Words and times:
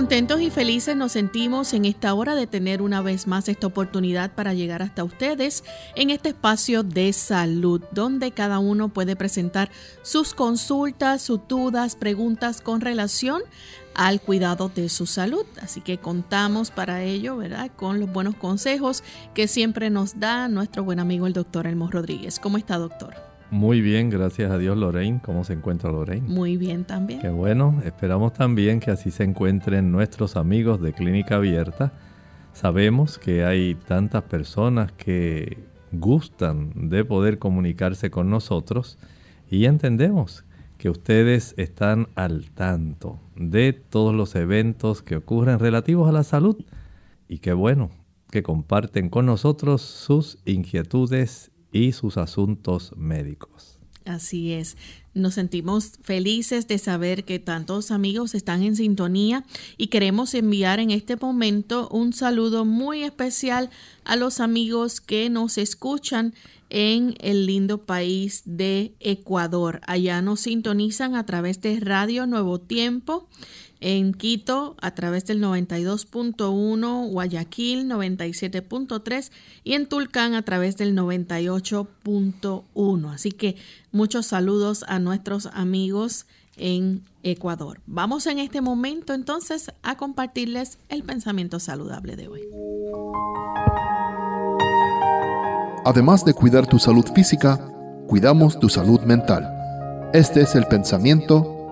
Contentos 0.00 0.40
y 0.40 0.48
felices 0.48 0.96
nos 0.96 1.12
sentimos 1.12 1.74
en 1.74 1.84
esta 1.84 2.14
hora 2.14 2.34
de 2.34 2.46
tener 2.46 2.80
una 2.80 3.02
vez 3.02 3.26
más 3.26 3.50
esta 3.50 3.66
oportunidad 3.66 4.32
para 4.34 4.54
llegar 4.54 4.80
hasta 4.80 5.04
ustedes 5.04 5.62
en 5.94 6.08
este 6.08 6.30
espacio 6.30 6.82
de 6.82 7.12
salud, 7.12 7.82
donde 7.92 8.30
cada 8.30 8.60
uno 8.60 8.88
puede 8.88 9.14
presentar 9.14 9.70
sus 10.00 10.32
consultas, 10.32 11.20
sus 11.20 11.46
dudas, 11.46 11.96
preguntas 11.96 12.62
con 12.62 12.80
relación 12.80 13.42
al 13.94 14.22
cuidado 14.22 14.70
de 14.74 14.88
su 14.88 15.04
salud. 15.04 15.44
Así 15.60 15.82
que 15.82 15.98
contamos 15.98 16.70
para 16.70 17.02
ello, 17.02 17.36
¿verdad? 17.36 17.70
Con 17.76 18.00
los 18.00 18.10
buenos 18.10 18.36
consejos 18.36 19.04
que 19.34 19.48
siempre 19.48 19.90
nos 19.90 20.18
da 20.18 20.48
nuestro 20.48 20.82
buen 20.82 20.98
amigo 20.98 21.26
el 21.26 21.34
doctor 21.34 21.66
Elmo 21.66 21.90
Rodríguez. 21.90 22.40
¿Cómo 22.40 22.56
está, 22.56 22.78
doctor? 22.78 23.29
Muy 23.50 23.80
bien, 23.80 24.10
gracias 24.10 24.50
a 24.50 24.58
Dios, 24.58 24.76
Lorraine. 24.76 25.20
¿Cómo 25.24 25.42
se 25.42 25.54
encuentra 25.54 25.90
Lorraine? 25.90 26.28
Muy 26.28 26.56
bien 26.56 26.84
también. 26.84 27.20
Qué 27.20 27.30
bueno. 27.30 27.82
Esperamos 27.84 28.32
también 28.32 28.78
que 28.78 28.92
así 28.92 29.10
se 29.10 29.24
encuentren 29.24 29.90
nuestros 29.90 30.36
amigos 30.36 30.80
de 30.80 30.92
Clínica 30.92 31.36
Abierta. 31.36 31.92
Sabemos 32.52 33.18
que 33.18 33.44
hay 33.44 33.74
tantas 33.74 34.22
personas 34.22 34.92
que 34.92 35.58
gustan 35.90 36.88
de 36.88 37.04
poder 37.04 37.38
comunicarse 37.40 38.10
con 38.10 38.30
nosotros 38.30 38.98
y 39.50 39.64
entendemos 39.64 40.44
que 40.78 40.88
ustedes 40.88 41.54
están 41.56 42.08
al 42.14 42.50
tanto 42.52 43.20
de 43.34 43.72
todos 43.72 44.14
los 44.14 44.34
eventos 44.36 45.02
que 45.02 45.16
ocurren 45.16 45.58
relativos 45.58 46.08
a 46.08 46.12
la 46.12 46.22
salud 46.22 46.56
y 47.28 47.38
qué 47.38 47.52
bueno 47.52 47.90
que 48.30 48.42
comparten 48.42 49.08
con 49.08 49.26
nosotros 49.26 49.82
sus 49.82 50.38
inquietudes 50.44 51.50
y 51.72 51.92
sus 51.92 52.16
asuntos 52.16 52.92
médicos. 52.96 53.80
Así 54.04 54.52
es. 54.52 54.76
Nos 55.12 55.34
sentimos 55.34 55.92
felices 56.02 56.66
de 56.68 56.78
saber 56.78 57.24
que 57.24 57.38
tantos 57.38 57.90
amigos 57.90 58.34
están 58.34 58.62
en 58.62 58.76
sintonía 58.76 59.44
y 59.76 59.88
queremos 59.88 60.34
enviar 60.34 60.80
en 60.80 60.90
este 60.90 61.16
momento 61.16 61.88
un 61.90 62.12
saludo 62.12 62.64
muy 62.64 63.02
especial 63.02 63.70
a 64.04 64.16
los 64.16 64.40
amigos 64.40 65.00
que 65.00 65.28
nos 65.28 65.58
escuchan 65.58 66.34
en 66.70 67.14
el 67.18 67.46
lindo 67.46 67.84
país 67.84 68.42
de 68.46 68.94
Ecuador. 69.00 69.80
Allá 69.86 70.22
nos 70.22 70.40
sintonizan 70.40 71.14
a 71.16 71.26
través 71.26 71.60
de 71.60 71.80
Radio 71.80 72.26
Nuevo 72.26 72.60
Tiempo 72.60 73.28
en 73.80 74.12
Quito 74.12 74.76
a 74.80 74.92
través 74.92 75.26
del 75.26 75.42
92.1, 75.42 77.10
Guayaquil 77.10 77.90
97.3 77.90 79.32
y 79.64 79.72
en 79.72 79.86
Tulcán 79.86 80.34
a 80.34 80.42
través 80.42 80.76
del 80.76 80.94
98.1. 80.96 83.12
Así 83.12 83.32
que 83.32 83.56
muchos 83.90 84.26
saludos 84.26 84.84
a 84.86 84.98
nuestros 84.98 85.46
amigos 85.46 86.26
en 86.56 87.02
Ecuador. 87.22 87.80
Vamos 87.86 88.26
en 88.26 88.38
este 88.38 88.60
momento 88.60 89.14
entonces 89.14 89.72
a 89.82 89.96
compartirles 89.96 90.78
el 90.90 91.02
pensamiento 91.02 91.58
saludable 91.58 92.16
de 92.16 92.28
hoy. 92.28 92.42
Además 95.86 96.26
de 96.26 96.34
cuidar 96.34 96.66
tu 96.66 96.78
salud 96.78 97.06
física, 97.14 97.56
cuidamos 98.06 98.60
tu 98.60 98.68
salud 98.68 99.00
mental. 99.00 99.50
Este 100.12 100.42
es 100.42 100.54
el 100.54 100.66
pensamiento 100.66 101.70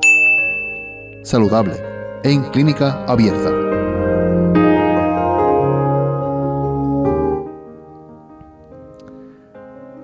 saludable 1.23 1.98
en 2.25 2.43
clínica 2.51 3.05
abierta. 3.05 3.51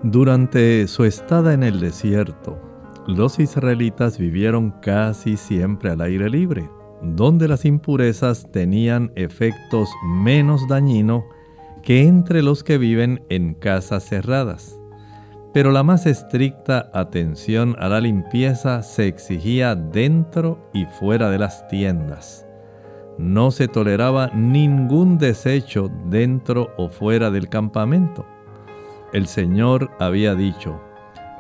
Durante 0.03 0.87
su 0.87 1.05
estada 1.05 1.55
en 1.55 1.63
el 1.63 1.81
desierto, 1.81 2.59
los 3.07 3.39
israelitas 3.39 4.19
vivieron 4.19 4.71
casi 4.83 5.37
siempre 5.37 5.91
al 5.91 6.01
aire 6.03 6.31
libre, 6.31 6.69
donde 7.03 7.49
las 7.49 7.65
impurezas 7.65 8.51
tenían 8.53 9.11
efectos 9.17 9.89
menos 10.05 10.69
dañinos 10.69 11.25
que 11.83 12.07
entre 12.07 12.43
los 12.43 12.63
que 12.63 12.79
viven 12.79 13.25
en 13.29 13.55
casas 13.55 14.05
cerradas 14.05 14.79
pero 15.55 15.71
la 15.71 15.85
más 15.85 16.05
estricta 16.05 16.91
atención 16.93 17.77
a 17.79 17.89
la 17.89 18.01
limpieza 18.01 18.83
se 18.83 19.07
exigía 19.07 19.77
dentro 19.77 20.69
y 20.75 20.85
fuera 20.85 21.31
de 21.31 21.39
las 21.39 21.69
tiendas. 21.69 22.45
No 23.19 23.53
se 23.53 23.69
toleraba 23.69 24.33
ningún 24.35 25.17
desecho 25.17 25.93
dentro 26.07 26.75
o 26.77 26.89
fuera 26.89 27.31
del 27.31 27.49
campamento. 27.49 28.27
El 29.13 29.29
Señor 29.29 29.93
había 30.01 30.35
dicho, 30.35 30.81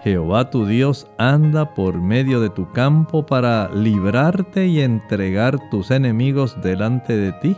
Jehová 0.05 0.49
tu 0.49 0.65
Dios 0.65 1.09
anda 1.19 1.75
por 1.75 2.01
medio 2.01 2.41
de 2.41 2.51
tu 2.51 2.71
campo 2.71 3.27
para 3.27 3.69
librarte 3.75 4.69
y 4.69 4.81
entregar 4.81 5.59
tus 5.71 5.91
enemigos 5.91 6.57
delante 6.63 7.17
de 7.17 7.33
ti, 7.33 7.57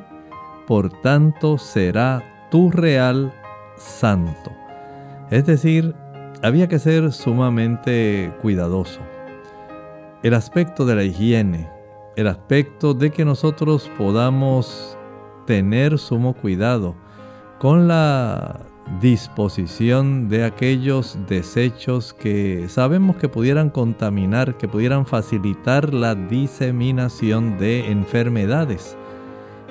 por 0.66 0.90
tanto 1.02 1.58
será 1.58 2.48
tu 2.50 2.70
real 2.70 3.30
santo. 3.76 4.52
Es 5.30 5.44
decir, 5.44 5.94
había 6.46 6.68
que 6.68 6.78
ser 6.78 7.12
sumamente 7.12 8.32
cuidadoso. 8.40 9.00
El 10.22 10.32
aspecto 10.32 10.86
de 10.86 10.94
la 10.94 11.02
higiene, 11.02 11.68
el 12.14 12.28
aspecto 12.28 12.94
de 12.94 13.10
que 13.10 13.24
nosotros 13.24 13.90
podamos 13.98 14.96
tener 15.44 15.98
sumo 15.98 16.34
cuidado 16.34 16.94
con 17.58 17.88
la 17.88 18.60
disposición 19.00 20.28
de 20.28 20.44
aquellos 20.44 21.18
desechos 21.28 22.14
que 22.14 22.66
sabemos 22.68 23.16
que 23.16 23.28
pudieran 23.28 23.68
contaminar, 23.68 24.56
que 24.56 24.68
pudieran 24.68 25.04
facilitar 25.04 25.92
la 25.92 26.14
diseminación 26.14 27.58
de 27.58 27.90
enfermedades. 27.90 28.96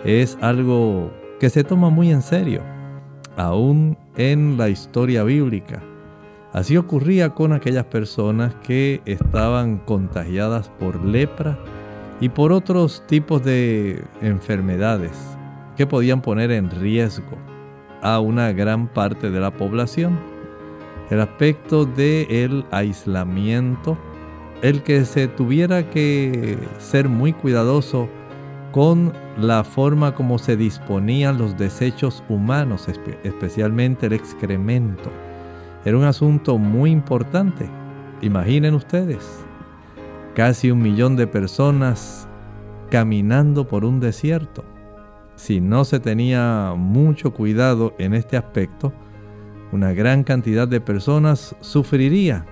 Es 0.04 0.38
algo 0.42 1.10
que 1.40 1.50
se 1.50 1.64
toma 1.64 1.90
muy 1.90 2.12
en 2.12 2.22
serio, 2.22 2.62
aún 3.38 3.98
en 4.18 4.58
la 4.58 4.68
historia 4.68 5.24
bíblica. 5.24 5.82
Así 6.56 6.78
ocurría 6.78 7.32
con 7.32 7.52
aquellas 7.52 7.84
personas 7.84 8.56
que 8.66 9.02
estaban 9.04 9.78
contagiadas 9.80 10.70
por 10.80 11.04
lepra 11.04 11.60
y 12.22 12.30
por 12.30 12.54
otros 12.54 13.04
tipos 13.08 13.44
de 13.44 14.02
enfermedades 14.22 15.12
que 15.76 15.86
podían 15.86 16.22
poner 16.22 16.52
en 16.52 16.72
riesgo 16.72 17.38
a 18.02 18.22
una 18.22 18.54
gran 18.54 18.88
parte 18.88 19.32
de 19.32 19.40
la 19.42 19.52
población. 19.52 20.18
El 21.10 21.20
aspecto 21.20 21.84
del 21.84 22.32
el 22.32 22.66
aislamiento, 22.72 23.98
el 24.62 24.82
que 24.82 25.04
se 25.04 25.28
tuviera 25.28 25.90
que 25.90 26.58
ser 26.78 27.10
muy 27.10 27.34
cuidadoso 27.34 28.08
con 28.72 29.12
la 29.38 29.66
forma 29.66 30.16
como 30.16 30.38
se 30.38 30.56
disponían 30.56 31.38
los 31.38 31.58
desechos 31.58 32.24
humanos, 32.30 32.88
especialmente 33.26 34.06
el 34.06 34.14
excremento. 34.14 35.12
Era 35.86 35.98
un 35.98 36.04
asunto 36.04 36.58
muy 36.58 36.92
importante. 36.92 37.70
Imaginen 38.22 38.74
ustedes, 38.74 39.46
casi 40.34 40.72
un 40.72 40.82
millón 40.82 41.16
de 41.16 41.28
personas 41.28 42.28
caminando 42.90 43.68
por 43.68 43.86
un 43.86 44.00
desierto 44.00 44.64
si 45.36 45.60
no 45.60 45.84
se 45.84 46.00
tenía 46.00 46.74
mucho 46.78 47.34
cuidado 47.34 47.94
en 47.98 48.14
este 48.14 48.38
aspecto, 48.38 48.94
una 49.72 49.92
gran 49.92 50.24
cantidad 50.24 50.68
de 50.68 50.80
personas 50.80 51.56
sufriría 51.60 52.46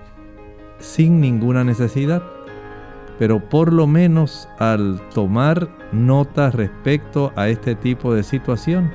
sin 0.78 1.20
ninguna 1.20 1.64
necesidad. 1.64 2.22
Pero 3.18 3.48
por 3.48 3.72
lo 3.72 3.86
menos 3.86 4.48
al 4.58 5.00
tomar 5.14 5.68
nota 5.92 6.50
respecto 6.50 7.32
a 7.36 7.48
este 7.48 7.74
tipo 7.74 8.12
de 8.12 8.22
situación 8.22 8.90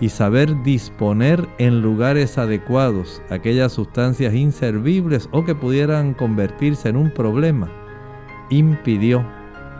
y 0.00 0.10
saber 0.10 0.62
disponer 0.62 1.46
en 1.58 1.80
lugares 1.80 2.38
adecuados 2.38 3.22
aquellas 3.30 3.72
sustancias 3.72 4.34
inservibles 4.34 5.28
o 5.32 5.44
que 5.44 5.54
pudieran 5.54 6.14
convertirse 6.14 6.88
en 6.88 6.96
un 6.96 7.10
problema, 7.10 7.68
impidió 8.50 9.24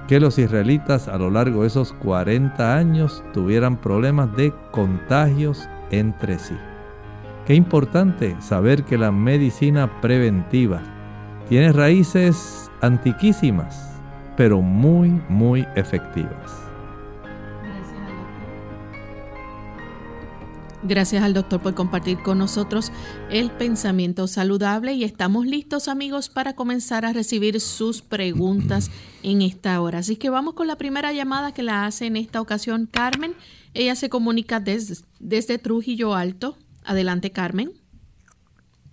que 0.09 0.21
los 0.21 0.39
israelitas 0.39 1.09
a 1.09 1.19
lo 1.19 1.31
largo 1.31 1.63
de 1.63 1.69
esos 1.69 1.93
40 1.95 2.77
años 2.77 3.23
tuvieran 3.33 3.77
problemas 3.77 4.35
de 4.37 4.53
contagios 4.71 5.69
entre 5.91 6.39
sí. 6.39 6.57
Qué 7.45 7.55
importante 7.55 8.37
saber 8.41 8.85
que 8.85 8.99
la 8.99 9.13
medicina 9.13 10.01
preventiva 10.01 10.81
tiene 11.49 11.73
raíces 11.73 12.71
antiquísimas, 12.81 14.01
pero 14.37 14.61
muy, 14.61 15.11
muy 15.29 15.67
efectivas. 15.77 16.66
Gracias 20.88 21.25
al 21.25 21.35
doctor 21.35 21.61
por 21.61 21.75
compartir 21.75 22.19
con 22.19 22.38
nosotros 22.38 22.93
el 23.29 23.50
pensamiento 23.50 24.29
saludable 24.29 24.93
y 24.93 25.03
estamos 25.03 25.44
listos 25.44 25.88
amigos 25.88 26.29
para 26.29 26.55
comenzar 26.55 27.05
a 27.05 27.12
recibir 27.12 27.59
sus 27.59 28.03
preguntas 28.03 28.93
en 29.25 29.43
esta 29.43 29.81
hora. 29.81 29.99
Así 29.99 30.15
que 30.15 30.31
vamos 30.31 30.55
con 30.55 30.69
la 30.69 30.77
primera 30.77 31.12
llamada 31.12 31.53
que 31.53 31.65
la 31.65 31.87
hace 31.87 32.06
en 32.06 32.15
esta 32.17 32.41
ocasión 32.41 32.88
Carmen. 32.88 33.33
Ella 33.75 33.97
se 33.97 34.09
comunica 34.09 34.61
desde, 34.61 35.05
desde 35.19 35.59
Trujillo 35.59 36.15
Alto. 36.15 36.55
Adelante 36.85 37.31
Carmen. 37.31 37.71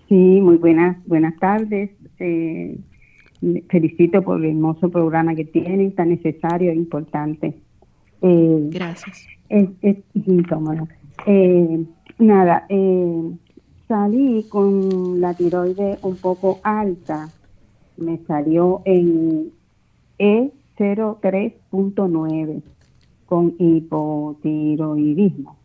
Sí, 0.09 0.15
muy 0.15 0.57
buenas, 0.57 0.97
buenas 1.05 1.37
tardes. 1.37 1.91
Eh, 2.17 2.75
felicito 3.69 4.23
por 4.23 4.43
el 4.43 4.49
hermoso 4.49 4.89
programa 4.89 5.35
que 5.35 5.45
tienen, 5.45 5.93
tan 5.93 6.09
necesario 6.09 6.71
e 6.71 6.75
importante. 6.75 7.53
Eh, 8.23 8.69
Gracias. 8.71 9.27
Es, 9.49 9.69
es, 9.83 9.97
eh, 11.25 11.85
nada, 12.19 12.65
eh, 12.69 13.31
salí 13.87 14.45
con 14.49 15.21
la 15.21 15.33
tiroide 15.33 15.97
un 16.01 16.17
poco 16.17 16.59
alta. 16.63 17.29
Me 17.97 18.19
salió 18.25 18.81
en 18.85 19.51
E03.9 20.19 22.61
con 23.25 23.55
hipotiroidismo. 23.57 25.57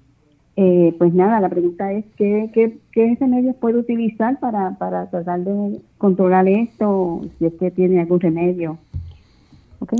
Eh, 0.56 0.94
pues 0.98 1.12
nada, 1.14 1.40
la 1.40 1.48
pregunta 1.48 1.92
es 1.92 2.04
¿qué, 2.16 2.50
qué, 2.52 2.80
qué 2.90 3.16
remedios 3.20 3.54
puedo 3.56 3.78
utilizar 3.78 4.40
para, 4.40 4.76
para 4.76 5.08
tratar 5.08 5.44
de 5.44 5.80
controlar 5.98 6.48
esto, 6.48 7.20
si 7.38 7.46
es 7.46 7.54
que 7.54 7.70
tiene 7.70 8.00
algún 8.00 8.18
remedio. 8.18 8.76
¿Ok? 9.78 9.92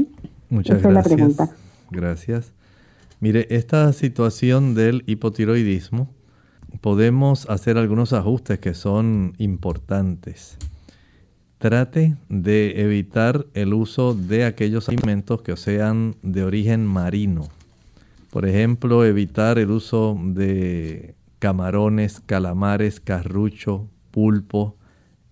Muchas 0.51 0.83
gracias. 0.83 0.85
Es 0.85 0.93
la 0.93 1.03
pregunta. 1.03 1.49
Gracias. 1.91 2.53
Mire, 3.21 3.49
esta 3.51 3.93
situación 3.93 4.75
del 4.75 5.03
hipotiroidismo, 5.07 6.15
podemos 6.81 7.51
hacer 7.51 7.77
algunos 7.77 8.13
ajustes 8.13 8.61
que 8.61 8.75
son 8.75 9.35
importantes. 9.39 10.57
Trate 11.59 12.17
de 12.29 12.81
evitar 12.81 13.47
el 13.55 13.75
uso 13.75 14.15
de 14.15 14.45
aquellos 14.45 14.89
alimentos 14.89 15.43
que 15.43 15.57
sean 15.57 16.15
de 16.23 16.45
origen 16.45 16.87
marino. 16.87 17.49
Por 18.31 18.47
ejemplo, 18.47 19.05
evitar 19.05 19.59
el 19.59 19.73
uso 19.73 20.17
de 20.23 21.17
camarones, 21.41 22.21
calamares, 22.25 23.01
carrucho, 23.01 23.89
pulpo 24.13 24.77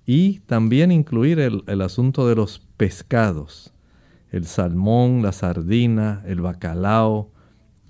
y 0.04 0.40
también 0.40 0.90
incluir 0.90 1.38
el, 1.38 1.62
el 1.68 1.82
asunto 1.82 2.26
de 2.26 2.34
los 2.34 2.58
pescados, 2.76 3.72
el 4.32 4.44
salmón, 4.46 5.22
la 5.22 5.30
sardina, 5.30 6.24
el 6.26 6.40
bacalao, 6.40 7.30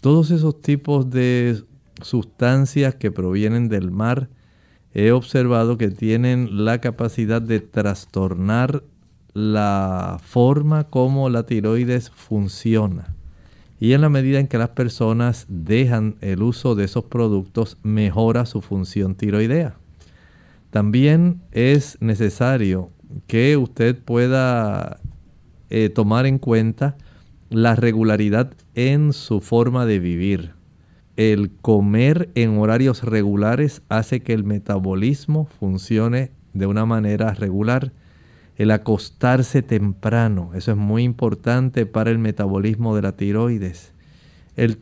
todos 0.07 0.31
esos 0.31 0.63
tipos 0.63 1.11
de 1.11 1.65
sustancias 2.01 2.95
que 2.95 3.11
provienen 3.11 3.69
del 3.69 3.91
mar, 3.91 4.29
he 4.95 5.11
observado 5.11 5.79
que 5.79 5.91
tienen 5.91 6.65
la 6.65 6.81
capacidad 6.81 7.43
de 7.43 7.59
trastornar 7.59 8.85
la 9.33 10.21
forma 10.23 10.85
como 10.85 11.29
la 11.29 11.45
tiroides 11.45 12.11
funciona. 12.11 13.17
Y 13.81 13.95
en 13.95 14.01
la 14.01 14.09
medida 14.09 14.39
en 14.39 14.47
que 14.47 14.59
las 14.59 14.69
personas 14.69 15.45
dejan 15.49 16.19
el 16.21 16.41
uso 16.41 16.77
de 16.77 16.85
esos 16.85 17.07
productos, 17.07 17.77
mejora 17.83 18.47
su 18.47 18.61
función 18.61 19.17
tiroidea. 19.17 19.75
También 20.71 21.43
es 21.51 22.01
necesario 22.01 22.91
que 23.27 23.57
usted 23.57 23.99
pueda 23.99 25.01
eh, 25.69 25.89
tomar 25.89 26.27
en 26.27 26.39
cuenta 26.39 26.97
la 27.51 27.77
regularidad 27.77 28.53
en 28.75 29.13
su 29.13 29.41
forma 29.41 29.87
de 29.87 29.99
vivir. 29.99 30.53
El 31.17 31.51
comer 31.51 32.31
en 32.35 32.59
horarios 32.59 33.03
regulares 33.03 33.83
hace 33.89 34.21
que 34.21 34.33
el 34.33 34.45
metabolismo 34.45 35.47
funcione 35.59 36.33
de 36.53 36.67
una 36.67 36.85
manera 36.85 37.33
regular. 37.35 37.93
El 38.57 38.71
acostarse 38.71 39.63
temprano, 39.63 40.51
eso 40.55 40.73
es 40.73 40.77
muy 40.77 41.05
importante 41.05 41.87
para 41.87 42.11
el 42.11 42.19
metabolismo 42.19 42.97
de 42.97 43.03
la 43.03 43.13
tiroides. 43.13 43.93
El 44.57 44.79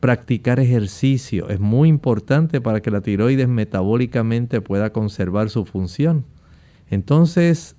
practicar 0.00 0.60
ejercicio 0.60 1.48
es 1.48 1.60
muy 1.60 1.88
importante 1.88 2.60
para 2.60 2.80
que 2.80 2.90
la 2.90 3.00
tiroides 3.00 3.48
metabólicamente 3.48 4.60
pueda 4.60 4.92
conservar 4.92 5.50
su 5.50 5.64
función. 5.64 6.24
Entonces, 6.90 7.76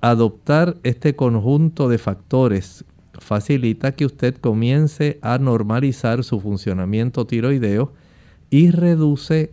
adoptar 0.00 0.76
este 0.82 1.16
conjunto 1.16 1.88
de 1.88 1.98
factores 1.98 2.84
facilita 3.20 3.92
que 3.92 4.06
usted 4.06 4.36
comience 4.36 5.18
a 5.22 5.38
normalizar 5.38 6.24
su 6.24 6.40
funcionamiento 6.40 7.26
tiroideo 7.26 7.92
y 8.50 8.70
reduce 8.70 9.52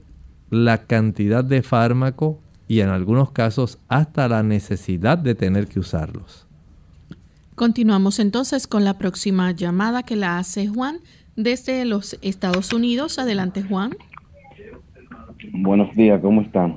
la 0.49 0.85
cantidad 0.85 1.43
de 1.43 1.63
fármaco 1.63 2.39
y 2.67 2.81
en 2.81 2.89
algunos 2.89 3.31
casos 3.31 3.79
hasta 3.87 4.27
la 4.27 4.43
necesidad 4.43 5.17
de 5.17 5.35
tener 5.35 5.67
que 5.67 5.79
usarlos. 5.79 6.47
Continuamos 7.55 8.19
entonces 8.19 8.67
con 8.67 8.83
la 8.83 8.97
próxima 8.97 9.51
llamada 9.51 10.03
que 10.03 10.15
la 10.15 10.37
hace 10.37 10.67
Juan 10.67 10.97
desde 11.35 11.85
los 11.85 12.17
Estados 12.21 12.73
Unidos. 12.73 13.19
Adelante 13.19 13.63
Juan. 13.63 13.91
Buenos 15.51 15.93
días, 15.95 16.21
¿cómo 16.21 16.41
están? 16.41 16.75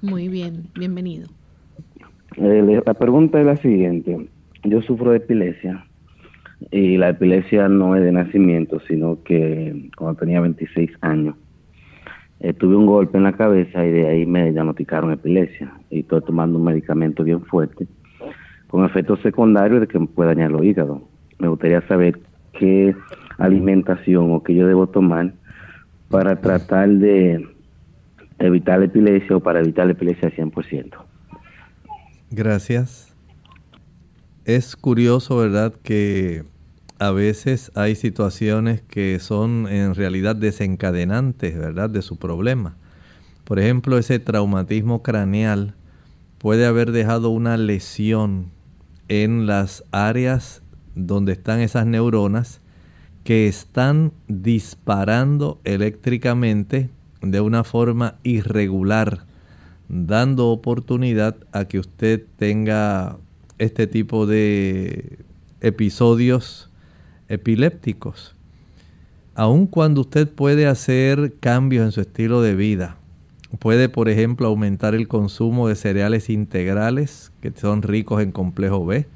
Muy 0.00 0.28
bien, 0.28 0.68
bienvenido. 0.74 1.28
Eh, 2.36 2.82
la 2.84 2.94
pregunta 2.94 3.40
es 3.40 3.46
la 3.46 3.56
siguiente. 3.56 4.28
Yo 4.64 4.82
sufro 4.82 5.10
de 5.10 5.18
epilepsia 5.18 5.86
y 6.70 6.96
la 6.96 7.10
epilepsia 7.10 7.68
no 7.68 7.96
es 7.96 8.02
de 8.02 8.12
nacimiento, 8.12 8.80
sino 8.86 9.22
que 9.22 9.90
cuando 9.96 10.20
tenía 10.20 10.40
26 10.40 10.90
años 11.00 11.34
eh, 12.40 12.52
tuve 12.52 12.76
un 12.76 12.86
golpe 12.86 13.18
en 13.18 13.24
la 13.24 13.32
cabeza 13.32 13.84
y 13.86 13.90
de 13.90 14.08
ahí 14.08 14.26
me 14.26 14.50
diagnosticaron 14.50 15.12
epilepsia. 15.12 15.72
Y 15.90 16.00
estoy 16.00 16.22
tomando 16.22 16.58
un 16.58 16.64
medicamento 16.64 17.24
bien 17.24 17.42
fuerte 17.44 17.86
con 18.68 18.84
efectos 18.84 19.20
secundarios 19.20 19.80
de 19.80 19.86
que 19.86 19.98
me 19.98 20.06
puede 20.06 20.30
dañar 20.30 20.50
los 20.50 20.64
hígados. 20.64 21.02
Me 21.38 21.48
gustaría 21.48 21.86
saber 21.88 22.18
qué 22.58 22.96
alimentación 23.38 24.32
o 24.32 24.42
qué 24.42 24.54
yo 24.54 24.66
debo 24.66 24.86
tomar 24.86 25.34
para 26.08 26.40
tratar 26.40 26.88
de 26.88 27.46
evitar 28.38 28.78
la 28.78 28.86
epilepsia 28.86 29.36
o 29.36 29.40
para 29.40 29.60
evitar 29.60 29.86
la 29.86 29.92
epilepsia 29.92 30.28
al 30.28 30.50
100%. 30.50 30.90
Gracias. 32.30 33.14
Es 34.44 34.74
curioso, 34.74 35.36
¿verdad?, 35.36 35.74
que 35.82 36.42
a 37.02 37.10
veces 37.10 37.72
hay 37.74 37.96
situaciones 37.96 38.80
que 38.80 39.18
son 39.18 39.66
en 39.68 39.96
realidad 39.96 40.36
desencadenantes, 40.36 41.58
¿verdad?, 41.58 41.90
de 41.90 42.00
su 42.00 42.16
problema. 42.16 42.76
Por 43.42 43.58
ejemplo, 43.58 43.98
ese 43.98 44.20
traumatismo 44.20 45.02
craneal 45.02 45.74
puede 46.38 46.64
haber 46.64 46.92
dejado 46.92 47.30
una 47.30 47.56
lesión 47.56 48.52
en 49.08 49.48
las 49.48 49.82
áreas 49.90 50.62
donde 50.94 51.32
están 51.32 51.58
esas 51.58 51.86
neuronas 51.86 52.60
que 53.24 53.48
están 53.48 54.12
disparando 54.28 55.60
eléctricamente 55.64 56.88
de 57.20 57.40
una 57.40 57.64
forma 57.64 58.14
irregular, 58.22 59.24
dando 59.88 60.50
oportunidad 60.50 61.34
a 61.50 61.64
que 61.64 61.80
usted 61.80 62.22
tenga 62.38 63.16
este 63.58 63.88
tipo 63.88 64.24
de 64.24 65.18
episodios 65.60 66.68
epilépticos. 67.32 68.34
Aun 69.34 69.66
cuando 69.66 70.02
usted 70.02 70.28
puede 70.28 70.66
hacer 70.66 71.34
cambios 71.40 71.84
en 71.86 71.92
su 71.92 72.02
estilo 72.02 72.42
de 72.42 72.54
vida, 72.54 72.96
puede 73.58 73.88
por 73.88 74.08
ejemplo 74.08 74.46
aumentar 74.46 74.94
el 74.94 75.08
consumo 75.08 75.68
de 75.68 75.74
cereales 75.74 76.28
integrales 76.28 77.32
que 77.40 77.50
son 77.50 77.82
ricos 77.82 78.22
en 78.22 78.32
complejo 78.32 78.84
B, 78.84 79.06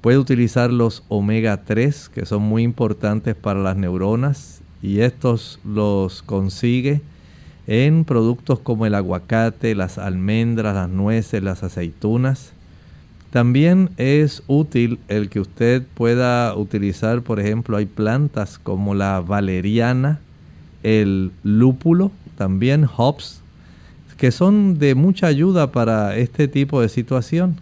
puede 0.00 0.18
utilizar 0.18 0.72
los 0.72 1.04
omega 1.08 1.64
3 1.64 2.08
que 2.08 2.26
son 2.26 2.42
muy 2.42 2.64
importantes 2.64 3.36
para 3.36 3.60
las 3.60 3.76
neuronas 3.76 4.62
y 4.82 5.00
estos 5.00 5.60
los 5.64 6.22
consigue 6.22 7.00
en 7.68 8.04
productos 8.04 8.58
como 8.58 8.86
el 8.86 8.96
aguacate, 8.96 9.76
las 9.76 9.98
almendras, 9.98 10.74
las 10.74 10.88
nueces, 10.88 11.40
las 11.40 11.62
aceitunas. 11.62 12.52
También 13.32 13.88
es 13.96 14.42
útil 14.46 14.98
el 15.08 15.30
que 15.30 15.40
usted 15.40 15.82
pueda 15.94 16.54
utilizar, 16.54 17.22
por 17.22 17.40
ejemplo, 17.40 17.78
hay 17.78 17.86
plantas 17.86 18.58
como 18.58 18.94
la 18.94 19.22
valeriana, 19.22 20.20
el 20.82 21.32
lúpulo, 21.42 22.10
también 22.36 22.86
hops, 22.94 23.40
que 24.18 24.32
son 24.32 24.78
de 24.78 24.94
mucha 24.94 25.28
ayuda 25.28 25.72
para 25.72 26.14
este 26.18 26.46
tipo 26.46 26.82
de 26.82 26.90
situación. 26.90 27.56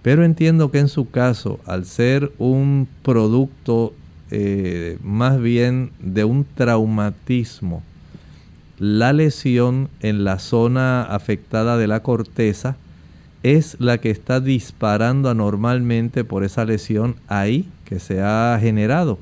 Pero 0.00 0.24
entiendo 0.24 0.70
que 0.70 0.78
en 0.78 0.88
su 0.88 1.10
caso, 1.10 1.60
al 1.66 1.84
ser 1.84 2.32
un 2.38 2.88
producto 3.02 3.92
eh, 4.30 4.96
más 5.02 5.38
bien 5.38 5.90
de 6.00 6.24
un 6.24 6.46
traumatismo, 6.54 7.82
la 8.78 9.12
lesión 9.12 9.90
en 10.00 10.24
la 10.24 10.38
zona 10.38 11.02
afectada 11.02 11.76
de 11.76 11.86
la 11.86 12.00
corteza 12.00 12.76
es 13.54 13.76
la 13.78 13.98
que 13.98 14.10
está 14.10 14.40
disparando 14.40 15.30
anormalmente 15.30 16.24
por 16.24 16.42
esa 16.42 16.64
lesión 16.64 17.14
ahí 17.28 17.68
que 17.84 18.00
se 18.00 18.20
ha 18.20 18.58
generado. 18.60 19.18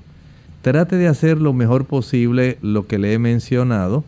Trate 0.62 0.96
de 0.96 1.08
hacer 1.08 1.38
lo 1.38 1.52
mejor 1.52 1.84
posible 1.84 2.56
lo 2.62 2.86
que 2.86 2.98
le 2.98 3.12
he 3.12 3.18
mencionado. 3.18 4.02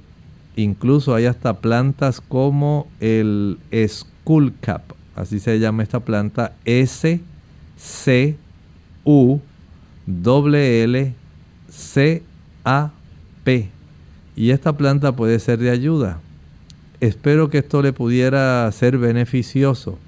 Incluso 0.56 1.14
hay 1.14 1.26
hasta 1.26 1.60
plantas 1.60 2.22
como 2.22 2.88
el 3.00 3.58
Skullcap, 3.86 4.92
así 5.14 5.38
se 5.38 5.58
llama 5.58 5.82
esta 5.82 6.00
planta, 6.00 6.54
S 6.64 7.20
C 7.76 8.36
U 9.04 9.40
L 10.06 11.14
C 11.68 12.22
A 12.64 12.90
P 13.44 13.68
y 14.34 14.50
esta 14.50 14.74
planta 14.78 15.12
puede 15.12 15.38
ser 15.40 15.58
de 15.58 15.68
ayuda. 15.68 16.20
Espero 17.00 17.50
que 17.50 17.58
esto 17.58 17.82
le 17.82 17.92
pudiera 17.92 18.72
ser 18.72 18.96
beneficioso. 18.96 19.98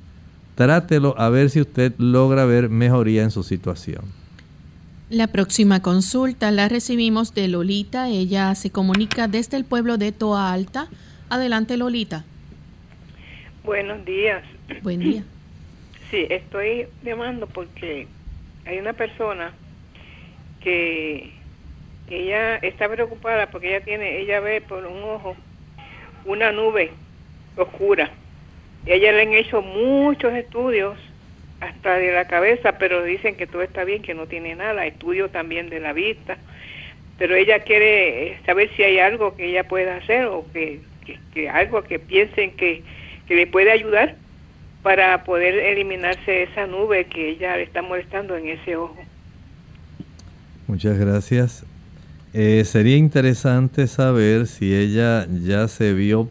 Trátelo 0.59 1.15
a 1.17 1.29
ver 1.29 1.51
si 1.51 1.61
usted 1.61 1.93
logra 1.99 2.45
ver 2.45 2.69
mejoría 2.69 3.23
en 3.23 3.31
su 3.31 3.45
situación. 3.45 4.07
La 5.09 5.29
próxima 5.29 5.83
consulta 5.83 6.51
la 6.51 6.69
recibimos 6.69 7.33
de 7.33 7.47
Lolita. 7.47 8.09
Ella 8.09 8.53
se 8.57 8.73
comunica 8.73 9.29
desde 9.29 9.57
el 9.57 9.65
pueblo 9.65 9.99
de 9.99 10.11
Toa 10.11 10.53
Alta. 10.53 10.89
Adelante, 11.31 11.77
Lolita. 11.77 12.25
Buenos 13.63 14.05
días. 14.05 14.43
Buen 14.83 14.99
día. 14.99 15.23
Sí, 16.11 16.27
estoy 16.29 16.87
llamando 17.05 17.47
porque 17.47 18.09
hay 18.65 18.79
una 18.79 18.95
persona 18.95 19.53
que 20.61 21.35
ella 22.09 22.57
está 22.57 22.89
preocupada 22.89 23.49
porque 23.51 23.77
ella 23.77 23.85
tiene, 23.85 24.23
ella 24.23 24.41
ve 24.41 24.61
por 24.63 24.87
un 24.87 25.03
ojo 25.05 25.37
una 26.25 26.51
nube 26.51 26.91
oscura. 27.57 28.11
Ella 28.87 29.13
le 29.13 29.23
han 29.23 29.33
hecho 29.35 29.63
muchos 29.63 30.33
estudios 30.35 30.97
hasta 31.61 31.95
de 31.97 32.13
la 32.13 32.27
cabeza, 32.27 32.79
pero 32.79 33.03
dicen 33.03 33.37
que 33.37 33.47
todo 33.47 33.63
está 33.63 33.85
bien, 33.85 34.03
que 34.03 34.15
no 34.15 34.27
tiene 34.27 34.55
nada, 34.55 34.87
estudio 34.87 35.29
también 35.29 35.69
de 35.69 35.81
la 35.81 35.93
vista, 35.93 36.39
pero 37.19 37.35
ella 37.35 37.61
quiere 37.61 38.29
eh, 38.29 38.39
saber 38.47 38.71
si 38.77 38.83
hay 38.85 39.01
algo 39.01 39.37
que 39.37 39.51
ella 39.51 39.65
pueda 39.65 39.97
hacer 39.97 40.27
o 40.27 40.47
que, 40.53 40.81
que, 41.35 41.49
algo 41.49 41.83
que 41.83 41.99
piensen 41.99 42.53
que, 42.53 42.83
que 43.27 43.35
le 43.35 43.47
puede 43.47 43.73
ayudar 43.73 44.15
para 44.83 45.25
poder 45.25 45.55
eliminarse 45.55 46.45
esa 46.45 46.67
nube 46.67 47.07
que 47.07 47.31
ella 47.31 47.57
le 47.57 47.65
está 47.65 47.83
molestando 47.83 48.37
en 48.37 48.49
ese 48.49 48.77
ojo. 48.77 48.97
Muchas 50.69 50.99
gracias. 50.99 51.67
Eh, 52.35 52.63
sería 52.65 52.97
interesante 52.97 53.87
saber 53.87 54.47
si 54.47 54.75
ella 54.75 55.27
ya 55.43 55.67
se 55.67 55.95
vio 55.95 56.29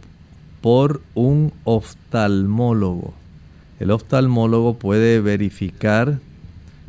por 0.62 1.02
un 1.14 1.54
oftalmólogo. 1.64 3.14
El 3.80 3.92
oftalmólogo 3.92 4.76
puede 4.76 5.22
verificar 5.22 6.20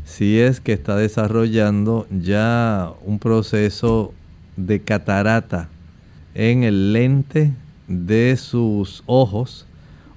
si 0.04 0.38
es 0.38 0.60
que 0.60 0.72
está 0.72 0.96
desarrollando 0.96 2.06
ya 2.10 2.92
un 3.04 3.18
proceso 3.18 4.14
de 4.56 4.80
catarata 4.80 5.68
en 6.34 6.64
el 6.64 6.92
lente 6.92 7.52
de 7.88 8.37
sus 8.37 9.02
ojos 9.06 9.66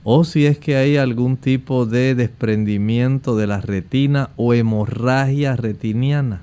o 0.04 0.24
si 0.24 0.46
es 0.46 0.58
que 0.58 0.78
hay 0.78 0.98
algún 0.98 1.38
tipo 1.38 1.86
de 1.86 2.16
desprendimiento 2.16 3.36
de 3.36 3.48
la 3.48 3.62
retina 3.62 4.30
o 4.36 4.54
hemorragia 4.54 5.56
retiniana. 5.56 6.42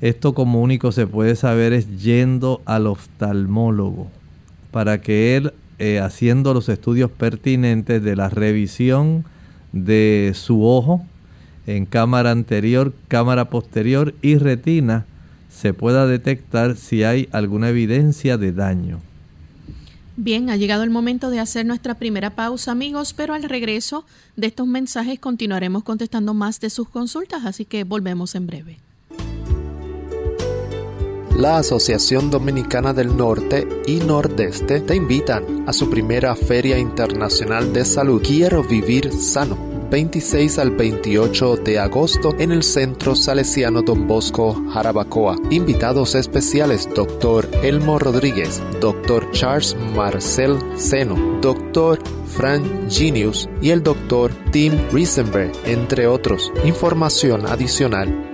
Esto 0.00 0.34
como 0.34 0.60
único 0.60 0.92
se 0.92 1.06
puede 1.06 1.34
saber 1.34 1.72
es 1.72 2.02
yendo 2.02 2.60
al 2.66 2.86
oftalmólogo 2.86 4.08
para 4.70 5.00
que 5.00 5.36
él, 5.36 5.52
eh, 5.78 5.98
haciendo 6.00 6.54
los 6.54 6.68
estudios 6.68 7.10
pertinentes 7.10 8.02
de 8.02 8.16
la 8.16 8.28
revisión 8.28 9.24
de 9.72 10.32
su 10.34 10.64
ojo 10.64 11.04
en 11.66 11.86
cámara 11.86 12.30
anterior, 12.30 12.92
cámara 13.08 13.50
posterior 13.50 14.14
y 14.22 14.36
retina, 14.36 15.06
se 15.48 15.72
pueda 15.74 16.06
detectar 16.06 16.76
si 16.76 17.04
hay 17.04 17.28
alguna 17.32 17.70
evidencia 17.70 18.36
de 18.38 18.52
daño. 18.52 19.00
Bien, 20.16 20.48
ha 20.48 20.56
llegado 20.56 20.84
el 20.84 20.90
momento 20.90 21.30
de 21.30 21.40
hacer 21.40 21.66
nuestra 21.66 21.94
primera 21.94 22.30
pausa, 22.30 22.70
amigos, 22.70 23.12
pero 23.14 23.34
al 23.34 23.42
regreso 23.42 24.04
de 24.36 24.46
estos 24.46 24.66
mensajes 24.68 25.18
continuaremos 25.18 25.82
contestando 25.82 26.34
más 26.34 26.60
de 26.60 26.70
sus 26.70 26.88
consultas, 26.88 27.44
así 27.44 27.64
que 27.64 27.82
volvemos 27.82 28.34
en 28.36 28.46
breve 28.46 28.83
la 31.36 31.58
Asociación 31.58 32.30
Dominicana 32.30 32.92
del 32.92 33.16
Norte 33.16 33.66
y 33.86 33.96
Nordeste 33.96 34.80
te 34.80 34.94
invitan 34.94 35.64
a 35.66 35.72
su 35.72 35.90
primera 35.90 36.34
Feria 36.36 36.78
Internacional 36.78 37.72
de 37.72 37.84
Salud 37.84 38.22
Quiero 38.22 38.62
Vivir 38.62 39.12
Sano 39.12 39.74
26 39.90 40.58
al 40.58 40.70
28 40.72 41.56
de 41.58 41.78
agosto 41.78 42.34
en 42.38 42.50
el 42.52 42.62
Centro 42.62 43.14
Salesiano 43.14 43.82
Don 43.82 44.08
Bosco, 44.08 44.60
Jarabacoa. 44.72 45.36
Invitados 45.50 46.16
especiales 46.16 46.88
Dr. 46.92 47.48
Elmo 47.62 48.00
Rodríguez, 48.00 48.60
Dr. 48.80 49.30
Charles 49.30 49.76
Marcel 49.94 50.58
Seno, 50.74 51.38
Dr. 51.40 52.00
Frank 52.26 52.64
Genius 52.90 53.48
y 53.62 53.70
el 53.70 53.84
Dr. 53.84 54.32
Tim 54.50 54.72
Riesenberg, 54.90 55.52
entre 55.64 56.08
otros. 56.08 56.50
Información 56.64 57.46
adicional 57.46 58.33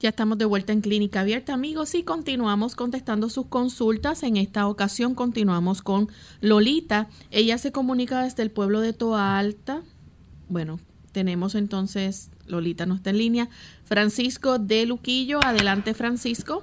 Ya 0.00 0.08
estamos 0.08 0.38
de 0.38 0.46
vuelta 0.46 0.72
en 0.72 0.80
Clínica 0.80 1.20
Abierta, 1.20 1.52
amigos, 1.52 1.94
y 1.94 2.04
continuamos 2.04 2.74
contestando 2.74 3.28
sus 3.28 3.44
consultas. 3.48 4.22
En 4.22 4.38
esta 4.38 4.66
ocasión 4.66 5.14
continuamos 5.14 5.82
con 5.82 6.08
Lolita. 6.40 7.08
Ella 7.30 7.58
se 7.58 7.70
comunica 7.70 8.22
desde 8.22 8.42
el 8.42 8.50
pueblo 8.50 8.80
de 8.80 8.94
Toa 8.94 9.36
Alta. 9.36 9.82
Bueno, 10.48 10.80
tenemos 11.12 11.54
entonces, 11.54 12.30
Lolita 12.46 12.86
no 12.86 12.94
está 12.94 13.10
en 13.10 13.18
línea. 13.18 13.48
Francisco 13.84 14.58
de 14.58 14.86
Luquillo. 14.86 15.38
Adelante, 15.44 15.92
Francisco. 15.92 16.62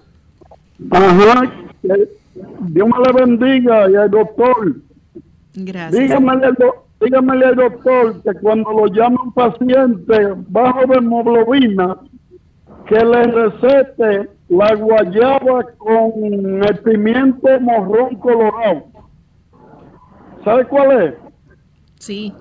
Ajá. 0.90 1.54
Dios 1.84 2.88
me 2.90 3.06
le 3.06 3.24
bendiga 3.24 3.92
y 3.92 3.96
al 3.98 4.10
doctor. 4.10 4.78
Gracias. 5.54 6.02
Dígame 6.02 7.46
al 7.46 7.56
doctor 7.56 8.24
que 8.24 8.34
cuando 8.42 8.72
lo 8.72 8.88
llama 8.88 9.22
un 9.22 9.32
paciente 9.32 10.34
bajo 10.50 10.88
de 10.88 10.98
hemoglobina, 10.98 11.98
que 12.88 13.04
le 13.04 13.24
recete 13.24 14.30
la 14.50 14.74
guayaba 14.76 15.64
con 15.78 16.12
el 16.64 16.80
pimiento 16.84 17.60
morrón 17.60 18.16
colorado. 18.16 18.84
¿Sabe 20.44 20.66
cuál 20.66 21.02
es? 21.04 21.14
Sí. 22.00 22.34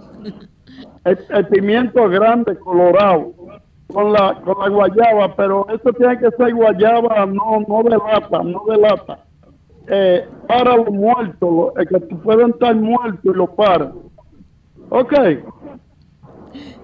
El, 1.04 1.46
pimiento 1.48 2.08
grande 2.08 2.56
colorado 2.58 3.32
con 3.92 4.12
la 4.12 4.40
con 4.44 4.58
la 4.58 4.68
guayaba, 4.68 5.34
pero 5.36 5.66
esto 5.72 5.92
tiene 5.92 6.18
que 6.18 6.30
ser 6.32 6.54
guayaba 6.54 7.26
no 7.26 7.64
no 7.66 7.82
de 7.82 7.96
lata, 7.96 8.42
no 8.42 8.62
de 8.68 8.76
lata. 8.76 9.18
Eh, 9.88 10.28
para 10.48 10.76
los 10.76 10.90
muertos, 10.90 11.72
es 11.78 11.88
que 11.88 12.00
pueden 12.16 12.50
estar 12.50 12.74
muertos 12.74 13.24
y 13.24 13.36
lo 13.36 13.46
paran. 13.46 13.92
Ok. 14.90 15.14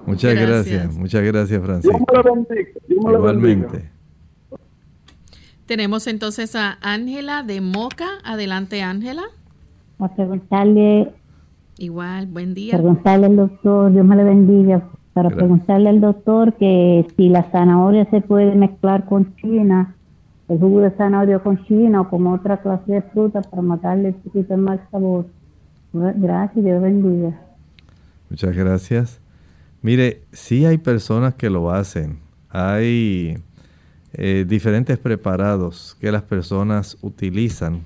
Muchas 0.07 0.35
gracias. 0.35 0.95
muchas 0.97 1.23
gracias 1.23 1.63
Francisco. 1.63 2.05
Igualmente. 2.89 3.91
Tenemos 5.67 6.07
entonces 6.07 6.55
a 6.57 6.77
Ángela 6.83 7.43
de 7.43 7.61
Moca. 7.61 8.09
Adelante, 8.25 8.83
Ángela. 8.83 9.23
A 9.99 10.15
preguntarle. 10.15 11.13
Igual, 11.79 12.27
buen 12.27 12.55
día. 12.55 12.75
Preguntarle 12.75 13.27
al 13.27 13.37
doctor, 13.37 13.93
Dios 13.93 14.05
me 14.05 14.17
le 14.17 14.25
bendiga. 14.25 14.83
Para 15.15 15.31
preguntarle 15.31 15.89
al 15.89 16.01
doctor 16.01 16.55
que 16.55 17.07
si 17.17 17.29
la 17.29 17.45
zanahoria 17.51 18.05
se 18.11 18.21
puede 18.21 18.55
mezclar 18.55 19.05
con 19.05 19.35
china, 19.37 19.95
el 20.49 20.59
jugo 20.59 20.81
de 20.81 20.91
zanahoria 20.91 21.39
con 21.39 21.65
china 21.65 22.03
o 22.03 22.11
con 22.11 22.27
otra 22.27 22.61
clase 22.61 22.93
de 22.93 23.03
fruta 23.03 23.41
para 23.41 23.63
matarle 23.63 24.09
un 24.09 24.15
poquito 24.15 24.57
más 24.57 24.81
sabor. 24.91 25.27
Gracias, 25.93 26.65
Dios 26.65 26.83
bendiga. 26.83 27.39
Muchas 28.29 28.55
gracias. 28.57 29.22
Mire, 29.83 30.23
sí 30.31 30.65
hay 30.65 30.79
personas 30.79 31.35
que 31.35 31.51
lo 31.51 31.73
hacen. 31.73 32.21
Hay 32.51 33.37
eh, 34.13 34.45
diferentes 34.47 34.97
preparados 34.97 35.97
que 36.01 36.13
las 36.13 36.23
personas 36.23 36.97
utilizan 37.03 37.83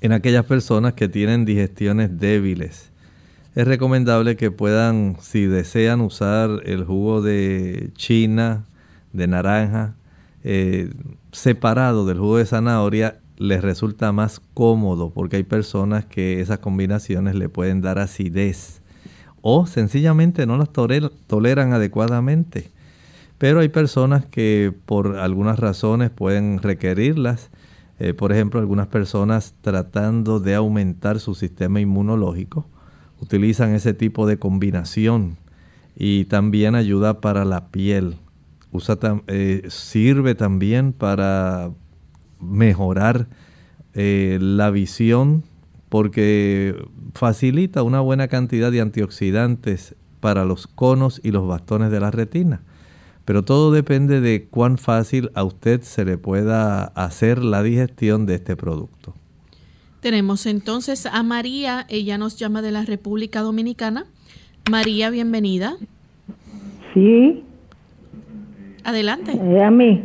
en 0.00 0.12
aquellas 0.12 0.44
personas 0.44 0.92
que 0.92 1.08
tienen 1.08 1.44
digestiones 1.44 2.20
débiles. 2.20 2.92
Es 3.56 3.66
recomendable 3.66 4.36
que 4.36 4.52
puedan, 4.52 5.16
si 5.20 5.46
desean 5.46 6.00
usar 6.00 6.60
el 6.64 6.84
jugo 6.84 7.22
de 7.22 7.90
china, 7.94 8.64
de 9.12 9.26
naranja, 9.26 9.96
eh, 10.44 10.92
separado 11.32 12.06
del 12.06 12.18
jugo 12.18 12.38
de 12.38 12.46
zanahoria, 12.46 13.18
les 13.36 13.62
resulta 13.62 14.12
más 14.12 14.40
cómodo 14.54 15.10
porque 15.10 15.36
hay 15.36 15.42
personas 15.42 16.04
que 16.04 16.40
esas 16.40 16.58
combinaciones 16.60 17.34
le 17.34 17.48
pueden 17.48 17.80
dar 17.80 17.98
acidez 17.98 18.80
o 19.46 19.66
sencillamente 19.66 20.46
no 20.46 20.56
las 20.56 20.70
toleran 20.70 21.74
adecuadamente. 21.74 22.70
Pero 23.36 23.60
hay 23.60 23.68
personas 23.68 24.24
que 24.24 24.72
por 24.86 25.18
algunas 25.18 25.58
razones 25.58 26.08
pueden 26.08 26.62
requerirlas. 26.62 27.50
Eh, 27.98 28.14
por 28.14 28.32
ejemplo, 28.32 28.58
algunas 28.58 28.86
personas 28.86 29.52
tratando 29.60 30.40
de 30.40 30.54
aumentar 30.54 31.20
su 31.20 31.34
sistema 31.34 31.78
inmunológico 31.78 32.64
utilizan 33.20 33.74
ese 33.74 33.92
tipo 33.92 34.26
de 34.26 34.38
combinación 34.38 35.36
y 35.94 36.24
también 36.24 36.74
ayuda 36.74 37.20
para 37.20 37.44
la 37.44 37.68
piel. 37.68 38.16
Eh, 39.26 39.66
sirve 39.68 40.34
también 40.34 40.94
para 40.94 41.70
mejorar 42.40 43.26
eh, 43.92 44.38
la 44.40 44.70
visión 44.70 45.44
porque 45.94 46.74
facilita 47.14 47.84
una 47.84 48.00
buena 48.00 48.26
cantidad 48.26 48.72
de 48.72 48.80
antioxidantes 48.80 49.94
para 50.18 50.44
los 50.44 50.66
conos 50.66 51.20
y 51.22 51.30
los 51.30 51.46
bastones 51.46 51.92
de 51.92 52.00
la 52.00 52.10
retina. 52.10 52.62
Pero 53.24 53.44
todo 53.44 53.70
depende 53.70 54.20
de 54.20 54.48
cuán 54.50 54.76
fácil 54.76 55.30
a 55.36 55.44
usted 55.44 55.82
se 55.82 56.04
le 56.04 56.18
pueda 56.18 56.82
hacer 56.82 57.44
la 57.44 57.62
digestión 57.62 58.26
de 58.26 58.34
este 58.34 58.56
producto. 58.56 59.14
Tenemos 60.00 60.46
entonces 60.46 61.06
a 61.06 61.22
María, 61.22 61.86
ella 61.88 62.18
nos 62.18 62.40
llama 62.40 62.60
de 62.60 62.72
la 62.72 62.84
República 62.84 63.42
Dominicana. 63.42 64.06
María, 64.68 65.10
bienvenida. 65.10 65.76
Sí. 66.92 67.44
Adelante. 68.82 69.30
Eh, 69.40 69.62
a 69.62 69.70
mí. 69.70 70.02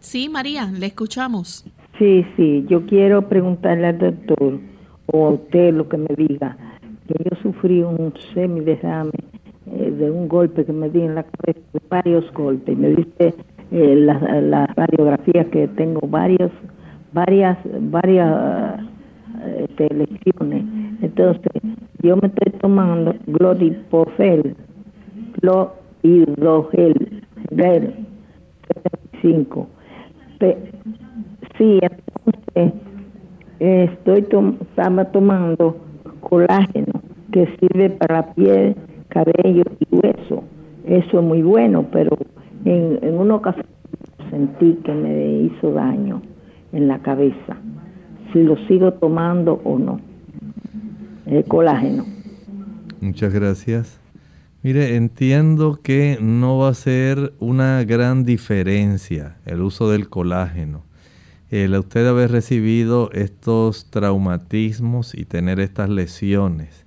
Sí, 0.00 0.28
María, 0.28 0.66
le 0.66 0.84
escuchamos. 0.84 1.64
Sí, 1.98 2.26
sí, 2.36 2.66
yo 2.68 2.84
quiero 2.86 3.28
preguntarle 3.28 3.86
al 3.86 3.98
doctor 3.98 4.58
o 5.06 5.26
a 5.26 5.30
usted 5.30 5.74
lo 5.74 5.88
que 5.88 5.96
me 5.96 6.14
diga. 6.16 6.56
Que 7.08 7.14
yo 7.24 7.36
sufrí 7.42 7.82
un 7.82 8.12
semiderrame 8.34 9.12
eh, 9.72 9.90
de 9.90 10.10
un 10.10 10.28
golpe 10.28 10.64
que 10.64 10.72
me 10.72 10.90
di 10.90 11.02
en 11.02 11.14
la 11.14 11.24
cabeza, 11.24 11.60
varios 11.88 12.32
golpes. 12.32 12.76
Me 12.76 12.90
dice 12.90 13.34
eh, 13.70 13.96
la 13.96 14.66
radiografías 14.76 15.46
que 15.46 15.68
tengo 15.68 16.00
varios, 16.06 16.50
varias, 17.12 17.58
varias 17.64 18.80
este, 19.58 19.88
lesiones. 19.94 20.64
Entonces, 21.02 21.52
yo 22.02 22.16
me 22.16 22.28
estoy 22.28 22.52
tomando 22.60 23.14
gloripofel, 23.26 24.54
hidrogel, 26.02 27.22
gel, 27.50 28.06
75. 28.74 29.68
Sí, 31.58 31.78
entonces 31.82 32.80
estoy 33.58 34.22
tomando 35.12 35.76
colágeno 36.20 37.00
que 37.32 37.46
sirve 37.58 37.90
para 37.90 38.34
piel, 38.34 38.76
cabello 39.08 39.64
y 39.80 39.96
hueso. 39.96 40.44
Eso 40.84 41.18
es 41.18 41.24
muy 41.24 41.42
bueno, 41.42 41.86
pero 41.92 42.16
en, 42.64 42.98
en 43.02 43.18
una 43.18 43.36
ocasión 43.36 43.66
sentí 44.30 44.78
que 44.84 44.92
me 44.92 45.42
hizo 45.42 45.72
daño 45.72 46.22
en 46.72 46.88
la 46.88 46.98
cabeza. 47.00 47.56
Si 48.32 48.42
lo 48.42 48.56
sigo 48.66 48.92
tomando 48.94 49.60
o 49.64 49.78
no. 49.78 50.00
El 51.26 51.44
colágeno. 51.44 52.04
Muchas 53.00 53.32
gracias. 53.32 54.00
Mire, 54.62 54.96
entiendo 54.96 55.78
que 55.82 56.18
no 56.20 56.58
va 56.58 56.70
a 56.70 56.74
ser 56.74 57.34
una 57.38 57.84
gran 57.84 58.24
diferencia 58.24 59.36
el 59.44 59.62
uso 59.62 59.90
del 59.90 60.08
colágeno. 60.08 60.85
El 61.50 61.74
usted 61.76 62.04
haber 62.08 62.32
recibido 62.32 63.10
estos 63.12 63.88
traumatismos 63.90 65.14
y 65.14 65.26
tener 65.26 65.60
estas 65.60 65.88
lesiones 65.88 66.86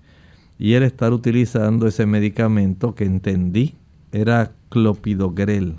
y 0.58 0.74
el 0.74 0.84
estar 0.84 1.13
utilizando 1.13 1.88
ese 1.88 2.06
medicamento 2.06 2.93
que 2.93 3.06
entendí 3.06 3.76
era 4.12 4.52
clopidogrel, 4.67 5.76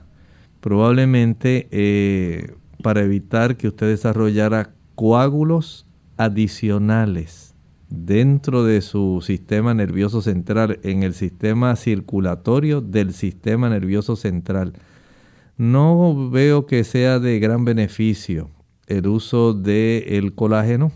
probablemente 0.62 1.68
eh, 1.70 2.54
para 2.82 3.02
evitar 3.02 3.58
que 3.58 3.68
usted 3.68 3.88
desarrollara 3.88 4.70
coágulos 4.94 5.86
adicionales 6.16 7.54
dentro 7.90 8.64
de 8.64 8.80
su 8.80 9.20
sistema 9.20 9.74
nervioso 9.74 10.22
central, 10.22 10.80
en 10.84 11.02
el 11.02 11.12
sistema 11.12 11.76
circulatorio 11.76 12.80
del 12.80 13.12
sistema 13.12 13.68
nervioso 13.68 14.16
central. 14.16 14.72
No 15.58 16.30
veo 16.30 16.64
que 16.64 16.84
sea 16.84 17.18
de 17.18 17.38
gran 17.40 17.66
beneficio 17.66 18.48
el 18.90 19.06
uso 19.06 19.54
del 19.54 20.34
colágeno. 20.34 20.92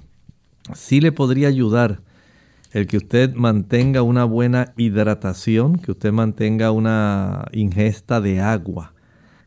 Sí 0.74 1.00
le 1.00 1.12
podría 1.12 1.48
ayudar 1.48 2.00
el 2.72 2.86
que 2.88 2.96
usted 2.96 3.34
mantenga 3.34 4.02
una 4.02 4.24
buena 4.24 4.74
hidratación, 4.76 5.78
que 5.78 5.92
usted 5.92 6.12
mantenga 6.12 6.72
una 6.72 7.46
ingesta 7.52 8.20
de 8.20 8.40
agua 8.40 8.92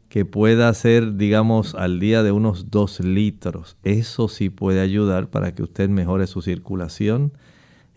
que 0.08 0.24
pueda 0.24 0.74
ser, 0.74 1.18
digamos, 1.18 1.76
al 1.76 2.00
día 2.00 2.24
de 2.24 2.32
unos 2.32 2.72
2 2.72 3.02
litros. 3.02 3.76
Eso 3.84 4.30
sí 4.30 4.50
puede 4.50 4.80
ayudar 4.80 5.30
para 5.30 5.54
que 5.54 5.64
usted 5.64 5.90
mejore 5.90 6.28
su 6.28 6.42
circulación. 6.42 7.34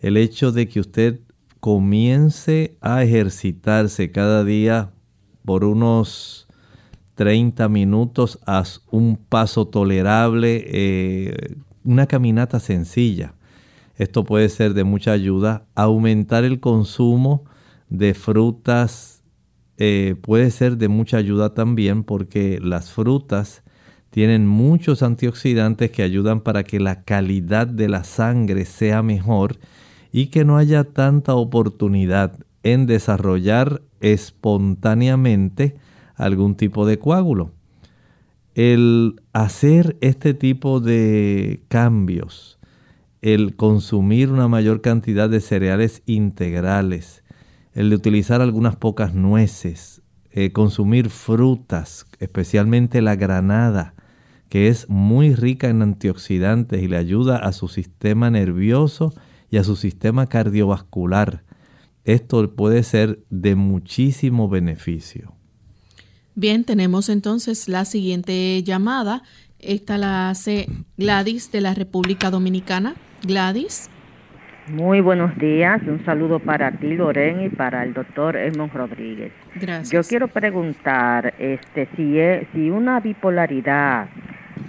El 0.01 0.17
hecho 0.17 0.51
de 0.51 0.67
que 0.67 0.81
usted 0.81 1.21
comience 1.61 2.75
a 2.81 3.03
ejercitarse 3.03 4.11
cada 4.11 4.43
día 4.43 4.91
por 5.45 5.63
unos 5.63 6.47
30 7.15 7.67
minutos 7.69 8.39
a 8.45 8.63
un 8.89 9.17
paso 9.17 9.67
tolerable, 9.67 10.63
eh, 10.67 11.55
una 11.83 12.07
caminata 12.07 12.59
sencilla. 12.59 13.33
Esto 13.97 14.23
puede 14.23 14.49
ser 14.49 14.73
de 14.73 14.83
mucha 14.83 15.11
ayuda. 15.11 15.65
Aumentar 15.75 16.43
el 16.43 16.59
consumo 16.59 17.43
de 17.89 18.13
frutas 18.13 19.21
eh, 19.77 20.15
puede 20.21 20.51
ser 20.51 20.77
de 20.77 20.87
mucha 20.87 21.17
ayuda 21.17 21.53
también 21.53 22.03
porque 22.03 22.59
las 22.61 22.91
frutas 22.91 23.63
tienen 24.11 24.47
muchos 24.47 25.03
antioxidantes 25.03 25.91
que 25.91 26.03
ayudan 26.03 26.41
para 26.41 26.63
que 26.63 26.79
la 26.79 27.03
calidad 27.03 27.67
de 27.67 27.89
la 27.89 28.03
sangre 28.03 28.65
sea 28.65 29.01
mejor 29.01 29.57
y 30.11 30.27
que 30.27 30.45
no 30.45 30.57
haya 30.57 30.83
tanta 30.83 31.33
oportunidad 31.35 32.37
en 32.63 32.85
desarrollar 32.85 33.81
espontáneamente 34.01 35.77
algún 36.25 36.55
tipo 36.55 36.85
de 36.85 36.99
coágulo. 36.99 37.53
El 38.55 39.21
hacer 39.33 39.97
este 40.01 40.33
tipo 40.33 40.79
de 40.79 41.63
cambios, 41.67 42.59
el 43.21 43.55
consumir 43.55 44.31
una 44.31 44.47
mayor 44.47 44.81
cantidad 44.81 45.29
de 45.29 45.41
cereales 45.41 46.01
integrales, 46.05 47.23
el 47.73 47.89
de 47.89 47.95
utilizar 47.95 48.41
algunas 48.41 48.75
pocas 48.75 49.13
nueces, 49.13 50.01
eh, 50.31 50.51
consumir 50.51 51.09
frutas, 51.09 52.05
especialmente 52.19 53.01
la 53.01 53.15
granada, 53.15 53.93
que 54.49 54.67
es 54.67 54.89
muy 54.89 55.33
rica 55.33 55.69
en 55.69 55.81
antioxidantes 55.81 56.81
y 56.81 56.87
le 56.87 56.97
ayuda 56.97 57.37
a 57.37 57.53
su 57.53 57.69
sistema 57.69 58.29
nervioso 58.29 59.13
y 59.49 59.57
a 59.57 59.63
su 59.63 59.77
sistema 59.77 60.27
cardiovascular. 60.27 61.43
Esto 62.03 62.53
puede 62.55 62.83
ser 62.83 63.23
de 63.29 63.55
muchísimo 63.55 64.49
beneficio. 64.49 65.33
Bien, 66.35 66.63
tenemos 66.63 67.09
entonces 67.09 67.67
la 67.67 67.85
siguiente 67.85 68.63
llamada. 68.63 69.21
Esta 69.59 69.97
la 69.97 70.29
hace 70.29 70.67
Gladys 70.97 71.51
de 71.51 71.61
la 71.61 71.73
República 71.73 72.29
Dominicana. 72.29 72.95
Gladys. 73.23 73.89
Muy 74.67 75.01
buenos 75.01 75.37
días, 75.37 75.81
un 75.87 76.03
saludo 76.05 76.39
para 76.39 76.71
ti, 76.71 76.93
Loren, 76.95 77.41
y 77.41 77.49
para 77.49 77.83
el 77.83 77.93
doctor 77.93 78.37
Edmond 78.37 78.73
Rodríguez. 78.73 79.33
Gracias. 79.55 79.91
Yo 79.91 80.01
quiero 80.07 80.27
preguntar 80.27 81.33
este, 81.39 81.89
si, 81.95 82.15
si 82.53 82.69
una 82.69 82.99
bipolaridad 82.99 84.07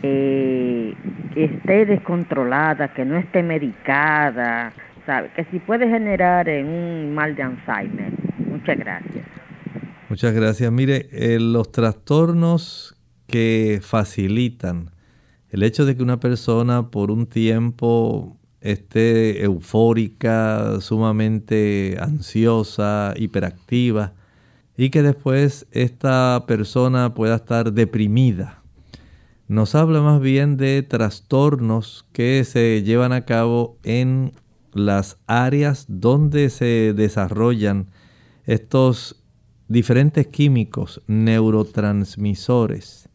eh, 0.03 0.95
esté 1.37 1.87
descontrolada, 1.87 2.89
que 2.89 3.05
no 3.05 3.17
esté 3.17 3.43
medicada, 3.43 4.73
¿sabe? 5.07 5.31
que 5.37 5.45
si 5.45 5.59
puede 5.59 5.89
generar 5.89 6.49
en 6.49 6.67
un 6.67 7.15
mal 7.15 7.35
de 7.37 7.43
Alzheimer. 7.43 8.13
Muchas 8.49 8.79
gracias. 8.79 9.25
Muchas 10.13 10.35
gracias. 10.35 10.71
Mire, 10.71 11.09
eh, 11.11 11.41
los 11.41 11.73
trastornos 11.73 12.95
que 13.27 13.81
facilitan 13.83 14.91
el 15.49 15.63
hecho 15.63 15.87
de 15.87 15.97
que 15.97 16.03
una 16.03 16.21
persona 16.21 16.91
por 16.91 17.11
un 17.11 17.25
tiempo 17.25 18.37
esté 18.61 19.43
eufórica, 19.43 20.83
sumamente 20.83 21.97
ansiosa, 21.99 23.15
hiperactiva, 23.17 24.13
y 24.77 24.91
que 24.91 25.03
después 25.03 25.67
esta 25.71 26.45
persona 26.47 27.15
pueda 27.15 27.37
estar 27.37 27.73
deprimida. 27.73 28.63
Nos 29.49 29.75
habla 29.75 30.03
más 30.03 30.21
bien 30.21 30.59
de 30.59 30.83
trastornos 30.83 32.05
que 32.13 32.45
se 32.45 32.83
llevan 32.83 33.15
a 33.15 33.25
cabo 33.25 33.79
en 33.83 34.33
las 34.75 35.17
áreas 35.27 35.87
donde 35.89 36.51
se 36.51 36.93
desarrollan 36.93 37.87
estos 38.45 39.22
diferentes 39.73 40.29
químicos 40.29 41.03
neurotransmisores. 41.07 43.09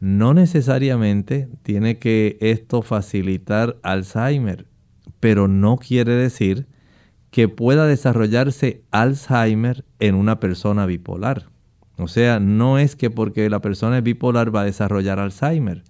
No 0.00 0.34
necesariamente 0.34 1.48
tiene 1.62 1.98
que 1.98 2.36
esto 2.40 2.82
facilitar 2.82 3.78
Alzheimer 3.82 4.66
pero 5.22 5.46
no 5.46 5.76
quiere 5.76 6.14
decir 6.14 6.66
que 7.30 7.46
pueda 7.46 7.86
desarrollarse 7.86 8.82
Alzheimer 8.90 9.84
en 10.00 10.16
una 10.16 10.40
persona 10.40 10.84
bipolar. 10.84 11.46
O 11.96 12.08
sea, 12.08 12.40
no 12.40 12.76
es 12.76 12.96
que 12.96 13.08
porque 13.08 13.48
la 13.48 13.60
persona 13.60 13.98
es 13.98 14.02
bipolar 14.02 14.52
va 14.52 14.62
a 14.62 14.64
desarrollar 14.64 15.20
Alzheimer, 15.20 15.84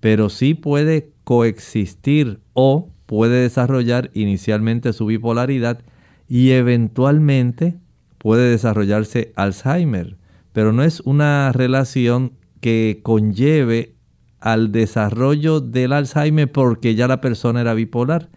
pero 0.00 0.30
sí 0.30 0.54
puede 0.54 1.10
coexistir 1.24 2.40
o 2.54 2.88
puede 3.04 3.42
desarrollar 3.42 4.10
inicialmente 4.14 4.94
su 4.94 5.04
bipolaridad 5.04 5.82
y 6.26 6.52
eventualmente 6.52 7.76
puede 8.22 8.50
desarrollarse 8.50 9.32
Alzheimer, 9.34 10.16
pero 10.52 10.72
no 10.72 10.84
es 10.84 11.00
una 11.00 11.50
relación 11.50 12.34
que 12.60 13.00
conlleve 13.02 13.96
al 14.38 14.70
desarrollo 14.70 15.60
del 15.60 15.92
Alzheimer 15.92 16.50
porque 16.52 16.94
ya 16.94 17.08
la 17.08 17.20
persona 17.20 17.62
era 17.62 17.74
bipolar, 17.74 18.30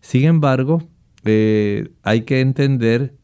sin 0.00 0.24
embargo, 0.24 0.82
eh, 1.24 1.92
hay 2.02 2.22
que 2.22 2.40
entender 2.40 3.14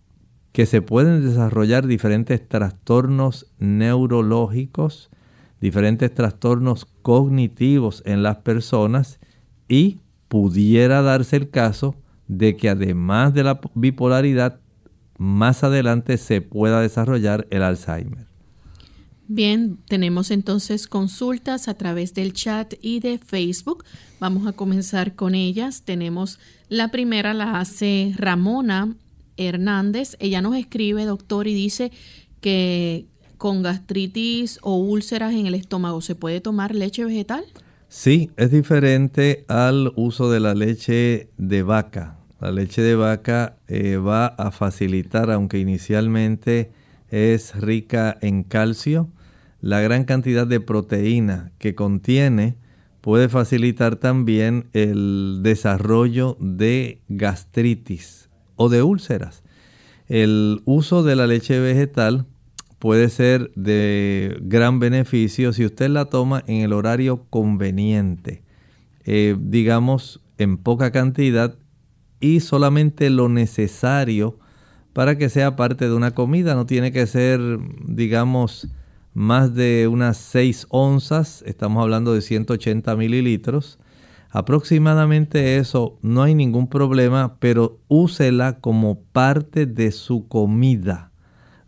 que 0.52 0.66
se 0.66 0.82
pueden 0.82 1.24
desarrollar 1.26 1.87
diferentes 1.87 2.46
trastornos 2.46 3.50
neurológicos, 3.59 5.09
diferentes 5.62 6.12
trastornos 6.12 6.85
cognitivos 7.00 8.02
en 8.04 8.22
las 8.22 8.37
personas 8.37 9.18
y 9.66 10.00
pudiera 10.28 11.00
darse 11.00 11.37
el 11.37 11.48
caso 11.48 11.96
de 12.28 12.54
que 12.54 12.68
además 12.68 13.32
de 13.32 13.44
la 13.44 13.61
bipolaridad, 13.74 14.61
más 15.18 15.64
adelante 15.64 16.16
se 16.16 16.40
pueda 16.40 16.81
desarrollar 16.81 17.46
el 17.50 17.62
Alzheimer. 17.62 18.26
Bien, 19.29 19.79
tenemos 19.88 20.31
entonces 20.31 20.87
consultas 20.87 21.66
a 21.66 21.74
través 21.74 22.14
del 22.14 22.33
chat 22.33 22.74
y 22.81 23.00
de 23.00 23.18
Facebook. 23.18 23.85
Vamos 24.20 24.46
a 24.46 24.52
comenzar 24.52 25.16
con 25.16 25.35
ellas. 25.35 25.83
Tenemos 25.83 26.38
la 26.68 26.92
primera, 26.92 27.35
la 27.35 27.59
hace 27.59 28.14
Ramona 28.16 28.94
Hernández. 29.37 30.16
Ella 30.20 30.42
nos 30.42 30.57
escribe, 30.57 31.05
doctor, 31.05 31.48
y 31.48 31.55
dice 31.55 31.90
que 32.40 33.07
con 33.37 33.62
gastritis 33.62 34.61
o 34.62 34.76
úlceras 34.76 35.35
en 35.35 35.46
el 35.46 35.55
estómago 35.55 36.00
se 36.00 36.14
puede 36.14 36.40
tomar 36.40 36.74
leche 36.74 37.05
vegetal. 37.05 37.44
Sí, 37.88 38.31
es 38.37 38.52
diferente 38.52 39.44
al 39.48 39.92
uso 39.96 40.31
de 40.31 40.40
la 40.40 40.55
leche 40.55 41.31
de 41.37 41.62
vaca. 41.62 42.15
La 42.40 42.53
leche 42.53 42.83
de 42.83 42.94
vaca 42.94 43.57
eh, 43.66 43.96
va 43.96 44.27
a 44.27 44.51
facilitar, 44.51 45.31
aunque 45.31 45.59
inicialmente 45.59 46.70
es 47.11 47.55
rica 47.55 48.16
en 48.20 48.42
calcio, 48.42 49.09
la 49.61 49.81
gran 49.81 50.05
cantidad 50.05 50.46
de 50.46 50.61
proteína 50.61 51.53
que 51.59 51.75
contiene 51.75 52.57
puede 53.01 53.29
facilitar 53.29 53.96
también 53.96 54.66
el 54.75 55.40
desarrollo 55.42 56.37
de 56.40 57.01
gastritis 57.09 58.29
o 58.57 58.68
de 58.68 58.83
úlceras. 58.83 59.42
El 60.09 60.61
uso 60.66 61.03
de 61.03 61.16
la 61.16 61.27
leche 61.27 61.59
vegetal 61.59 62.27
puede 62.79 63.09
ser 63.09 63.51
de 63.55 64.37
gran 64.42 64.79
beneficio 64.79 65.53
si 65.53 65.64
usted 65.64 65.88
la 65.88 66.07
toma 66.07 66.44
en 66.46 66.62
el 66.62 66.72
horario 66.72 67.25
conveniente, 67.31 68.42
eh, 69.05 69.37
digamos 69.40 70.20
en 70.37 70.59
poca 70.59 70.92
cantidad 70.92 71.57
y 72.20 72.40
solamente 72.40 73.11
lo 73.11 73.29
necesario 73.29 74.38
para 74.92 75.18
que 75.18 75.29
sea 75.29 75.57
parte 75.57 75.88
de 75.88 75.94
una 75.94 76.12
comida. 76.12 76.55
No 76.55 76.66
tiene 76.66 76.92
que 76.92 77.07
ser, 77.07 77.40
digamos, 77.87 78.68
más 79.12 79.55
de 79.55 79.88
unas 79.88 80.16
6 80.16 80.66
onzas, 80.70 81.42
estamos 81.46 81.83
hablando 81.83 82.14
de 82.14 82.20
180 82.20 82.96
mililitros. 82.96 83.79
Aproximadamente 84.31 85.57
eso, 85.57 85.98
no 86.02 86.22
hay 86.22 86.35
ningún 86.35 86.68
problema, 86.68 87.37
pero 87.38 87.79
úsela 87.88 88.59
como 88.61 89.00
parte 89.00 89.66
de 89.66 89.92
su 89.92 90.29
comida. 90.29 91.12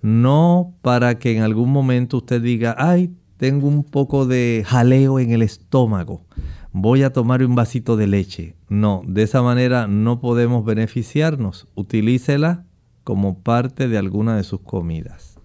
No 0.02 0.74
para 0.82 1.18
que 1.18 1.36
en 1.36 1.42
algún 1.42 1.72
momento 1.72 2.18
usted 2.18 2.42
diga, 2.42 2.76
ay, 2.78 3.10
tengo 3.38 3.68
un 3.68 3.84
poco 3.84 4.26
de 4.26 4.64
jaleo 4.66 5.18
en 5.18 5.30
el 5.30 5.42
estómago, 5.42 6.26
voy 6.72 7.02
a 7.02 7.12
tomar 7.12 7.42
un 7.42 7.54
vasito 7.54 7.96
de 7.96 8.06
leche. 8.06 8.54
No, 8.68 9.02
de 9.06 9.22
esa 9.22 9.42
manera 9.42 9.86
no 9.86 10.20
podemos 10.20 10.64
beneficiarnos. 10.64 11.66
Utilícela 11.74 12.64
como 13.04 13.38
parte 13.38 13.88
de 13.88 13.98
alguna 13.98 14.36
de 14.36 14.44
sus 14.44 14.60
comidas. 14.60 15.38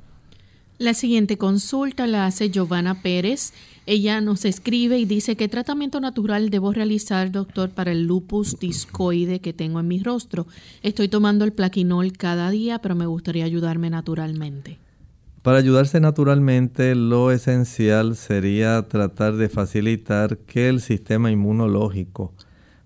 La 0.79 0.93
siguiente 0.93 1.37
consulta 1.37 2.07
la 2.07 2.25
hace 2.25 2.49
Giovanna 2.49 3.01
Pérez. 3.01 3.53
Ella 3.85 4.21
nos 4.21 4.43
escribe 4.43 4.97
y 4.97 5.05
dice, 5.05 5.35
¿qué 5.35 5.47
tratamiento 5.47 5.99
natural 5.99 6.49
debo 6.49 6.73
realizar, 6.73 7.31
doctor, 7.31 7.69
para 7.69 7.91
el 7.91 8.05
lupus 8.05 8.59
discoide 8.59 9.39
que 9.39 9.53
tengo 9.53 9.79
en 9.79 9.87
mi 9.87 9.99
rostro? 10.01 10.47
Estoy 10.81 11.07
tomando 11.07 11.45
el 11.45 11.53
plaquinol 11.53 12.11
cada 12.13 12.49
día, 12.49 12.79
pero 12.79 12.95
me 12.95 13.05
gustaría 13.05 13.45
ayudarme 13.45 13.89
naturalmente. 13.89 14.79
Para 15.43 15.57
ayudarse 15.57 15.99
naturalmente, 15.99 16.95
lo 16.95 17.29
esencial 17.29 18.15
sería 18.15 18.81
tratar 18.87 19.33
de 19.33 19.49
facilitar 19.49 20.37
que 20.37 20.69
el 20.69 20.79
sistema 20.79 21.31
inmunológico 21.31 22.33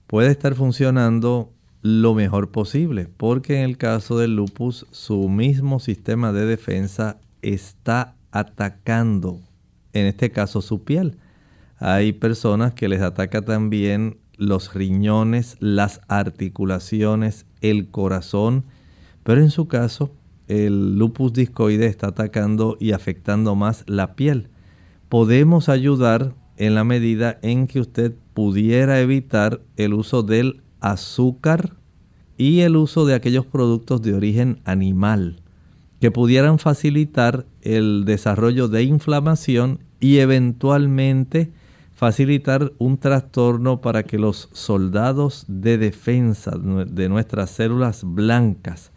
pueda 0.07 0.31
estar 0.31 0.55
funcionando 0.55 1.53
lo 1.83 2.15
mejor 2.15 2.49
posible, 2.49 3.09
porque 3.15 3.59
en 3.59 3.63
el 3.63 3.77
caso 3.77 4.17
del 4.17 4.35
lupus, 4.35 4.87
su 4.89 5.29
mismo 5.29 5.79
sistema 5.79 6.33
de 6.33 6.47
defensa 6.47 7.19
está 7.43 8.15
atacando, 8.31 9.39
en 9.93 10.07
este 10.07 10.31
caso 10.31 10.63
su 10.63 10.83
piel. 10.83 11.19
Hay 11.77 12.11
personas 12.11 12.73
que 12.73 12.89
les 12.89 13.03
ataca 13.03 13.43
también 13.43 14.17
los 14.35 14.73
riñones, 14.73 15.57
las 15.59 16.01
articulaciones, 16.07 17.45
el 17.61 17.91
corazón, 17.91 18.65
pero 19.23 19.41
en 19.41 19.51
su 19.51 19.67
caso 19.67 20.11
el 20.47 20.97
lupus 20.97 21.33
discoide 21.33 21.87
está 21.87 22.07
atacando 22.07 22.77
y 22.79 22.91
afectando 22.91 23.55
más 23.55 23.83
la 23.87 24.15
piel. 24.15 24.49
Podemos 25.09 25.69
ayudar 25.69 26.35
en 26.57 26.75
la 26.75 26.83
medida 26.83 27.39
en 27.41 27.67
que 27.67 27.79
usted 27.79 28.15
pudiera 28.33 28.99
evitar 28.99 29.61
el 29.75 29.93
uso 29.93 30.23
del 30.23 30.61
azúcar 30.79 31.73
y 32.37 32.59
el 32.61 32.75
uso 32.75 33.05
de 33.05 33.15
aquellos 33.15 33.45
productos 33.45 34.01
de 34.01 34.13
origen 34.13 34.59
animal 34.65 35.41
que 35.99 36.11
pudieran 36.11 36.59
facilitar 36.59 37.45
el 37.61 38.05
desarrollo 38.05 38.67
de 38.67 38.83
inflamación 38.83 39.79
y 39.99 40.17
eventualmente 40.17 41.51
facilitar 41.95 42.73
un 42.77 42.99
trastorno 42.99 43.81
para 43.81 44.03
que 44.03 44.19
los 44.19 44.49
soldados 44.53 45.45
de 45.47 45.79
defensa 45.79 46.51
de 46.55 47.09
nuestras 47.09 47.49
células 47.49 48.03
blancas 48.03 48.91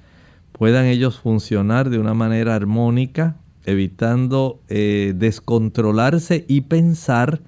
puedan 0.61 0.85
ellos 0.85 1.19
funcionar 1.19 1.89
de 1.89 1.99
una 1.99 2.13
manera 2.13 2.55
armónica, 2.55 3.39
evitando 3.65 4.61
eh, 4.69 5.15
descontrolarse 5.17 6.45
y 6.49 6.61
pensar 6.61 7.41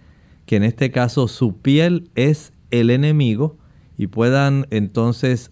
que 0.46 0.56
en 0.56 0.62
este 0.64 0.90
caso 0.90 1.28
su 1.28 1.58
piel 1.58 2.08
es 2.14 2.54
el 2.70 2.88
enemigo 2.88 3.58
y 3.98 4.06
puedan 4.06 4.66
entonces 4.70 5.50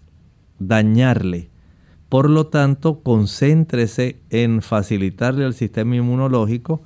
dañarle 0.57 1.51
por 2.11 2.31
lo 2.31 2.47
tanto, 2.47 3.03
concéntrese 3.03 4.19
en 4.31 4.61
facilitarle 4.61 5.45
al 5.45 5.53
sistema 5.53 5.95
inmunológico 5.95 6.81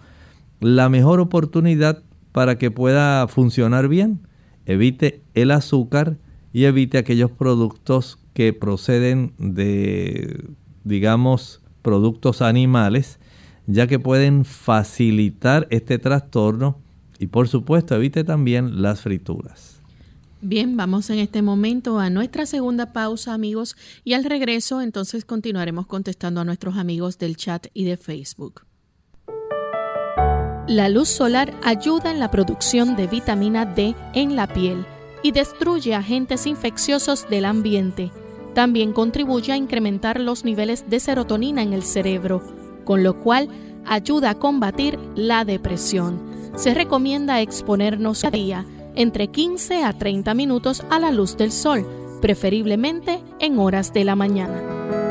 la 0.60 0.88
mejor 0.88 1.20
oportunidad 1.20 2.04
para 2.32 2.60
que 2.60 2.70
pueda 2.70 3.28
funcionar 3.28 3.88
bien. 3.88 4.28
Evite 4.68 5.24
el 5.34 5.50
azúcar 5.50 6.18
y 6.54 6.66
evite 6.66 7.00
aquellos 7.00 7.32
productos 7.32 8.20
que 8.36 8.54
proceden 8.54 9.34
de, 9.40 10.46
digamos, 10.86 11.62
productos 11.82 12.42
animales, 12.42 13.20
ya 13.68 13.88
que 13.88 14.00
pueden 14.00 14.46
facilitar 14.46 15.68
este 15.70 16.00
trastorno 16.00 16.80
y 17.20 17.28
por 17.28 17.48
supuesto 17.48 17.96
evite 17.96 18.24
también 18.24 18.82
las 18.82 19.02
frituras. 19.02 19.82
Bien, 20.42 20.78
vamos 20.78 21.10
en 21.10 21.20
este 21.20 21.42
momento 21.42 22.00
a 22.00 22.10
nuestra 22.10 22.46
segunda 22.46 22.94
pausa, 22.94 23.34
amigos, 23.34 23.76
y 24.04 24.14
al 24.14 24.24
regreso 24.24 24.82
entonces 24.82 25.26
continuaremos 25.26 25.88
contestando 25.88 26.42
a 26.42 26.46
nuestros 26.46 26.78
amigos 26.78 27.18
del 27.18 27.36
chat 27.36 27.68
y 27.74 27.86
de 27.86 27.98
Facebook. 27.98 28.62
La 30.68 30.90
luz 30.90 31.10
solar 31.10 31.54
ayuda 31.64 32.12
en 32.12 32.20
la 32.20 32.32
producción 32.32 32.96
de 32.96 33.08
vitamina 33.08 33.66
D 33.66 33.96
en 34.14 34.36
la 34.36 34.48
piel 34.48 34.86
y 35.24 35.32
destruye 35.32 35.96
agentes 35.96 36.46
infecciosos 36.46 37.28
del 37.30 37.46
ambiente. 37.46 38.12
También 38.56 38.94
contribuye 38.94 39.52
a 39.52 39.58
incrementar 39.58 40.20
los 40.20 40.46
niveles 40.46 40.90
de 40.90 41.02
serotonina 41.02 41.62
en 41.62 41.74
el 41.74 41.84
cerebro, 41.84 42.42
con 42.86 43.04
lo 43.04 43.20
cual 43.20 43.50
ayuda 43.86 44.32
a 44.32 44.40
combatir 44.40 44.98
la 45.14 45.44
depresión. 45.44 46.20
Se 46.56 46.74
recomienda 46.74 47.42
exponernos 47.42 48.24
a 48.24 48.32
día 48.32 48.66
entre 48.96 49.28
15 49.28 49.84
a 49.84 49.92
30 49.92 50.34
minutos 50.34 50.84
a 50.90 51.00
la 51.00 51.12
luz 51.12 51.36
del 51.36 51.52
sol, 51.52 51.86
preferiblemente 52.22 53.22
en 53.40 53.60
horas 53.60 53.92
de 53.92 54.06
la 54.06 54.16
mañana. 54.16 55.05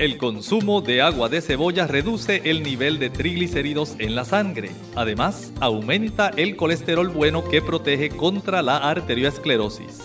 El 0.00 0.16
consumo 0.16 0.80
de 0.80 1.02
agua 1.02 1.28
de 1.28 1.42
cebolla 1.42 1.86
reduce 1.86 2.40
el 2.46 2.62
nivel 2.62 2.98
de 2.98 3.10
triglicéridos 3.10 3.96
en 3.98 4.14
la 4.14 4.24
sangre. 4.24 4.70
Además, 4.96 5.52
aumenta 5.60 6.30
el 6.38 6.56
colesterol 6.56 7.08
bueno 7.08 7.44
que 7.44 7.60
protege 7.60 8.08
contra 8.08 8.62
la 8.62 8.78
arteriosclerosis. 8.78 9.98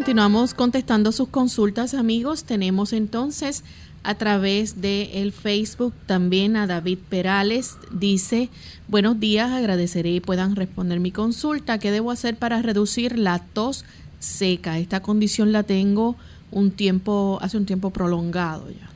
Continuamos 0.00 0.54
contestando 0.54 1.12
sus 1.12 1.28
consultas, 1.28 1.92
amigos. 1.92 2.44
Tenemos 2.44 2.94
entonces 2.94 3.64
a 4.02 4.14
través 4.14 4.80
de 4.80 5.20
el 5.20 5.30
Facebook 5.30 5.92
también 6.06 6.56
a 6.56 6.66
David 6.66 6.96
Perales. 7.10 7.76
Dice, 7.92 8.48
buenos 8.88 9.20
días, 9.20 9.50
agradeceré 9.50 10.12
y 10.12 10.20
puedan 10.20 10.56
responder 10.56 11.00
mi 11.00 11.10
consulta. 11.10 11.78
¿Qué 11.78 11.90
debo 11.90 12.12
hacer 12.12 12.36
para 12.36 12.62
reducir 12.62 13.18
la 13.18 13.40
tos 13.40 13.84
seca? 14.20 14.78
Esta 14.78 15.00
condición 15.00 15.52
la 15.52 15.64
tengo 15.64 16.16
un 16.50 16.70
tiempo, 16.70 17.38
hace 17.42 17.58
un 17.58 17.66
tiempo 17.66 17.90
prolongado 17.90 18.70
ya. 18.70 18.88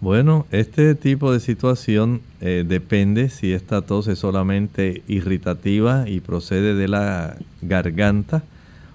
Bueno, 0.00 0.46
este 0.52 0.94
tipo 0.94 1.34
de 1.34 1.40
situación 1.40 2.22
eh, 2.40 2.64
depende 2.66 3.28
si 3.28 3.52
esta 3.52 3.82
tos 3.82 4.08
es 4.08 4.20
solamente 4.20 5.02
irritativa 5.06 6.08
y 6.08 6.20
procede 6.20 6.74
de 6.74 6.88
la 6.88 7.36
garganta 7.60 8.42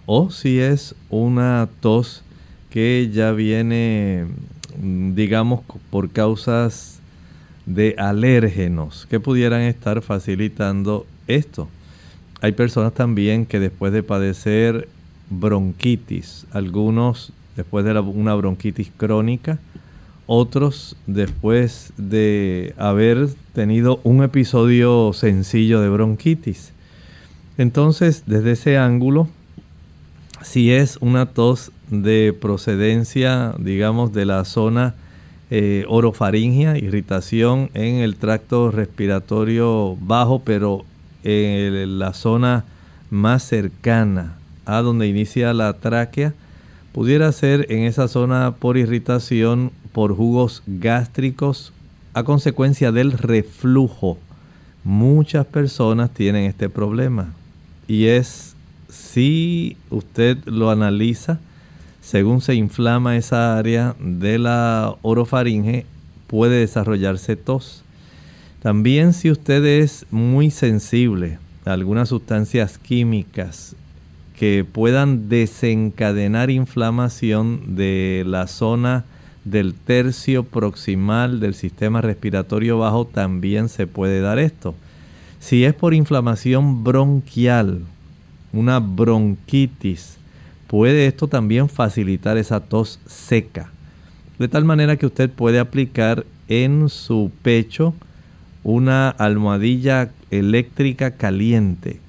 o 0.05 0.29
si 0.29 0.59
es 0.59 0.95
una 1.09 1.67
tos 1.79 2.23
que 2.69 3.09
ya 3.11 3.31
viene, 3.31 4.25
digamos, 4.77 5.61
por 5.89 6.09
causas 6.11 6.99
de 7.65 7.95
alérgenos 7.97 9.07
que 9.09 9.19
pudieran 9.19 9.61
estar 9.61 10.01
facilitando 10.01 11.05
esto. 11.27 11.67
Hay 12.41 12.51
personas 12.51 12.93
también 12.93 13.45
que 13.45 13.59
después 13.59 13.91
de 13.93 14.03
padecer 14.03 14.87
bronquitis, 15.29 16.45
algunos 16.51 17.31
después 17.55 17.85
de 17.85 17.97
una 17.99 18.35
bronquitis 18.35 18.91
crónica, 18.95 19.59
otros 20.27 20.95
después 21.07 21.93
de 21.97 22.73
haber 22.77 23.29
tenido 23.53 23.99
un 24.03 24.23
episodio 24.23 25.13
sencillo 25.13 25.81
de 25.81 25.89
bronquitis. 25.89 26.71
Entonces, 27.57 28.23
desde 28.25 28.51
ese 28.51 28.77
ángulo, 28.77 29.29
si 30.45 30.71
es 30.71 30.97
una 31.01 31.25
tos 31.25 31.71
de 31.89 32.35
procedencia, 32.39 33.55
digamos, 33.57 34.13
de 34.13 34.25
la 34.25 34.45
zona 34.45 34.93
eh, 35.49 35.85
orofaringia, 35.87 36.77
irritación 36.77 37.71
en 37.73 37.95
el 37.95 38.15
tracto 38.15 38.69
respiratorio 38.69 39.97
bajo, 39.99 40.39
pero 40.39 40.85
en 41.23 41.97
la 41.97 42.13
zona 42.13 42.63
más 43.09 43.43
cercana 43.43 44.37
a 44.65 44.81
donde 44.81 45.07
inicia 45.07 45.51
la 45.53 45.73
tráquea, 45.73 46.33
pudiera 46.93 47.31
ser 47.31 47.65
en 47.71 47.83
esa 47.83 48.07
zona 48.07 48.55
por 48.59 48.77
irritación 48.77 49.71
por 49.93 50.15
jugos 50.15 50.61
gástricos 50.67 51.73
a 52.13 52.23
consecuencia 52.23 52.91
del 52.91 53.13
reflujo. 53.13 54.19
Muchas 54.83 55.47
personas 55.47 56.11
tienen 56.11 56.43
este 56.43 56.69
problema 56.69 57.33
y 57.87 58.05
es 58.05 58.54
si 58.95 59.77
usted 59.89 60.37
lo 60.45 60.69
analiza, 60.71 61.39
según 62.01 62.41
se 62.41 62.55
inflama 62.55 63.17
esa 63.17 63.57
área 63.57 63.95
de 63.99 64.39
la 64.39 64.95
orofaringe, 65.01 65.85
puede 66.27 66.59
desarrollarse 66.59 67.35
tos. 67.35 67.83
También 68.61 69.13
si 69.13 69.29
usted 69.31 69.63
es 69.65 70.05
muy 70.11 70.49
sensible 70.49 71.39
a 71.65 71.73
algunas 71.73 72.09
sustancias 72.09 72.77
químicas 72.77 73.75
que 74.37 74.65
puedan 74.69 75.29
desencadenar 75.29 76.49
inflamación 76.49 77.75
de 77.75 78.23
la 78.25 78.47
zona 78.47 79.05
del 79.43 79.73
tercio 79.73 80.43
proximal 80.43 81.39
del 81.39 81.53
sistema 81.53 82.01
respiratorio 82.01 82.79
bajo, 82.79 83.05
también 83.05 83.69
se 83.69 83.87
puede 83.87 84.19
dar 84.21 84.39
esto. 84.39 84.75
Si 85.39 85.63
es 85.63 85.73
por 85.73 85.93
inflamación 85.93 86.83
bronquial, 86.83 87.81
una 88.55 88.79
bronquitis, 88.79 90.17
puede 90.67 91.07
esto 91.07 91.27
también 91.27 91.69
facilitar 91.69 92.37
esa 92.37 92.59
tos 92.59 92.99
seca. 93.05 93.69
De 94.39 94.47
tal 94.47 94.65
manera 94.65 94.97
que 94.97 95.05
usted 95.05 95.29
puede 95.29 95.59
aplicar 95.59 96.25
en 96.47 96.89
su 96.89 97.31
pecho 97.41 97.93
una 98.63 99.09
almohadilla 99.09 100.11
eléctrica 100.31 101.11
caliente. 101.11 101.99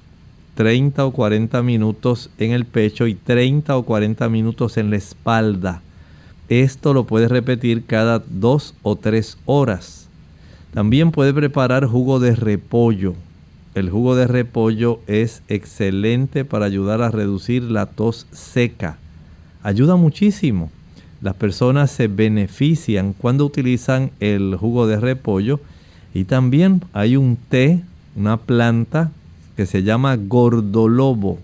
30 0.54 1.04
o 1.04 1.12
40 1.12 1.62
minutos 1.62 2.30
en 2.38 2.52
el 2.52 2.64
pecho 2.64 3.06
y 3.06 3.14
30 3.14 3.76
o 3.76 3.82
40 3.82 4.28
minutos 4.30 4.78
en 4.78 4.90
la 4.90 4.96
espalda. 4.96 5.82
Esto 6.48 6.94
lo 6.94 7.04
puede 7.04 7.28
repetir 7.28 7.84
cada 7.84 8.22
2 8.26 8.74
o 8.82 8.96
3 8.96 9.36
horas. 9.44 10.08
También 10.72 11.10
puede 11.10 11.34
preparar 11.34 11.84
jugo 11.84 12.20
de 12.20 12.34
repollo 12.34 13.14
el 13.76 13.90
jugo 13.90 14.16
de 14.16 14.26
repollo 14.26 15.00
es 15.06 15.42
excelente 15.48 16.46
para 16.46 16.64
ayudar 16.64 17.02
a 17.02 17.10
reducir 17.10 17.62
la 17.62 17.84
tos 17.84 18.26
seca. 18.32 18.96
Ayuda 19.62 19.96
muchísimo. 19.96 20.70
Las 21.20 21.34
personas 21.34 21.90
se 21.90 22.08
benefician 22.08 23.12
cuando 23.12 23.44
utilizan 23.44 24.12
el 24.18 24.56
jugo 24.56 24.86
de 24.86 24.98
repollo 24.98 25.60
y 26.14 26.24
también 26.24 26.82
hay 26.94 27.16
un 27.16 27.36
té, 27.36 27.82
una 28.14 28.38
planta 28.38 29.12
que 29.58 29.66
se 29.66 29.82
llama 29.82 30.16
gordolobo. 30.16 31.38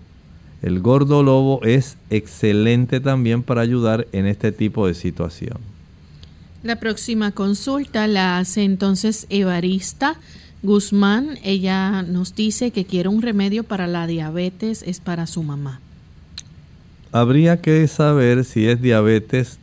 El 0.63 0.79
gordolobo 0.79 1.61
es 1.63 1.97
excelente 2.09 2.99
también 2.99 3.43
para 3.43 3.61
ayudar 3.61 4.07
en 4.11 4.25
este 4.25 4.51
tipo 4.51 4.87
de 4.87 4.95
situación. 4.95 5.59
La 6.63 6.77
próxima 6.77 7.31
consulta 7.31 8.07
la 8.07 8.39
hace 8.39 8.63
entonces 8.63 9.27
Evarista 9.29 10.17
Guzmán, 10.63 11.37
ella 11.43 12.03
nos 12.03 12.35
dice 12.35 12.71
que 12.71 12.85
quiere 12.85 13.09
un 13.09 13.21
remedio 13.21 13.65
para 13.65 13.85
la 13.85 14.07
diabetes, 14.07 14.81
es 14.87 15.01
para 15.01 15.27
su 15.27 15.43
mamá. 15.43 15.81
Habría 17.11 17.61
que 17.61 17.85
saber 17.89 18.45
si 18.45 18.65
es 18.67 18.81
diabetes, 18.81 19.59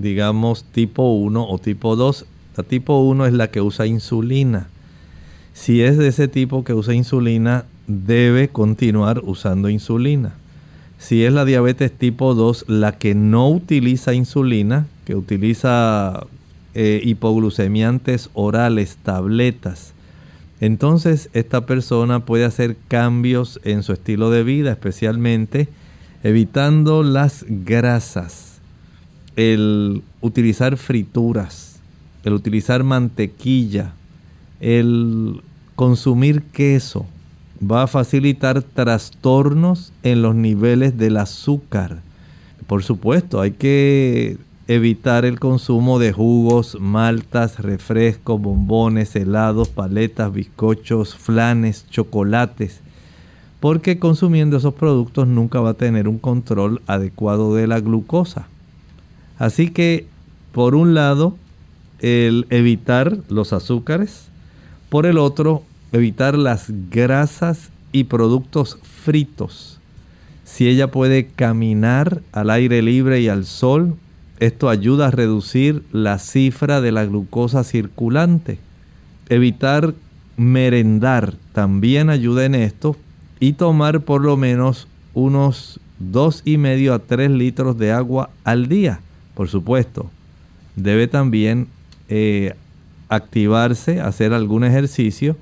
digamos, 0.00 0.64
tipo 0.64 1.14
1 1.14 1.48
o 1.48 1.58
tipo 1.58 1.94
2. 1.94 2.26
La 2.56 2.64
tipo 2.64 2.98
1 3.02 3.26
es 3.26 3.32
la 3.34 3.52
que 3.52 3.60
usa 3.60 3.86
insulina. 3.86 4.68
Si 5.54 5.80
es 5.80 5.96
de 5.96 6.08
ese 6.08 6.26
tipo 6.26 6.64
que 6.64 6.74
usa 6.74 6.92
insulina, 6.92 7.64
debe 7.86 8.48
continuar 8.48 9.20
usando 9.24 9.68
insulina. 9.68 10.34
Si 10.98 11.24
es 11.24 11.32
la 11.32 11.44
diabetes 11.44 11.92
tipo 11.92 12.34
2, 12.34 12.64
la 12.66 12.98
que 12.98 13.14
no 13.14 13.48
utiliza 13.48 14.12
insulina, 14.12 14.88
que 15.04 15.14
utiliza 15.14 16.26
eh, 16.74 17.00
hipoglucemiantes 17.04 18.28
orales, 18.34 18.98
tabletas, 19.04 19.91
entonces 20.62 21.28
esta 21.32 21.66
persona 21.66 22.24
puede 22.24 22.44
hacer 22.44 22.76
cambios 22.86 23.60
en 23.64 23.82
su 23.82 23.92
estilo 23.92 24.30
de 24.30 24.44
vida, 24.44 24.70
especialmente 24.70 25.68
evitando 26.22 27.02
las 27.02 27.44
grasas, 27.48 28.60
el 29.34 30.04
utilizar 30.20 30.76
frituras, 30.76 31.80
el 32.22 32.34
utilizar 32.34 32.84
mantequilla, 32.84 33.94
el 34.60 35.42
consumir 35.74 36.42
queso, 36.42 37.06
va 37.60 37.82
a 37.82 37.88
facilitar 37.88 38.62
trastornos 38.62 39.92
en 40.04 40.22
los 40.22 40.36
niveles 40.36 40.96
del 40.96 41.16
azúcar. 41.16 42.02
Por 42.68 42.84
supuesto, 42.84 43.40
hay 43.40 43.50
que 43.50 44.38
evitar 44.68 45.24
el 45.24 45.40
consumo 45.40 45.98
de 45.98 46.12
jugos, 46.12 46.76
maltas, 46.80 47.58
refrescos, 47.58 48.40
bombones, 48.40 49.14
helados, 49.16 49.68
paletas, 49.68 50.32
bizcochos, 50.32 51.16
flanes, 51.16 51.86
chocolates, 51.90 52.80
porque 53.60 53.98
consumiendo 53.98 54.56
esos 54.56 54.74
productos 54.74 55.28
nunca 55.28 55.60
va 55.60 55.70
a 55.70 55.74
tener 55.74 56.08
un 56.08 56.18
control 56.18 56.82
adecuado 56.86 57.54
de 57.54 57.66
la 57.66 57.80
glucosa. 57.80 58.48
Así 59.38 59.70
que, 59.70 60.06
por 60.52 60.74
un 60.74 60.94
lado, 60.94 61.36
el 62.00 62.46
evitar 62.50 63.18
los 63.28 63.52
azúcares, 63.52 64.28
por 64.88 65.06
el 65.06 65.18
otro, 65.18 65.62
evitar 65.92 66.36
las 66.36 66.66
grasas 66.90 67.70
y 67.92 68.04
productos 68.04 68.78
fritos. 68.82 69.78
Si 70.44 70.68
ella 70.68 70.90
puede 70.90 71.26
caminar 71.26 72.20
al 72.32 72.50
aire 72.50 72.82
libre 72.82 73.20
y 73.20 73.28
al 73.28 73.46
sol, 73.46 73.96
esto 74.46 74.68
ayuda 74.68 75.06
a 75.06 75.10
reducir 75.12 75.84
la 75.92 76.18
cifra 76.18 76.80
de 76.80 76.90
la 76.90 77.04
glucosa 77.04 77.62
circulante. 77.62 78.58
Evitar 79.28 79.94
merendar 80.36 81.34
también 81.52 82.10
ayuda 82.10 82.44
en 82.44 82.56
esto 82.56 82.96
y 83.38 83.52
tomar 83.52 84.00
por 84.00 84.20
lo 84.20 84.36
menos 84.36 84.88
unos 85.14 85.78
dos 86.00 86.42
y 86.44 86.56
medio 86.56 86.92
a 86.92 86.98
3 86.98 87.30
litros 87.30 87.78
de 87.78 87.92
agua 87.92 88.30
al 88.42 88.68
día. 88.68 88.98
Por 89.34 89.48
supuesto, 89.48 90.10
debe 90.74 91.06
también 91.06 91.68
eh, 92.08 92.56
activarse, 93.08 94.00
hacer 94.00 94.32
algún 94.32 94.64
ejercicio, 94.64 95.36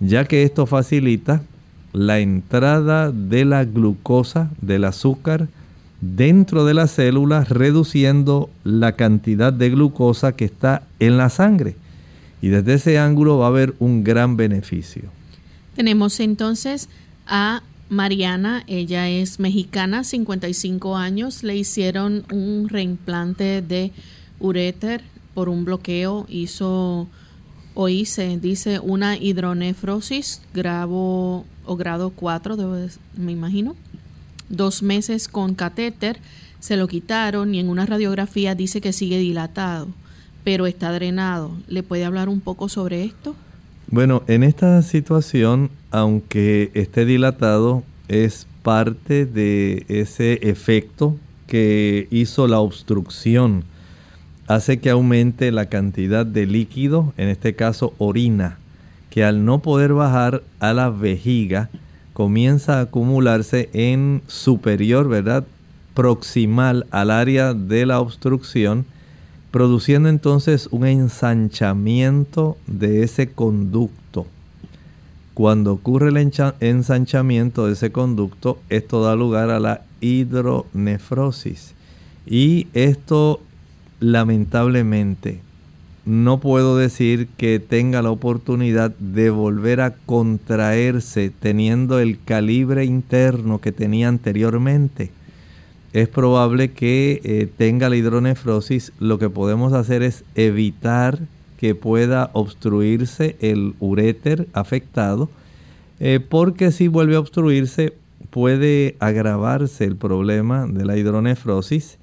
ya 0.00 0.24
que 0.24 0.42
esto 0.42 0.66
facilita 0.66 1.42
la 1.92 2.18
entrada 2.18 3.12
de 3.12 3.44
la 3.44 3.64
glucosa, 3.64 4.50
del 4.60 4.82
azúcar, 4.82 5.46
dentro 6.02 6.64
de 6.66 6.74
las 6.74 6.90
células, 6.90 7.48
reduciendo 7.48 8.50
la 8.64 8.92
cantidad 8.92 9.52
de 9.52 9.70
glucosa 9.70 10.32
que 10.32 10.44
está 10.44 10.82
en 10.98 11.16
la 11.16 11.30
sangre. 11.30 11.76
Y 12.42 12.48
desde 12.48 12.74
ese 12.74 12.98
ángulo 12.98 13.38
va 13.38 13.46
a 13.46 13.48
haber 13.48 13.74
un 13.78 14.02
gran 14.02 14.36
beneficio. 14.36 15.04
Tenemos 15.76 16.18
entonces 16.20 16.88
a 17.26 17.62
Mariana, 17.88 18.64
ella 18.66 19.08
es 19.08 19.38
mexicana, 19.38 20.02
55 20.02 20.96
años, 20.96 21.44
le 21.44 21.56
hicieron 21.56 22.24
un 22.32 22.68
reimplante 22.68 23.62
de 23.62 23.92
uréter 24.40 25.02
por 25.34 25.48
un 25.48 25.64
bloqueo, 25.64 26.26
hizo 26.28 27.06
o 27.74 27.88
hice, 27.88 28.38
dice, 28.38 28.80
una 28.80 29.16
hidronefrosis 29.16 30.42
grado 30.52 31.44
o 31.64 31.76
grado 31.76 32.10
4, 32.10 32.56
me 33.16 33.32
imagino. 33.32 33.76
Dos 34.52 34.82
meses 34.82 35.28
con 35.28 35.54
catéter, 35.54 36.18
se 36.60 36.76
lo 36.76 36.86
quitaron 36.86 37.54
y 37.54 37.58
en 37.58 37.70
una 37.70 37.86
radiografía 37.86 38.54
dice 38.54 38.82
que 38.82 38.92
sigue 38.92 39.18
dilatado, 39.18 39.88
pero 40.44 40.66
está 40.66 40.92
drenado. 40.92 41.50
¿Le 41.68 41.82
puede 41.82 42.04
hablar 42.04 42.28
un 42.28 42.40
poco 42.40 42.68
sobre 42.68 43.02
esto? 43.02 43.34
Bueno, 43.88 44.22
en 44.28 44.42
esta 44.42 44.82
situación, 44.82 45.70
aunque 45.90 46.70
esté 46.74 47.06
dilatado, 47.06 47.82
es 48.08 48.46
parte 48.62 49.24
de 49.24 49.86
ese 49.88 50.34
efecto 50.48 51.16
que 51.46 52.06
hizo 52.10 52.46
la 52.46 52.60
obstrucción. 52.60 53.64
Hace 54.48 54.80
que 54.80 54.90
aumente 54.90 55.50
la 55.50 55.66
cantidad 55.66 56.26
de 56.26 56.44
líquido, 56.44 57.14
en 57.16 57.28
este 57.28 57.54
caso 57.54 57.94
orina, 57.96 58.58
que 59.08 59.24
al 59.24 59.46
no 59.46 59.60
poder 59.60 59.94
bajar 59.94 60.42
a 60.60 60.74
la 60.74 60.90
vejiga, 60.90 61.70
comienza 62.12 62.78
a 62.78 62.82
acumularse 62.82 63.70
en 63.72 64.22
superior, 64.26 65.08
¿verdad? 65.08 65.44
Proximal 65.94 66.86
al 66.90 67.10
área 67.10 67.54
de 67.54 67.86
la 67.86 68.00
obstrucción 68.00 68.86
produciendo 69.52 70.08
entonces 70.08 70.66
un 70.72 70.86
ensanchamiento 70.86 72.56
de 72.66 73.02
ese 73.04 73.30
conducto. 73.30 74.26
Cuando 75.34 75.74
ocurre 75.74 76.08
el 76.08 76.32
ensanchamiento 76.60 77.66
de 77.66 77.74
ese 77.74 77.92
conducto, 77.92 78.58
esto 78.70 79.02
da 79.02 79.14
lugar 79.14 79.50
a 79.50 79.60
la 79.60 79.82
hidronefrosis. 80.00 81.74
Y 82.26 82.66
esto, 82.72 83.40
lamentablemente, 84.00 85.40
no 86.04 86.40
puedo 86.40 86.76
decir 86.76 87.28
que 87.36 87.60
tenga 87.60 88.02
la 88.02 88.10
oportunidad 88.10 88.90
de 88.98 89.30
volver 89.30 89.80
a 89.80 89.94
contraerse 89.94 91.30
teniendo 91.30 91.98
el 92.00 92.22
calibre 92.22 92.84
interno 92.84 93.60
que 93.60 93.72
tenía 93.72 94.08
anteriormente 94.08 95.10
es 95.92 96.08
probable 96.08 96.72
que 96.72 97.20
eh, 97.24 97.48
tenga 97.56 97.88
la 97.88 97.96
hidronefrosis. 97.96 98.92
Lo 98.98 99.18
que 99.18 99.30
podemos 99.30 99.72
hacer 99.72 100.02
es 100.02 100.24
evitar 100.34 101.20
que 101.58 101.74
pueda 101.74 102.30
obstruirse 102.32 103.36
el 103.40 103.74
uréter 103.78 104.48
afectado, 104.52 105.30
eh, 106.00 106.18
porque 106.26 106.72
si 106.72 106.88
vuelve 106.88 107.16
a 107.16 107.20
obstruirse 107.20 107.94
puede 108.30 108.96
agravarse 108.98 109.84
el 109.84 109.96
problema 109.96 110.66
de 110.66 110.84
la 110.86 110.96
hidronefrosis 110.96 111.98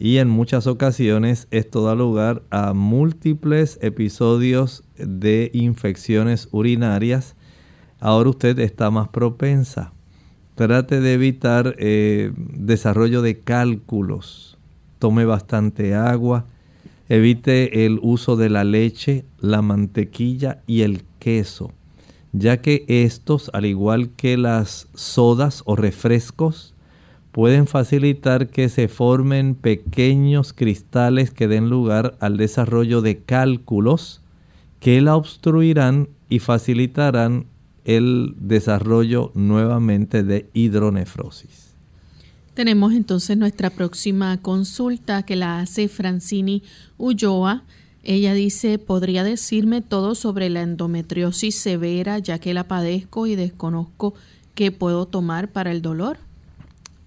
y 0.00 0.16
en 0.16 0.28
muchas 0.28 0.66
ocasiones 0.66 1.46
esto 1.52 1.84
da 1.84 1.94
lugar 1.94 2.42
a 2.50 2.72
múltiples 2.72 3.78
episodios 3.82 4.82
de 4.96 5.52
infecciones 5.54 6.48
urinarias. 6.50 7.36
Ahora 8.00 8.30
usted 8.30 8.58
está 8.58 8.90
más 8.90 9.08
propensa 9.08 9.92
Trate 10.60 11.00
de 11.00 11.14
evitar 11.14 11.74
eh, 11.78 12.32
desarrollo 12.36 13.22
de 13.22 13.38
cálculos. 13.38 14.58
Tome 14.98 15.24
bastante 15.24 15.94
agua. 15.94 16.44
Evite 17.08 17.86
el 17.86 17.98
uso 18.02 18.36
de 18.36 18.50
la 18.50 18.62
leche, 18.64 19.24
la 19.38 19.62
mantequilla 19.62 20.60
y 20.66 20.82
el 20.82 21.04
queso, 21.18 21.72
ya 22.32 22.58
que 22.60 22.84
estos, 22.88 23.50
al 23.54 23.64
igual 23.64 24.10
que 24.10 24.36
las 24.36 24.88
sodas 24.92 25.62
o 25.64 25.76
refrescos, 25.76 26.74
pueden 27.32 27.66
facilitar 27.66 28.48
que 28.48 28.68
se 28.68 28.88
formen 28.88 29.54
pequeños 29.54 30.52
cristales 30.52 31.30
que 31.30 31.48
den 31.48 31.68
lugar 31.68 32.16
al 32.20 32.36
desarrollo 32.36 33.02
de 33.02 33.18
cálculos 33.18 34.20
que 34.80 35.00
la 35.00 35.14
obstruirán 35.14 36.08
y 36.28 36.38
facilitarán 36.38 37.46
el 37.84 38.34
desarrollo 38.38 39.30
nuevamente 39.34 40.22
de 40.22 40.48
hidronefrosis. 40.54 41.74
Tenemos 42.54 42.92
entonces 42.92 43.36
nuestra 43.36 43.70
próxima 43.70 44.36
consulta 44.42 45.22
que 45.22 45.36
la 45.36 45.60
hace 45.60 45.88
Francini 45.88 46.62
Ulloa. 46.98 47.62
Ella 48.02 48.34
dice, 48.34 48.78
¿podría 48.78 49.24
decirme 49.24 49.82
todo 49.82 50.14
sobre 50.14 50.50
la 50.50 50.62
endometriosis 50.62 51.54
severa 51.54 52.18
ya 52.18 52.38
que 52.38 52.54
la 52.54 52.66
padezco 52.66 53.26
y 53.26 53.36
desconozco 53.36 54.14
qué 54.54 54.72
puedo 54.72 55.06
tomar 55.06 55.52
para 55.52 55.70
el 55.70 55.80
dolor? 55.80 56.18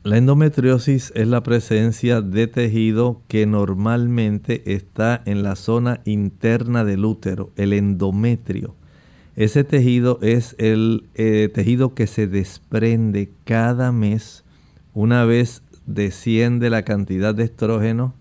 La 0.04 0.18
endometriosis 0.18 1.14
es 1.16 1.28
la 1.30 1.44
presencia 1.44 2.20
de 2.20 2.48
tejido 2.48 3.22
que 3.30 3.46
normalmente 3.46 4.74
está 4.74 5.22
en 5.26 5.44
la 5.44 5.56
zona 5.56 6.02
interna 6.04 6.84
del 6.84 7.06
útero, 7.06 7.52
el 7.56 7.72
endometrio. 7.72 8.76
Ese 9.38 9.64
tejido 9.64 10.20
es 10.22 10.58
el 10.60 11.08
eh, 11.16 11.50
tejido 11.54 11.94
que 11.94 12.08
se 12.08 12.28
desprende 12.28 13.32
cada 13.46 13.94
mes 13.94 14.44
una 14.94 15.24
vez 15.24 15.64
desciende 15.86 16.70
la 16.70 16.84
cantidad 16.84 17.34
de 17.34 17.46
estrógeno 17.46 18.14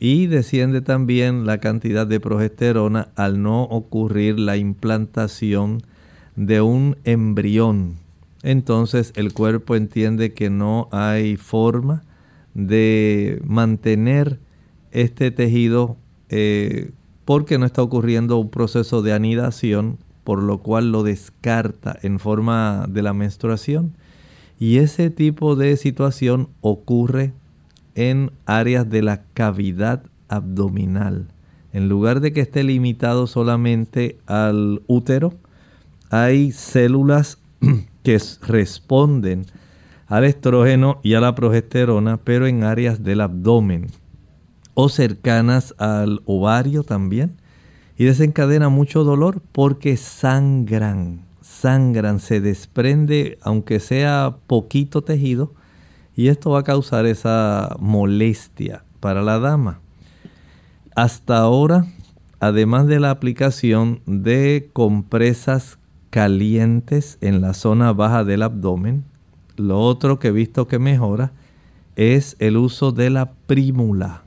y 0.00 0.28
desciende 0.28 0.80
también 0.80 1.44
la 1.44 1.58
cantidad 1.58 2.06
de 2.06 2.20
progesterona 2.20 3.08
al 3.16 3.42
no 3.42 3.64
ocurrir 3.64 4.38
la 4.40 4.56
implantación 4.56 5.82
de 6.36 6.62
un 6.62 6.96
embrión. 7.04 8.07
Entonces 8.42 9.12
el 9.16 9.32
cuerpo 9.32 9.74
entiende 9.74 10.32
que 10.32 10.50
no 10.50 10.88
hay 10.92 11.36
forma 11.36 12.04
de 12.54 13.40
mantener 13.44 14.40
este 14.90 15.30
tejido 15.30 15.96
eh, 16.28 16.92
porque 17.24 17.58
no 17.58 17.66
está 17.66 17.82
ocurriendo 17.82 18.38
un 18.38 18.50
proceso 18.50 19.02
de 19.02 19.12
anidación 19.12 19.98
por 20.28 20.42
lo 20.42 20.58
cual 20.58 20.92
lo 20.92 21.04
descarta 21.04 21.98
en 22.02 22.18
forma 22.18 22.84
de 22.86 23.00
la 23.00 23.14
menstruación. 23.14 23.94
Y 24.58 24.76
ese 24.76 25.08
tipo 25.08 25.56
de 25.56 25.74
situación 25.78 26.50
ocurre 26.60 27.32
en 27.94 28.30
áreas 28.44 28.90
de 28.90 29.00
la 29.00 29.22
cavidad 29.32 30.02
abdominal. 30.28 31.28
En 31.72 31.88
lugar 31.88 32.20
de 32.20 32.34
que 32.34 32.42
esté 32.42 32.62
limitado 32.62 33.26
solamente 33.26 34.18
al 34.26 34.82
útero, 34.86 35.32
hay 36.10 36.52
células 36.52 37.38
que 38.02 38.18
responden 38.42 39.46
al 40.06 40.24
estrógeno 40.24 41.00
y 41.02 41.14
a 41.14 41.20
la 41.20 41.34
progesterona, 41.34 42.16
pero 42.16 42.46
en 42.46 42.64
áreas 42.64 43.02
del 43.02 43.20
abdomen 43.20 43.88
o 44.74 44.88
cercanas 44.88 45.74
al 45.78 46.22
ovario 46.24 46.82
también 46.82 47.36
y 47.96 48.04
desencadena 48.04 48.68
mucho 48.68 49.04
dolor 49.04 49.42
porque 49.52 49.96
sangran, 49.96 51.26
sangran, 51.42 52.20
se 52.20 52.40
desprende 52.40 53.38
aunque 53.42 53.80
sea 53.80 54.36
poquito 54.46 55.02
tejido 55.02 55.52
y 56.14 56.28
esto 56.28 56.50
va 56.50 56.60
a 56.60 56.64
causar 56.64 57.06
esa 57.06 57.76
molestia 57.78 58.84
para 59.00 59.22
la 59.22 59.38
dama. 59.38 59.80
Hasta 60.94 61.38
ahora, 61.38 61.86
además 62.40 62.86
de 62.86 62.98
la 62.98 63.10
aplicación 63.10 64.00
de 64.06 64.70
compresas 64.72 65.77
calientes 66.10 67.18
en 67.20 67.40
la 67.40 67.54
zona 67.54 67.92
baja 67.92 68.24
del 68.24 68.42
abdomen, 68.42 69.04
lo 69.56 69.80
otro 69.80 70.18
que 70.18 70.28
he 70.28 70.32
visto 70.32 70.68
que 70.68 70.78
mejora 70.78 71.32
es 71.96 72.36
el 72.38 72.56
uso 72.56 72.92
de 72.92 73.10
la 73.10 73.32
prímula. 73.46 74.22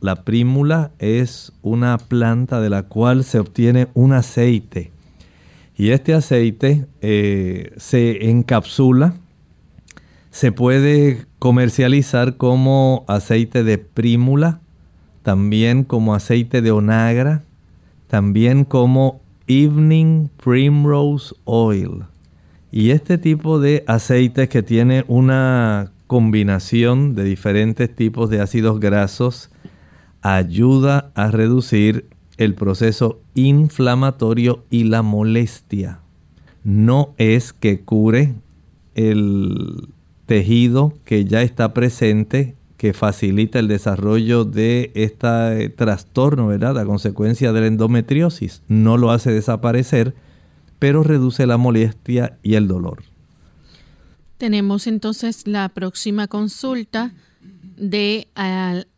La 0.00 0.24
prímula 0.24 0.92
es 0.98 1.52
una 1.62 1.98
planta 1.98 2.60
de 2.60 2.70
la 2.70 2.84
cual 2.84 3.24
se 3.24 3.38
obtiene 3.38 3.88
un 3.94 4.12
aceite. 4.12 4.92
Y 5.76 5.90
este 5.90 6.14
aceite 6.14 6.86
eh, 7.00 7.72
se 7.76 8.30
encapsula, 8.30 9.14
se 10.30 10.52
puede 10.52 11.26
comercializar 11.38 12.36
como 12.36 13.04
aceite 13.08 13.64
de 13.64 13.78
prímula, 13.78 14.60
también 15.22 15.84
como 15.84 16.14
aceite 16.14 16.62
de 16.62 16.70
onagra, 16.70 17.42
también 18.06 18.64
como 18.64 19.20
Evening 19.50 20.28
Primrose 20.36 21.34
Oil. 21.44 22.04
Y 22.70 22.90
este 22.90 23.18
tipo 23.18 23.58
de 23.58 23.82
aceites 23.88 24.48
que 24.48 24.62
tiene 24.62 25.04
una 25.08 25.90
combinación 26.06 27.16
de 27.16 27.24
diferentes 27.24 27.92
tipos 27.92 28.30
de 28.30 28.40
ácidos 28.40 28.78
grasos 28.78 29.50
ayuda 30.22 31.10
a 31.16 31.32
reducir 31.32 32.06
el 32.36 32.54
proceso 32.54 33.22
inflamatorio 33.34 34.64
y 34.70 34.84
la 34.84 35.02
molestia. 35.02 35.98
No 36.62 37.12
es 37.18 37.52
que 37.52 37.80
cure 37.80 38.34
el 38.94 39.88
tejido 40.26 40.94
que 41.04 41.24
ya 41.24 41.42
está 41.42 41.74
presente, 41.74 42.54
que 42.80 42.94
facilita 42.94 43.58
el 43.58 43.68
desarrollo 43.68 44.46
de 44.46 44.90
este 44.94 45.68
trastorno, 45.68 46.46
¿verdad? 46.46 46.78
A 46.78 46.86
consecuencia 46.86 47.52
de 47.52 47.60
la 47.60 47.66
endometriosis. 47.66 48.62
No 48.68 48.96
lo 48.96 49.10
hace 49.10 49.30
desaparecer, 49.30 50.14
pero 50.78 51.02
reduce 51.02 51.46
la 51.46 51.58
molestia 51.58 52.38
y 52.42 52.54
el 52.54 52.68
dolor. 52.68 53.02
Tenemos 54.38 54.86
entonces 54.86 55.46
la 55.46 55.68
próxima 55.68 56.26
consulta 56.26 57.12
de 57.76 58.28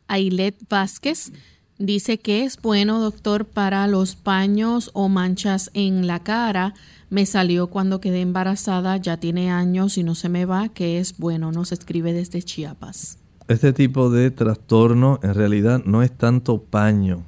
Ailet 0.07 0.55
Vázquez. 0.69 1.33
Dice 1.77 2.21
que 2.21 2.45
es 2.45 2.63
bueno, 2.63 3.01
doctor, 3.01 3.47
para 3.47 3.89
los 3.89 4.15
paños 4.15 4.91
o 4.93 5.09
manchas 5.09 5.73
en 5.75 6.07
la 6.07 6.23
cara. 6.23 6.75
Me 7.11 7.27
salió 7.27 7.67
cuando 7.67 8.01
quedé 8.01 8.21
embarazada, 8.21 8.97
ya 8.99 9.17
tiene 9.17 9.51
años 9.51 9.99
y 9.99 10.05
no 10.05 10.15
se 10.15 10.29
me 10.29 10.45
va, 10.45 10.69
que 10.69 11.01
es 11.01 11.19
bueno, 11.19 11.51
nos 11.51 11.73
escribe 11.73 12.13
desde 12.13 12.45
Chiapas. 12.45 13.19
Este 13.53 13.75
tipo 13.75 14.09
de 14.09 14.31
trastorno 14.31 15.21
en 15.23 15.35
realidad 15.35 15.83
no 15.85 16.03
es 16.03 16.11
tanto 16.11 16.63
paño. 16.63 17.27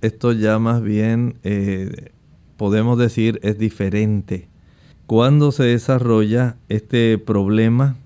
Esto 0.00 0.32
ya 0.32 0.58
más 0.58 0.80
bien 0.80 1.34
eh, 1.42 2.12
podemos 2.56 2.98
decir 2.98 3.38
es 3.42 3.58
diferente. 3.58 4.48
Cuando 5.06 5.52
se 5.52 5.64
desarrolla 5.64 6.56
este 6.70 7.18
problema, 7.18 7.98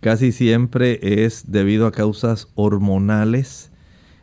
casi 0.00 0.32
siempre 0.32 1.24
es 1.24 1.50
debido 1.50 1.86
a 1.86 1.92
causas 1.92 2.48
hormonales. 2.56 3.70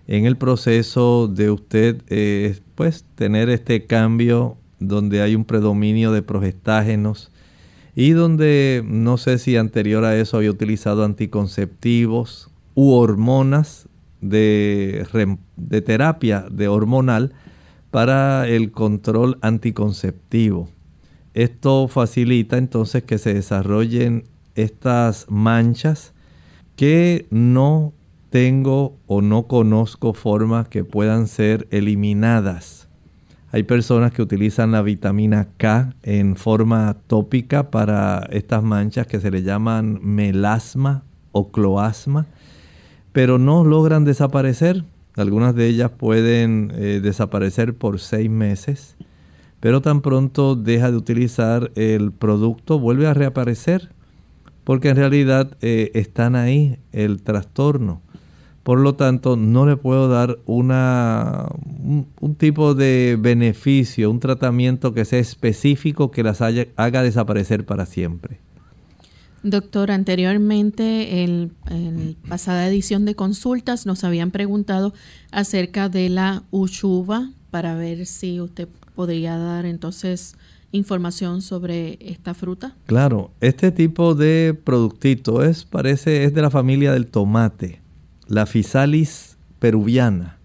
En 0.05 0.27
el 0.27 0.38
proceso 0.38 1.27
de 1.27 1.49
usted, 1.49 2.03
eh, 2.09 2.59
pues, 2.75 3.03
tener 3.15 3.49
este 3.49 3.88
cambio 3.88 4.57
donde 4.79 5.23
hay 5.23 5.33
un 5.33 5.45
predominio 5.45 6.11
de 6.11 6.21
progestágenos 6.21 7.31
y 7.95 8.11
donde 8.11 8.83
no 8.86 9.17
sé 9.17 9.39
si 9.39 9.57
anterior 9.57 10.05
a 10.05 10.15
eso 10.15 10.38
había 10.38 10.51
utilizado 10.51 11.03
anticonceptivos 11.03 12.51
u 12.76 12.91
hormonas 12.91 13.89
de, 14.21 15.07
de 15.55 15.82
terapia 15.82 16.45
de 16.51 16.67
hormonal 16.67 17.34
para 17.89 18.47
el 18.47 18.71
control 18.71 19.38
anticonceptivo. 19.41 20.69
Esto 21.34 21.88
facilita 21.88 22.57
entonces 22.57 23.03
que 23.03 23.17
se 23.17 23.34
desarrollen 23.34 24.26
estas 24.55 25.26
manchas 25.30 26.13
que 26.76 27.26
no 27.30 27.93
tengo 28.30 28.97
o 29.07 29.21
no 29.21 29.47
conozco 29.47 30.13
formas 30.13 30.67
que 30.67 30.84
puedan 30.84 31.28
ser 31.28 31.67
eliminadas. 31.71 32.88
Hay 33.51 33.63
personas 33.63 34.11
que 34.11 34.21
utilizan 34.21 34.71
la 34.73 34.82
vitamina 34.82 35.47
K 35.55 35.93
en 36.03 36.36
forma 36.36 36.97
tópica 37.07 37.71
para 37.71 38.28
estas 38.32 38.63
manchas 38.63 39.07
que 39.07 39.21
se 39.21 39.32
le 39.32 39.43
llaman 39.43 39.99
melasma 40.01 41.03
o 41.32 41.51
cloasma, 41.51 42.26
pero 43.16 43.39
no 43.39 43.63
logran 43.63 44.03
desaparecer 44.05 44.84
algunas 45.16 45.55
de 45.55 45.68
ellas 45.68 45.91
pueden 45.91 46.74
eh, 46.76 46.99
desaparecer 47.01 47.74
por 47.74 47.99
seis 47.99 48.30
meses, 48.30 48.97
pero 49.61 49.82
tan 49.82 50.01
pronto 50.01 50.55
deja 50.55 50.91
de 50.91 50.97
utilizar 50.97 51.72
el 51.76 52.11
producto, 52.11 52.80
vuelve 52.80 53.07
a 53.07 53.13
reaparecer, 53.13 53.91
porque 54.66 54.89
en 54.89 54.97
realidad 54.97 55.55
eh, 55.61 55.91
están 55.93 56.36
ahí 56.36 56.80
el 56.91 57.22
trastorno. 57.22 58.01
Por 58.63 58.80
lo 58.80 58.95
tanto, 58.95 59.38
no 59.38 59.66
le 59.68 59.78
puedo 59.78 60.09
dar 60.09 60.39
una, 60.47 61.47
un, 62.20 62.36
tipo 62.36 62.74
de 62.74 63.16
beneficio, 63.20 64.09
un 64.09 64.20
tratamiento 64.20 64.93
que 64.93 65.05
sea 65.05 65.20
específico 65.20 66.09
que 66.09 66.24
las 66.24 66.41
haga 66.41 67.03
desaparecer 67.03 67.63
para 67.66 67.86
siempre. 67.86 68.39
Doctor, 69.45 69.91
anteriormente 69.91 71.23
en, 71.23 71.51
la 71.69 72.27
pasada 72.27 72.67
edición 72.67 73.05
de 73.05 73.13
consultas 73.13 73.85
nos 73.85 74.03
habían 74.03 74.31
preguntado 74.31 74.91
acerca 75.31 75.87
de 75.87 76.09
la 76.09 76.41
uchuva 76.49 77.29
para 77.51 77.75
ver 77.75 78.07
si 78.07 78.41
usted 78.41 78.67
podría 78.95 79.37
dar 79.37 79.67
entonces 79.67 80.35
información 80.71 81.43
sobre 81.43 81.99
esta 82.01 82.33
fruta. 82.33 82.75
Claro, 82.87 83.29
este 83.39 83.71
tipo 83.71 84.15
de 84.15 84.59
productito 84.63 85.43
es 85.43 85.63
parece 85.63 86.23
es 86.23 86.33
de 86.33 86.41
la 86.41 86.49
familia 86.49 86.91
del 86.91 87.05
tomate, 87.05 87.81
la 88.27 88.47
Physalis 88.47 89.37
peruviana. 89.59 90.39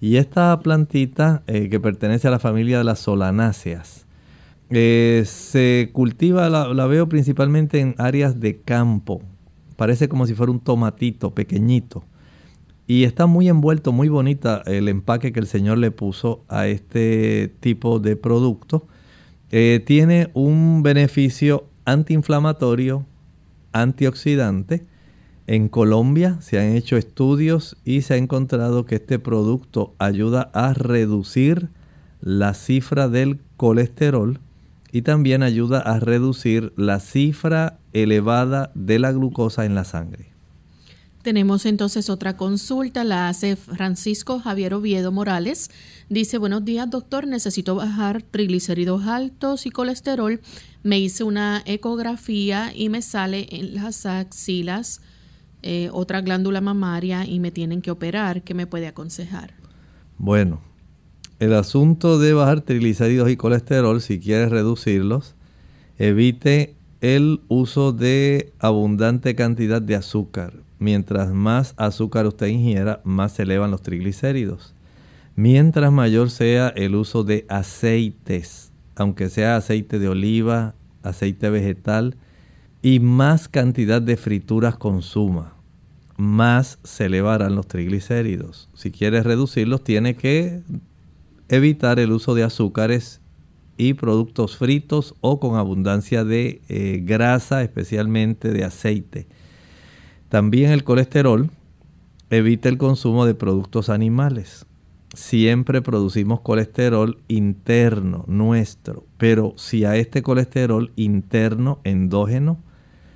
Y 0.00 0.18
esta 0.18 0.56
plantita 0.60 1.42
eh, 1.48 1.68
que 1.68 1.80
pertenece 1.80 2.28
a 2.28 2.30
la 2.30 2.38
familia 2.38 2.78
de 2.78 2.84
las 2.84 3.00
solanáceas 3.00 4.05
eh, 4.70 5.22
se 5.26 5.90
cultiva, 5.92 6.50
la, 6.50 6.86
veo 6.86 7.08
principalmente 7.08 7.80
en 7.80 7.94
áreas 7.98 8.40
de 8.40 8.60
campo. 8.60 9.22
Parece 9.76 10.08
como 10.08 10.26
si 10.26 10.34
fuera 10.34 10.52
un 10.52 10.60
tomatito 10.60 11.34
pequeñito. 11.34 12.04
Y 12.88 13.04
está 13.04 13.26
muy 13.26 13.48
envuelto, 13.48 13.92
muy 13.92 14.08
bonita 14.08 14.62
el 14.66 14.88
empaque 14.88 15.32
que 15.32 15.40
el 15.40 15.46
Señor 15.46 15.78
le 15.78 15.90
puso 15.90 16.44
a 16.48 16.66
este 16.68 17.52
tipo 17.60 17.98
de 17.98 18.16
producto. 18.16 18.86
Eh, 19.50 19.82
tiene 19.84 20.30
un 20.34 20.82
beneficio 20.82 21.68
antiinflamatorio, 21.84 23.04
antioxidante. 23.72 24.86
En 25.48 25.68
Colombia 25.68 26.38
se 26.40 26.58
han 26.58 26.74
hecho 26.74 26.96
estudios 26.96 27.76
y 27.84 28.02
se 28.02 28.14
ha 28.14 28.16
encontrado 28.16 28.86
que 28.86 28.96
este 28.96 29.18
producto 29.18 29.94
ayuda 29.98 30.50
a 30.54 30.72
reducir 30.72 31.68
la 32.20 32.54
cifra 32.54 33.08
del 33.08 33.40
colesterol 33.56 34.40
y 34.96 35.02
también 35.02 35.42
ayuda 35.42 35.80
a 35.80 36.00
reducir 36.00 36.72
la 36.74 37.00
cifra 37.00 37.78
elevada 37.92 38.70
de 38.74 38.98
la 38.98 39.12
glucosa 39.12 39.66
en 39.66 39.74
la 39.74 39.84
sangre. 39.84 40.32
Tenemos 41.20 41.66
entonces 41.66 42.08
otra 42.08 42.38
consulta, 42.38 43.04
la 43.04 43.28
hace 43.28 43.56
Francisco 43.56 44.40
Javier 44.40 44.72
Oviedo 44.72 45.12
Morales. 45.12 45.70
Dice, 46.08 46.38
buenos 46.38 46.64
días 46.64 46.88
doctor, 46.88 47.26
necesito 47.26 47.74
bajar 47.74 48.22
triglicéridos 48.22 49.06
altos 49.06 49.66
y 49.66 49.70
colesterol. 49.70 50.40
Me 50.82 50.98
hice 50.98 51.24
una 51.24 51.62
ecografía 51.66 52.72
y 52.74 52.88
me 52.88 53.02
sale 53.02 53.48
en 53.50 53.74
las 53.74 54.06
axilas 54.06 55.02
eh, 55.62 55.90
otra 55.92 56.22
glándula 56.22 56.62
mamaria 56.62 57.26
y 57.26 57.38
me 57.38 57.50
tienen 57.50 57.82
que 57.82 57.90
operar. 57.90 58.44
¿Qué 58.44 58.54
me 58.54 58.66
puede 58.66 58.86
aconsejar? 58.86 59.52
Bueno, 60.16 60.62
el 61.38 61.52
asunto 61.52 62.18
de 62.18 62.32
bajar 62.32 62.62
triglicéridos 62.62 63.30
y 63.30 63.36
colesterol, 63.36 64.00
si 64.00 64.18
quieres 64.18 64.50
reducirlos, 64.50 65.34
evite 65.98 66.74
el 67.00 67.40
uso 67.48 67.92
de 67.92 68.52
abundante 68.58 69.34
cantidad 69.34 69.82
de 69.82 69.96
azúcar. 69.96 70.54
Mientras 70.78 71.32
más 71.32 71.74
azúcar 71.76 72.26
usted 72.26 72.48
ingiera, 72.48 73.00
más 73.04 73.32
se 73.32 73.42
elevan 73.42 73.70
los 73.70 73.82
triglicéridos. 73.82 74.74
Mientras 75.34 75.92
mayor 75.92 76.30
sea 76.30 76.68
el 76.68 76.94
uso 76.94 77.22
de 77.22 77.44
aceites, 77.48 78.72
aunque 78.94 79.28
sea 79.28 79.56
aceite 79.56 79.98
de 79.98 80.08
oliva, 80.08 80.74
aceite 81.02 81.50
vegetal, 81.50 82.16
y 82.80 83.00
más 83.00 83.48
cantidad 83.48 84.00
de 84.00 84.16
frituras 84.16 84.76
consuma, 84.76 85.54
más 86.16 86.78
se 86.82 87.06
elevarán 87.06 87.54
los 87.54 87.66
triglicéridos. 87.66 88.70
Si 88.74 88.90
quieres 88.90 89.24
reducirlos, 89.24 89.84
tiene 89.84 90.14
que 90.16 90.62
evitar 91.48 91.98
el 91.98 92.12
uso 92.12 92.34
de 92.34 92.42
azúcares 92.42 93.20
y 93.76 93.94
productos 93.94 94.56
fritos 94.56 95.14
o 95.20 95.38
con 95.38 95.56
abundancia 95.56 96.24
de 96.24 96.62
eh, 96.68 97.00
grasa, 97.04 97.62
especialmente 97.62 98.50
de 98.50 98.64
aceite. 98.64 99.26
También 100.28 100.72
el 100.72 100.82
colesterol 100.82 101.50
evita 102.30 102.68
el 102.68 102.78
consumo 102.78 103.26
de 103.26 103.34
productos 103.34 103.88
animales. 103.88 104.66
Siempre 105.14 105.82
producimos 105.82 106.40
colesterol 106.40 107.18
interno 107.28 108.24
nuestro, 108.26 109.04
pero 109.18 109.54
si 109.56 109.84
a 109.84 109.96
este 109.96 110.22
colesterol 110.22 110.92
interno 110.96 111.80
endógeno 111.84 112.58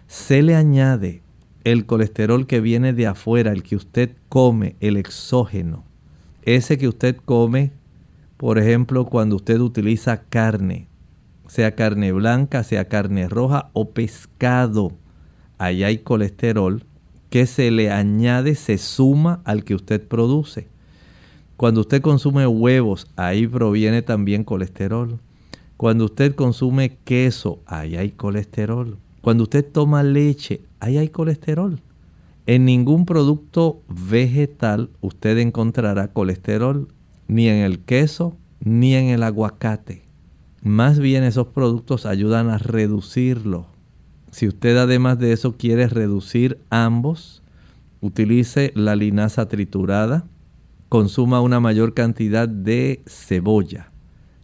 se 0.07 0.43
le 0.43 0.55
añade 0.55 1.23
el 1.65 1.87
colesterol 1.87 2.47
que 2.47 2.61
viene 2.61 2.93
de 2.93 3.07
afuera, 3.07 3.53
el 3.53 3.63
que 3.63 3.77
usted 3.77 4.17
come, 4.29 4.77
el 4.81 4.97
exógeno, 4.97 5.85
ese 6.43 6.79
que 6.79 6.89
usted 6.89 7.17
come 7.17 7.73
por 8.41 8.57
ejemplo, 8.57 9.05
cuando 9.05 9.37
usted 9.37 9.61
utiliza 9.61 10.23
carne, 10.23 10.89
sea 11.47 11.75
carne 11.75 12.11
blanca, 12.11 12.65
sea 12.65 12.89
carne 12.89 13.29
roja 13.29 13.69
o 13.75 13.91
pescado, 13.91 14.93
ahí 15.59 15.85
hay 15.85 15.99
colesterol 15.99 16.83
que 17.29 17.45
se 17.45 17.71
le 17.71 17.91
añade, 17.91 18.55
se 18.55 18.79
suma 18.79 19.43
al 19.45 19.63
que 19.63 19.75
usted 19.75 20.03
produce. 20.09 20.69
Cuando 21.59 21.83
usted 21.83 22.01
consume 22.01 22.47
huevos, 22.47 23.09
ahí 23.15 23.47
proviene 23.47 24.01
también 24.01 24.43
colesterol. 24.43 25.19
Cuando 25.77 26.07
usted 26.07 26.35
consume 26.35 26.97
queso, 27.05 27.61
ahí 27.67 27.97
hay 27.97 28.13
colesterol. 28.13 28.97
Cuando 29.21 29.43
usted 29.43 29.71
toma 29.71 30.03
leche, 30.03 30.63
ahí 30.81 30.97
hay 30.97 31.11
colesterol. 31.11 31.79
En 32.47 32.65
ningún 32.65 33.05
producto 33.05 33.83
vegetal 33.87 34.89
usted 35.03 35.37
encontrará 35.37 36.09
colesterol, 36.09 36.89
ni 37.31 37.49
en 37.49 37.59
el 37.59 37.79
queso, 37.79 38.37
ni 38.59 38.97
en 38.97 39.07
el 39.07 39.23
aguacate. 39.23 40.03
Más 40.63 40.99
bien 40.99 41.23
esos 41.23 41.47
productos 41.47 42.05
ayudan 42.05 42.51
a 42.51 42.59
reducirlo. 42.59 43.67
Si 44.33 44.49
usted 44.49 44.77
además 44.77 45.21
de 45.21 45.33
eso 45.33 45.57
quiere 45.57 45.87
reducir 45.87 46.59
ambos, 46.71 47.43
utilice 48.01 48.73
la 48.75 48.97
linaza 48.97 49.47
triturada, 49.47 50.27
consuma 50.89 51.41
una 51.41 51.61
mayor 51.61 51.95
cantidad 51.95 52.49
de 52.49 53.01
cebolla, 53.07 53.93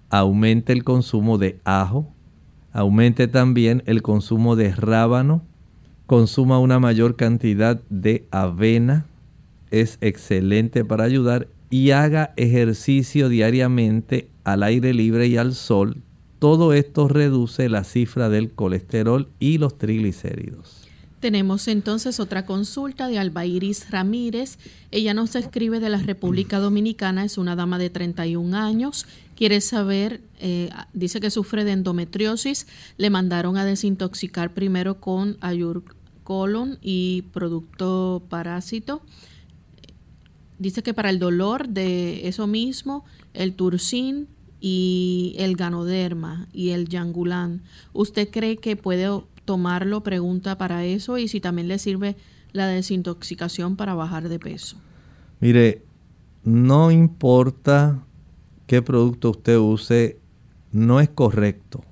aumente 0.08 0.72
el 0.72 0.84
consumo 0.84 1.38
de 1.38 1.58
ajo, 1.64 2.12
aumente 2.72 3.26
también 3.26 3.82
el 3.86 4.00
consumo 4.02 4.54
de 4.54 4.72
rábano, 4.72 5.42
consuma 6.06 6.60
una 6.60 6.78
mayor 6.78 7.16
cantidad 7.16 7.80
de 7.90 8.28
avena, 8.30 9.06
es 9.72 9.98
excelente 10.00 10.84
para 10.84 11.02
ayudar 11.02 11.48
y 11.70 11.90
haga 11.90 12.32
ejercicio 12.36 13.28
diariamente 13.28 14.28
al 14.44 14.62
aire 14.62 14.94
libre 14.94 15.26
y 15.26 15.36
al 15.36 15.54
sol. 15.54 16.02
Todo 16.38 16.72
esto 16.72 17.08
reduce 17.08 17.68
la 17.68 17.84
cifra 17.84 18.28
del 18.28 18.52
colesterol 18.52 19.28
y 19.38 19.58
los 19.58 19.78
triglicéridos. 19.78 20.86
Tenemos 21.20 21.66
entonces 21.66 22.20
otra 22.20 22.44
consulta 22.44 23.08
de 23.08 23.18
Albairis 23.18 23.90
Ramírez. 23.90 24.58
Ella 24.90 25.14
nos 25.14 25.34
escribe 25.34 25.80
de 25.80 25.88
la 25.88 25.98
República 25.98 26.58
Dominicana, 26.58 27.24
es 27.24 27.38
una 27.38 27.56
dama 27.56 27.78
de 27.78 27.88
31 27.88 28.54
años. 28.56 29.06
Quiere 29.34 29.60
saber, 29.62 30.20
eh, 30.38 30.70
dice 30.92 31.18
que 31.20 31.30
sufre 31.30 31.64
de 31.64 31.72
endometriosis. 31.72 32.66
Le 32.98 33.10
mandaron 33.10 33.56
a 33.56 33.64
desintoxicar 33.64 34.52
primero 34.52 35.00
con 35.00 35.38
ayurcolon 35.40 36.78
y 36.82 37.22
producto 37.32 38.22
parásito. 38.28 39.00
Dice 40.58 40.82
que 40.82 40.94
para 40.94 41.10
el 41.10 41.18
dolor 41.18 41.68
de 41.68 42.28
eso 42.28 42.46
mismo, 42.46 43.04
el 43.34 43.54
turcin 43.54 44.28
y 44.60 45.34
el 45.38 45.56
ganoderma 45.56 46.48
y 46.52 46.70
el 46.70 46.88
yangulán, 46.88 47.62
¿usted 47.92 48.30
cree 48.30 48.56
que 48.56 48.76
puede 48.76 49.08
tomarlo? 49.44 50.02
Pregunta 50.02 50.56
para 50.56 50.84
eso 50.84 51.18
y 51.18 51.28
si 51.28 51.40
también 51.40 51.68
le 51.68 51.78
sirve 51.78 52.16
la 52.52 52.66
desintoxicación 52.66 53.76
para 53.76 53.94
bajar 53.94 54.28
de 54.28 54.38
peso. 54.38 54.78
Mire, 55.40 55.82
no 56.42 56.90
importa 56.90 58.02
qué 58.66 58.80
producto 58.80 59.30
usted 59.30 59.58
use, 59.58 60.18
no 60.72 61.00
es 61.00 61.10
correcto 61.10 61.84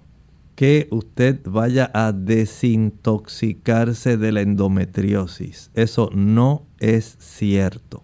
que 0.55 0.89
usted 0.91 1.41
vaya 1.45 1.91
a 1.93 2.13
desintoxicarse 2.13 4.17
de 4.17 4.33
la 4.33 4.41
endometriosis. 4.43 5.71
Eso 5.75 6.11
no 6.15 6.67
es 6.79 7.17
cierto. 7.19 8.04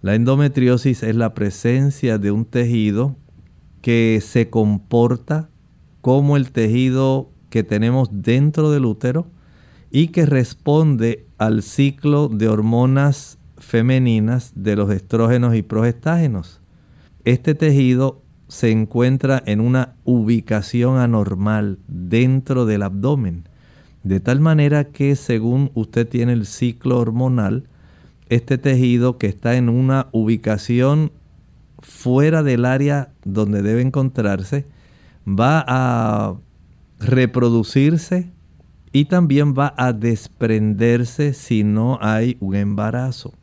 La 0.00 0.14
endometriosis 0.14 1.02
es 1.02 1.16
la 1.16 1.34
presencia 1.34 2.18
de 2.18 2.30
un 2.30 2.44
tejido 2.44 3.16
que 3.82 4.20
se 4.24 4.48
comporta 4.48 5.48
como 6.00 6.36
el 6.36 6.52
tejido 6.52 7.30
que 7.50 7.64
tenemos 7.64 8.08
dentro 8.12 8.70
del 8.70 8.84
útero 8.84 9.26
y 9.90 10.08
que 10.08 10.24
responde 10.24 11.26
al 11.36 11.62
ciclo 11.62 12.28
de 12.28 12.48
hormonas 12.48 13.38
femeninas 13.56 14.52
de 14.54 14.76
los 14.76 14.90
estrógenos 14.92 15.56
y 15.56 15.62
progestágenos. 15.62 16.60
Este 17.24 17.56
tejido 17.56 18.22
se 18.46 18.70
encuentra 18.70 19.42
en 19.46 19.60
una 19.60 19.96
ubicación 20.04 20.98
anormal 20.98 21.78
dentro 21.88 22.66
del 22.66 22.82
abdomen, 22.82 23.48
de 24.04 24.20
tal 24.20 24.40
manera 24.40 24.84
que 24.84 25.16
según 25.16 25.72
usted 25.74 26.08
tiene 26.08 26.34
el 26.34 26.46
ciclo 26.46 26.98
hormonal, 26.98 27.64
este 28.28 28.58
tejido 28.58 29.18
que 29.18 29.26
está 29.26 29.56
en 29.56 29.68
una 29.68 30.08
ubicación 30.12 31.12
fuera 31.80 32.42
del 32.42 32.64
área 32.64 33.12
donde 33.24 33.62
debe 33.62 33.82
encontrarse, 33.82 34.66
va 35.26 35.64
a 35.66 36.34
reproducirse 36.98 38.32
y 38.92 39.04
también 39.06 39.54
va 39.54 39.74
a 39.76 39.92
desprenderse 39.92 41.34
si 41.34 41.64
no 41.64 41.98
hay 42.00 42.36
un 42.40 42.56
embarazo. 42.56 43.34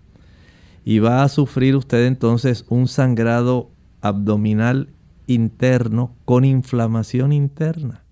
Y 0.83 0.99
va 0.99 1.23
a 1.23 1.29
sufrir 1.29 1.75
usted 1.75 2.05
entonces 2.05 2.65
un 2.69 2.87
sangrado 2.87 3.71
abdominal 4.01 4.89
interno 5.27 6.15
con 6.25 6.45
inflamación 6.45 7.33
interna. 7.33 8.03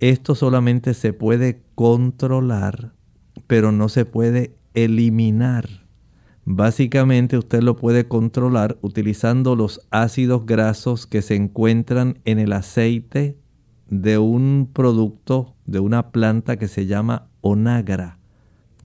Esto 0.00 0.34
solamente 0.34 0.94
se 0.94 1.12
puede 1.12 1.62
controlar, 1.74 2.92
pero 3.46 3.72
no 3.72 3.88
se 3.88 4.04
puede 4.04 4.54
eliminar. 4.74 5.83
Básicamente 6.46 7.38
usted 7.38 7.62
lo 7.62 7.76
puede 7.76 8.06
controlar 8.06 8.78
utilizando 8.82 9.56
los 9.56 9.80
ácidos 9.90 10.44
grasos 10.44 11.06
que 11.06 11.22
se 11.22 11.36
encuentran 11.36 12.18
en 12.24 12.38
el 12.38 12.52
aceite 12.52 13.38
de 13.88 14.18
un 14.18 14.68
producto, 14.72 15.56
de 15.64 15.80
una 15.80 16.10
planta 16.10 16.58
que 16.58 16.68
se 16.68 16.86
llama 16.86 17.28
onagra. 17.40 18.18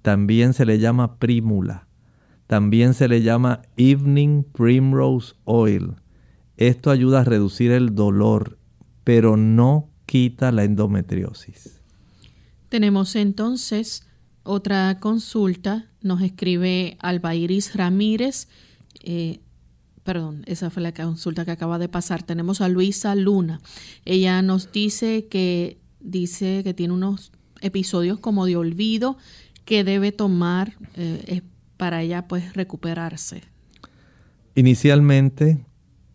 También 0.02 0.54
se 0.54 0.66
le 0.66 0.80
llama 0.80 1.20
prímula. 1.20 1.88
También 2.48 2.94
se 2.94 3.08
le 3.08 3.22
llama 3.22 3.62
evening 3.76 4.44
primrose 4.44 5.36
oil. 5.44 5.96
Esto 6.56 6.92
ayuda 6.92 7.22
a 7.22 7.24
reducir 7.26 7.72
el 7.72 7.94
dolor, 7.94 8.58
pero 9.04 9.38
no 9.38 9.90
quita 10.06 10.52
la 10.52 10.64
endometriosis. 10.64 11.82
Tenemos 12.70 13.16
entonces 13.16 14.09
otra 14.50 14.98
consulta 15.00 15.86
nos 16.02 16.24
escribe 16.24 16.98
Albairis 17.02 17.76
Ramírez. 17.76 18.48
Eh, 19.04 19.42
perdón, 20.04 20.42
esa 20.48 20.72
fue 20.72 20.82
la 20.82 20.92
consulta 20.92 21.46
que 21.46 21.52
acaba 21.52 21.78
de 21.78 21.88
pasar. 21.88 22.24
Tenemos 22.24 22.60
a 22.60 22.68
Luisa 22.68 23.14
Luna. 23.14 23.62
Ella 24.06 24.42
nos 24.42 24.72
dice 24.72 25.28
que 25.28 25.78
dice 26.00 26.62
que 26.64 26.74
tiene 26.74 26.96
unos 26.96 27.32
episodios 27.62 28.18
como 28.18 28.48
de 28.48 28.58
olvido 28.58 29.18
que 29.66 29.84
debe 29.84 30.12
tomar 30.12 30.74
eh, 30.96 31.42
para 31.78 32.02
ella 32.02 32.28
pues 32.28 32.54
recuperarse. 32.54 33.44
Inicialmente 34.56 35.64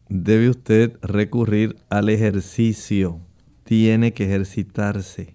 debe 0.09 0.51
usted 0.51 0.99
recurrir 1.03 1.77
al 1.89 2.09
ejercicio. 2.09 3.21
Tiene 3.63 4.13
que 4.13 4.25
ejercitarse 4.25 5.34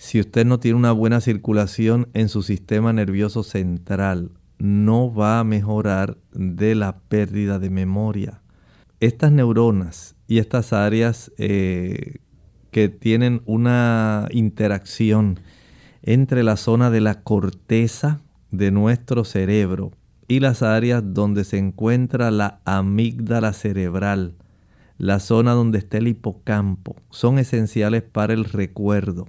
si 0.00 0.18
usted 0.18 0.46
no 0.46 0.58
tiene 0.58 0.78
una 0.78 0.92
buena 0.92 1.20
circulación 1.20 2.08
en 2.14 2.30
su 2.30 2.42
sistema 2.42 2.90
nervioso 2.90 3.42
central, 3.42 4.30
no 4.58 5.12
va 5.12 5.40
a 5.40 5.44
mejorar 5.44 6.16
de 6.32 6.74
la 6.74 7.00
pérdida 7.00 7.58
de 7.58 7.68
memoria. 7.68 8.40
Estas 9.00 9.30
neuronas 9.30 10.16
y 10.26 10.38
estas 10.38 10.72
áreas 10.72 11.30
eh, 11.36 12.20
que 12.70 12.88
tienen 12.88 13.42
una 13.44 14.26
interacción 14.30 15.38
entre 16.00 16.44
la 16.44 16.56
zona 16.56 16.88
de 16.88 17.02
la 17.02 17.20
corteza 17.22 18.22
de 18.50 18.70
nuestro 18.70 19.24
cerebro 19.24 19.92
y 20.28 20.40
las 20.40 20.62
áreas 20.62 21.02
donde 21.04 21.44
se 21.44 21.58
encuentra 21.58 22.30
la 22.30 22.62
amígdala 22.64 23.52
cerebral, 23.52 24.34
la 24.96 25.20
zona 25.20 25.52
donde 25.52 25.76
está 25.76 25.98
el 25.98 26.08
hipocampo, 26.08 26.96
son 27.10 27.38
esenciales 27.38 28.02
para 28.02 28.32
el 28.32 28.46
recuerdo. 28.46 29.26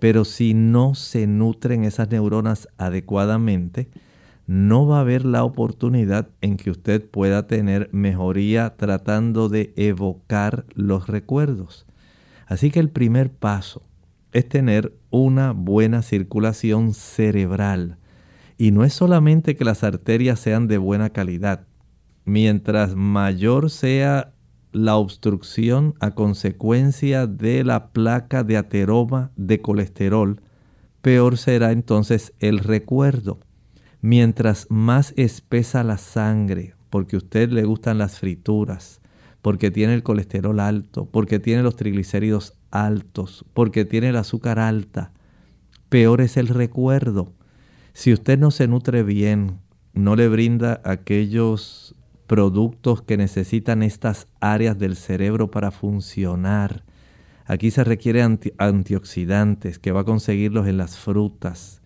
Pero 0.00 0.24
si 0.24 0.54
no 0.54 0.94
se 0.94 1.26
nutren 1.26 1.84
esas 1.84 2.10
neuronas 2.10 2.68
adecuadamente, 2.78 3.90
no 4.46 4.86
va 4.86 4.98
a 4.98 5.00
haber 5.02 5.24
la 5.24 5.44
oportunidad 5.44 6.28
en 6.40 6.56
que 6.56 6.70
usted 6.70 7.08
pueda 7.08 7.46
tener 7.46 7.88
mejoría 7.92 8.76
tratando 8.76 9.48
de 9.48 9.72
evocar 9.76 10.64
los 10.74 11.06
recuerdos. 11.06 11.86
Así 12.46 12.72
que 12.72 12.80
el 12.80 12.90
primer 12.90 13.30
paso 13.30 13.82
es 14.32 14.48
tener 14.48 14.92
una 15.10 15.52
buena 15.52 16.02
circulación 16.02 16.94
cerebral. 16.94 17.98
Y 18.58 18.72
no 18.72 18.84
es 18.84 18.92
solamente 18.92 19.54
que 19.54 19.64
las 19.64 19.84
arterias 19.84 20.40
sean 20.40 20.66
de 20.66 20.78
buena 20.78 21.10
calidad. 21.10 21.66
Mientras 22.24 22.94
mayor 22.94 23.70
sea 23.70 24.32
la 24.72 24.96
obstrucción 24.96 25.94
a 26.00 26.12
consecuencia 26.12 27.26
de 27.26 27.64
la 27.64 27.88
placa 27.88 28.44
de 28.44 28.56
ateroma 28.56 29.32
de 29.36 29.60
colesterol, 29.60 30.40
peor 31.02 31.38
será 31.38 31.72
entonces 31.72 32.32
el 32.38 32.58
recuerdo. 32.58 33.40
Mientras 34.00 34.66
más 34.70 35.12
espesa 35.16 35.84
la 35.84 35.98
sangre, 35.98 36.74
porque 36.88 37.16
a 37.16 37.18
usted 37.18 37.50
le 37.50 37.64
gustan 37.64 37.98
las 37.98 38.18
frituras, 38.18 39.00
porque 39.42 39.70
tiene 39.70 39.94
el 39.94 40.02
colesterol 40.02 40.60
alto, 40.60 41.06
porque 41.06 41.38
tiene 41.38 41.62
los 41.62 41.76
triglicéridos 41.76 42.54
altos, 42.70 43.44
porque 43.54 43.84
tiene 43.84 44.10
el 44.10 44.16
azúcar 44.16 44.58
alta, 44.58 45.12
peor 45.88 46.20
es 46.20 46.36
el 46.36 46.48
recuerdo. 46.48 47.32
Si 47.92 48.12
usted 48.12 48.38
no 48.38 48.50
se 48.50 48.68
nutre 48.68 49.02
bien, 49.02 49.58
no 49.92 50.16
le 50.16 50.28
brinda 50.28 50.80
aquellos 50.84 51.94
productos 52.30 53.02
que 53.02 53.16
necesitan 53.16 53.82
estas 53.82 54.28
áreas 54.38 54.78
del 54.78 54.94
cerebro 54.94 55.50
para 55.50 55.72
funcionar, 55.72 56.84
Aquí 57.50 57.72
se 57.72 57.82
requiere 57.82 58.22
antioxidantes 58.22 59.80
que 59.80 59.90
va 59.90 60.02
a 60.02 60.04
conseguirlos 60.04 60.68
en 60.68 60.76
las 60.76 60.96
frutas, 60.96 61.82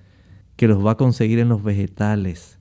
que 0.56 0.68
los 0.68 0.84
va 0.84 0.90
a 0.90 0.96
conseguir 0.98 1.38
en 1.38 1.48
los 1.48 1.62
vegetales. 1.62 2.58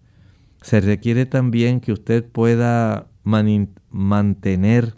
Se 0.62 0.80
requiere 0.80 1.26
también 1.26 1.82
que 1.82 1.92
usted 1.92 2.24
pueda 2.24 3.08
mantener 3.24 4.94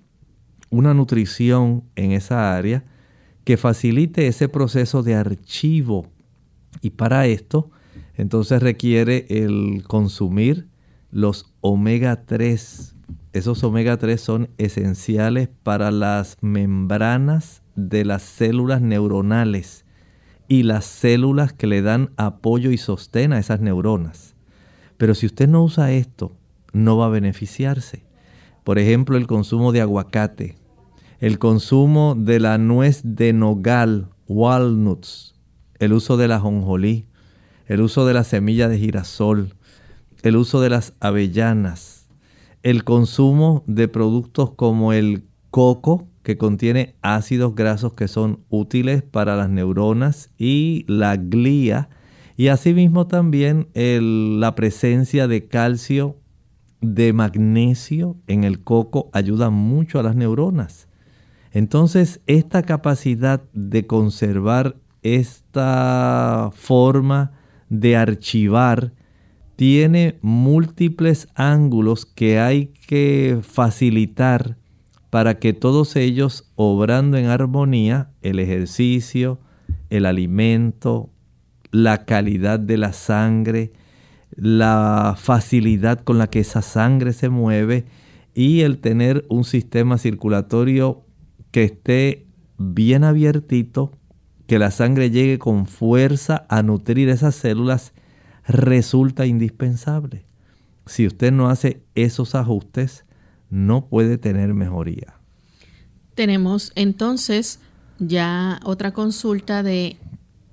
una 0.70 0.94
nutrición 0.94 1.86
en 1.96 2.12
esa 2.12 2.56
área 2.56 2.84
que 3.44 3.58
facilite 3.58 4.28
ese 4.28 4.50
proceso 4.50 5.02
de 5.02 5.16
archivo. 5.16 6.06
Y 6.82 6.92
para 6.92 7.26
esto, 7.26 7.72
entonces 8.14 8.62
requiere 8.62 9.26
el 9.30 9.84
consumir 9.88 10.68
los 11.16 11.46
omega 11.62 12.26
3. 12.26 12.94
Esos 13.32 13.64
omega 13.64 13.96
3 13.96 14.20
son 14.20 14.50
esenciales 14.58 15.48
para 15.64 15.90
las 15.90 16.36
membranas 16.42 17.64
de 17.78 18.04
las 18.04 18.22
células 18.22 18.82
neuronales 18.82 19.86
y 20.50 20.64
las 20.64 20.84
células 20.84 21.54
que 21.54 21.68
le 21.68 21.82
dan 21.82 22.12
apoyo 22.18 22.70
y 22.70 22.78
sostén 22.78 23.32
a 23.32 23.40
esas 23.40 23.62
neuronas. 23.62 24.36
Pero 24.98 25.16
si 25.16 25.26
usted 25.26 25.48
no 25.48 25.64
usa 25.64 25.94
esto, 25.94 26.36
no 26.74 26.98
va 26.98 27.06
a 27.06 27.10
beneficiarse. 27.10 28.04
Por 28.66 28.78
ejemplo, 28.78 29.16
el 29.16 29.26
consumo 29.26 29.72
de 29.72 29.80
aguacate, 29.80 30.58
el 31.22 31.40
consumo 31.40 32.16
de 32.16 32.42
la 32.42 32.58
nuez 32.58 33.00
de 33.06 33.32
nogal, 33.32 34.10
walnuts, 34.28 35.34
el 35.80 35.94
uso 35.94 36.18
de 36.18 36.28
la 36.28 36.42
jonjolí, 36.42 37.08
el 37.68 37.80
uso 37.80 38.06
de 38.06 38.14
la 38.14 38.26
semilla 38.26 38.68
de 38.68 38.80
girasol, 38.80 39.56
el 40.26 40.38
uso 40.38 40.60
de 40.60 40.70
las 40.70 40.94
avellanas, 41.00 42.08
el 42.64 42.84
consumo 42.84 43.64
de 43.68 43.88
productos 43.88 44.52
como 44.52 44.92
el 44.92 45.24
coco, 45.52 46.08
que 46.24 46.38
contiene 46.38 46.96
ácidos 47.04 47.54
grasos 47.54 47.94
que 47.94 48.08
son 48.08 48.40
útiles 48.50 49.04
para 49.04 49.36
las 49.36 49.50
neuronas 49.50 50.32
y 50.40 50.84
la 50.88 51.16
glía, 51.18 51.90
y 52.36 52.48
asimismo 52.48 53.06
también 53.06 53.68
la 53.74 54.56
presencia 54.56 55.28
de 55.28 55.48
calcio, 55.48 56.18
de 56.82 57.14
magnesio 57.14 58.18
en 58.26 58.44
el 58.44 58.64
coco 58.64 59.10
ayuda 59.14 59.52
mucho 59.52 60.00
a 60.00 60.04
las 60.04 60.16
neuronas. 60.16 60.88
Entonces, 61.52 62.20
esta 62.26 62.64
capacidad 62.64 63.44
de 63.54 63.86
conservar 63.86 64.76
esta 65.04 66.50
forma 66.54 67.32
de 67.70 67.96
archivar 67.96 68.92
tiene 69.56 70.18
múltiples 70.22 71.28
ángulos 71.36 72.06
que 72.06 72.40
hay 72.40 72.74
que 72.88 73.40
facilitar 73.42 74.58
para 75.10 75.40
que 75.40 75.54
todos 75.54 75.96
ellos, 75.96 76.52
obrando 76.56 77.18
en 77.18 77.28
armonía, 77.28 78.10
el 78.22 78.40
ejercicio, 78.40 79.40
el 79.90 80.06
alimento, 80.06 81.10
la 81.72 82.06
calidad 82.06 82.60
de 82.60 82.78
la 82.78 82.92
sangre, 82.92 83.72
la 84.36 85.16
facilidad 85.18 86.02
con 86.02 86.18
la 86.18 86.28
que 86.28 86.40
esa 86.40 86.62
sangre 86.62 87.14
se 87.14 87.30
mueve 87.30 87.86
y 88.34 88.62
el 88.62 88.80
tener 88.80 89.26
un 89.30 89.46
sistema 89.46 89.98
circulatorio 89.98 91.04
que 91.52 91.64
esté 91.64 92.28
bien 92.58 93.06
abiertito, 93.06 93.92
que 94.48 94.60
la 94.60 94.72
sangre 94.72 95.10
llegue 95.10 95.40
con 95.40 95.66
fuerza 95.66 96.46
a 96.50 96.62
nutrir 96.62 97.08
esas 97.08 97.36
células, 97.36 97.94
resulta 98.48 99.26
indispensable. 99.26 100.26
Si 100.86 101.08
usted 101.08 101.32
no 101.32 101.50
hace 101.50 101.82
esos 101.96 102.36
ajustes, 102.36 103.06
no 103.50 103.88
puede 103.88 104.18
tener 104.18 104.54
mejoría. 104.54 105.16
Tenemos 106.14 106.72
entonces 106.76 107.60
ya 108.00 108.60
otra 108.64 108.92
consulta 108.94 109.64
de 109.64 109.98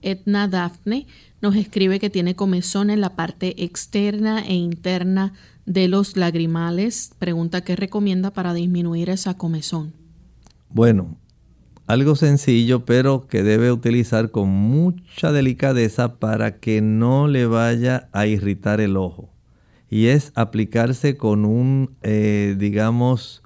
Etna 0.01 0.49
Daphne. 0.49 1.07
Nos 1.41 1.57
escribe 1.57 2.01
que 2.01 2.11
tiene 2.11 2.35
comezón 2.35 2.91
en 2.91 3.01
la 3.01 3.15
parte 3.17 3.65
externa 3.65 4.41
e 4.41 4.55
interna 4.55 5.33
de 5.67 5.89
los 5.89 6.17
lagrimales. 6.17 7.13
Pregunta 7.19 7.63
qué 7.63 7.77
recomienda 7.77 8.33
para 8.33 8.55
disminuir 8.55 9.11
esa 9.11 9.35
comezón. 9.35 9.93
Bueno, 10.69 11.17
algo 11.87 12.15
sencillo, 12.17 12.85
pero 12.85 13.27
que 13.27 13.43
debe 13.43 13.73
utilizar 13.73 14.31
con 14.31 14.49
mucha 14.49 15.33
delicadeza 15.33 16.17
para 16.19 16.59
que 16.59 16.81
no 16.81 17.29
le 17.29 17.47
vaya 17.47 18.09
a 18.13 18.27
irritar 18.27 18.81
el 18.81 18.97
ojo. 18.97 19.31
Y 19.91 20.07
es 20.07 20.33
aplicarse 20.35 21.17
con 21.17 21.45
un, 21.45 21.97
eh, 22.03 22.57
digamos, 22.59 23.43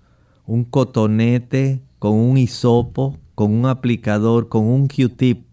un 0.47 0.64
cotonete, 0.64 1.82
con 1.99 2.14
un 2.14 2.39
hisopo, 2.39 3.18
con 3.34 3.53
un 3.53 3.66
aplicador, 3.66 4.49
con 4.49 4.64
un 4.64 4.87
Q-tip. 4.87 5.45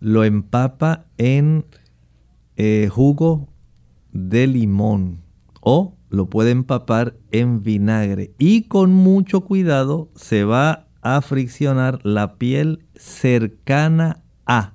Lo 0.00 0.24
empapa 0.24 1.04
en 1.16 1.64
eh, 2.56 2.88
jugo 2.90 3.48
de 4.12 4.46
limón 4.46 5.22
o 5.60 5.94
lo 6.10 6.26
puede 6.26 6.50
empapar 6.50 7.16
en 7.30 7.62
vinagre 7.62 8.32
y 8.38 8.62
con 8.64 8.92
mucho 8.92 9.40
cuidado 9.42 10.10
se 10.14 10.44
va 10.44 10.86
a 11.02 11.20
friccionar 11.20 11.98
la 12.04 12.36
piel 12.36 12.86
cercana 12.94 14.22
a, 14.46 14.74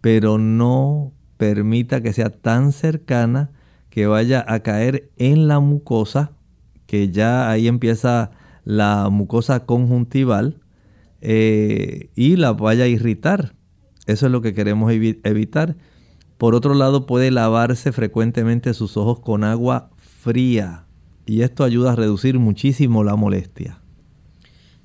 pero 0.00 0.38
no 0.38 1.12
permita 1.36 2.02
que 2.02 2.12
sea 2.12 2.30
tan 2.30 2.72
cercana 2.72 3.50
que 3.90 4.06
vaya 4.06 4.44
a 4.48 4.60
caer 4.60 5.10
en 5.16 5.46
la 5.46 5.60
mucosa, 5.60 6.32
que 6.86 7.10
ya 7.10 7.50
ahí 7.50 7.68
empieza 7.68 8.30
la 8.64 9.08
mucosa 9.10 9.66
conjuntival 9.66 10.60
eh, 11.20 12.10
y 12.14 12.36
la 12.36 12.52
vaya 12.52 12.84
a 12.84 12.88
irritar. 12.88 13.54
Eso 14.06 14.26
es 14.26 14.32
lo 14.32 14.40
que 14.40 14.54
queremos 14.54 14.92
evitar. 14.92 15.76
Por 16.38 16.54
otro 16.54 16.74
lado, 16.74 17.06
puede 17.06 17.30
lavarse 17.30 17.92
frecuentemente 17.92 18.72
sus 18.72 18.96
ojos 18.96 19.20
con 19.20 19.44
agua 19.44 19.90
fría 19.96 20.86
y 21.26 21.42
esto 21.42 21.64
ayuda 21.64 21.92
a 21.92 21.96
reducir 21.96 22.38
muchísimo 22.38 23.04
la 23.04 23.16
molestia. 23.16 23.80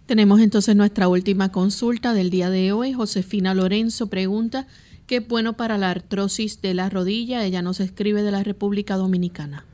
Tenemos 0.06 0.42
entonces 0.42 0.76
nuestra 0.76 1.08
última 1.08 1.50
consulta 1.50 2.14
del 2.14 2.30
día 2.30 2.50
de 2.50 2.74
hoy. 2.74 2.92
Josefina 2.92 3.54
Lorenzo 3.54 4.08
pregunta, 4.08 4.68
¿qué 5.08 5.18
es 5.18 5.28
bueno 5.28 5.54
para 5.54 5.78
la 5.78 5.92
artrosis 5.92 6.62
de 6.62 6.74
la 6.74 6.90
rodilla? 6.90 7.46
Ella 7.46 7.62
nos 7.62 7.80
escribe 7.80 8.22
de 8.22 8.32
la 8.32 8.44
República 8.44 8.98
Dominicana. 8.98 9.66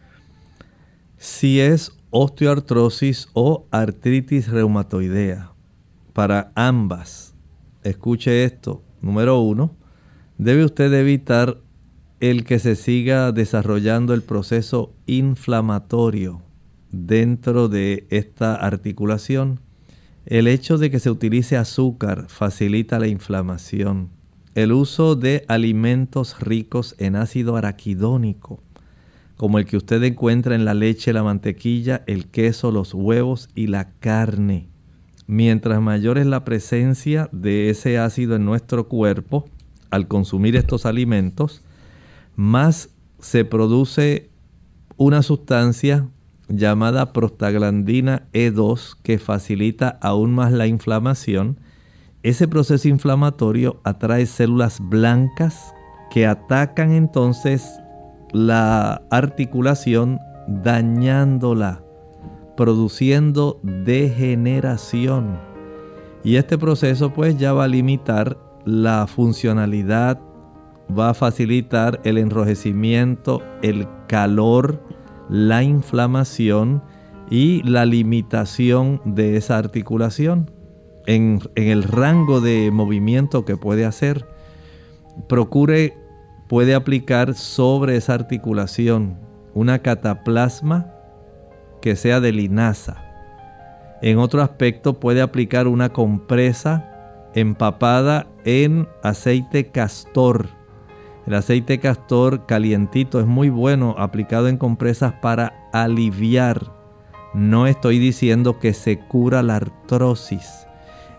Si 1.18 1.60
es 1.60 1.94
osteoartrosis 2.12 3.28
o 3.34 3.66
artritis 3.72 4.50
reumatoidea, 4.50 5.52
para 6.14 6.52
ambas, 6.54 7.34
escuche 7.84 8.44
esto, 8.44 8.84
número 9.02 9.40
uno, 9.40 9.76
debe 10.38 10.64
usted 10.64 10.94
evitar 10.94 11.58
el 12.20 12.46
que 12.46 12.60
se 12.60 12.76
siga 12.76 13.32
desarrollando 13.32 14.14
el 14.14 14.22
proceso 14.22 14.94
inflamatorio 15.08 16.44
dentro 16.92 17.68
de 17.68 18.06
esta 18.12 18.54
articulación 18.54 19.60
el 20.30 20.48
hecho 20.48 20.78
de 20.78 20.92
que 20.92 21.00
se 21.00 21.10
utilice 21.10 21.58
azúcar 21.58 22.26
facilita 22.28 23.00
la 23.00 23.08
inflamación. 23.08 24.10
El 24.54 24.74
uso 24.74 25.16
de 25.16 25.44
alimentos 25.48 26.40
ricos 26.40 26.94
en 27.00 27.16
ácido 27.16 27.56
araquidónico, 27.56 28.62
como 29.38 29.58
el 29.58 29.66
que 29.66 29.78
usted 29.78 30.04
encuentra 30.04 30.54
en 30.54 30.66
la 30.66 30.76
leche, 30.76 31.14
la 31.14 31.24
mantequilla, 31.24 32.04
el 32.06 32.28
queso, 32.28 32.72
los 32.72 32.94
huevos 32.94 33.50
y 33.56 33.68
la 33.68 33.90
carne. 34.00 34.68
Mientras 35.26 35.82
mayor 35.82 36.20
es 36.20 36.28
la 36.28 36.46
presencia 36.46 37.28
de 37.32 37.72
ese 37.72 37.98
ácido 37.98 38.36
en 38.36 38.46
nuestro 38.46 38.88
cuerpo, 38.88 39.50
al 39.90 40.08
consumir 40.08 40.56
estos 40.56 40.86
alimentos, 40.86 41.64
más 42.36 42.90
se 43.20 43.46
produce 43.46 44.30
una 44.96 45.24
sustancia 45.24 46.08
llamada 46.50 47.14
prostaglandina 47.14 48.24
E2 48.34 48.96
que 49.04 49.20
facilita 49.20 49.98
aún 50.02 50.34
más 50.34 50.52
la 50.52 50.68
inflamación. 50.68 51.60
Ese 52.24 52.48
proceso 52.48 52.88
inflamatorio 52.88 53.80
atrae 53.84 54.26
células 54.26 54.80
blancas 54.82 55.74
que 56.12 56.28
atacan 56.28 56.92
entonces 56.92 57.80
la 58.32 59.02
articulación 59.10 60.20
dañándola, 60.48 61.84
produciendo 62.58 63.60
degeneración. 63.64 65.38
Y 66.24 66.36
este 66.36 66.58
proceso 66.58 67.14
pues 67.14 67.38
ya 67.38 67.54
va 67.54 67.66
a 67.66 67.70
limitar 67.70 68.38
la 68.66 69.08
funcionalidad, 69.08 70.20
va 70.98 71.12
a 71.12 71.14
facilitar 71.14 72.02
el 72.04 72.18
enrojecimiento, 72.18 73.42
el 73.62 73.88
calor, 74.08 74.84
la 75.30 75.64
inflamación 75.64 76.82
y 77.30 77.62
la 77.64 77.86
limitación 77.86 79.02
de 79.06 79.38
esa 79.38 79.58
articulación 79.58 80.52
en, 81.06 81.40
el 81.56 81.84
rango 81.84 82.42
de 82.42 82.72
movimiento 82.72 83.46
que 83.46 83.58
puede 83.58 83.86
hacer. 83.86 84.26
Procure, 85.28 85.96
puede 86.48 86.76
aplicar 86.76 87.36
sobre 87.36 87.96
esa 87.96 88.14
articulación 88.14 89.18
una 89.54 89.80
cataplasma 89.80 90.94
que 91.82 91.96
sea 91.96 92.20
de 92.20 92.32
linaza. 92.32 93.04
En 94.02 94.18
otro 94.18 94.42
aspecto 94.42 95.00
puede 95.00 95.22
aplicar 95.22 95.68
una 95.68 95.90
compresa 95.90 97.30
empapada 97.36 98.28
en 98.46 98.88
aceite 99.04 99.68
castor. 99.68 100.59
El 101.28 101.34
aceite 101.34 101.80
castor 101.80 102.46
calientito 102.46 103.20
es 103.20 103.26
muy 103.26 103.50
bueno 103.50 103.96
aplicado 103.98 104.48
en 104.48 104.58
compresas 104.58 105.14
para 105.14 105.70
aliviar. 105.74 106.74
No 107.34 107.68
estoy 107.68 108.00
diciendo 108.00 108.60
que 108.60 108.74
se 108.74 109.00
cura 109.00 109.44
la 109.44 109.58
artrosis. 109.58 110.66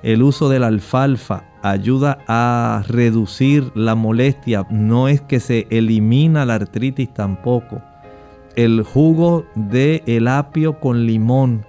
El 0.03 0.23
uso 0.23 0.49
de 0.49 0.59
la 0.59 0.69
alfalfa 0.69 1.45
ayuda 1.63 2.19
a 2.27 2.83
reducir 2.89 3.71
la 3.75 3.95
molestia. 3.95 4.67
No 4.71 5.09
es 5.09 5.21
que 5.21 5.41
se 5.41 5.67
elimina 5.71 6.47
la 6.47 6.55
artritis 6.55 7.13
tampoco. 7.13 7.83
El 8.57 8.83
jugo 8.83 9.45
de 9.55 10.03
el 10.07 10.27
apio 10.27 10.81
con 10.81 11.07
limón 11.07 11.65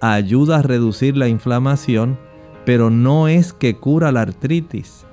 ayuda 0.00 0.58
a 0.58 0.62
reducir 0.62 1.16
la 1.16 1.28
inflamación, 1.28 2.18
pero 2.64 2.90
no 2.90 3.28
es 3.28 3.52
que 3.52 3.76
cura 3.76 4.10
la 4.10 4.22
artritis. 4.22 5.06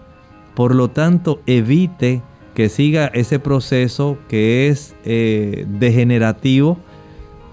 Por 0.56 0.74
lo 0.74 0.90
tanto, 0.90 1.42
evite 1.46 2.22
que 2.54 2.70
siga 2.70 3.08
ese 3.08 3.40
proceso 3.40 4.18
que 4.28 4.68
es 4.68 4.96
eh, 5.06 5.66
degenerativo, 5.68 6.78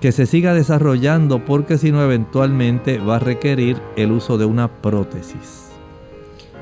que 0.01 0.13
se 0.13 0.27
siga 0.27 0.55
desarrollando 0.55 1.45
porque 1.45 1.79
si 1.79 1.93
no 1.93 2.03
eventualmente 2.03 2.99
va 2.99 3.17
a 3.17 3.21
requerir 3.21 3.81
el 3.97 4.13
uso 4.13 4.39
de 4.39 4.45
una 4.45 4.69
prótesis. 4.69 5.69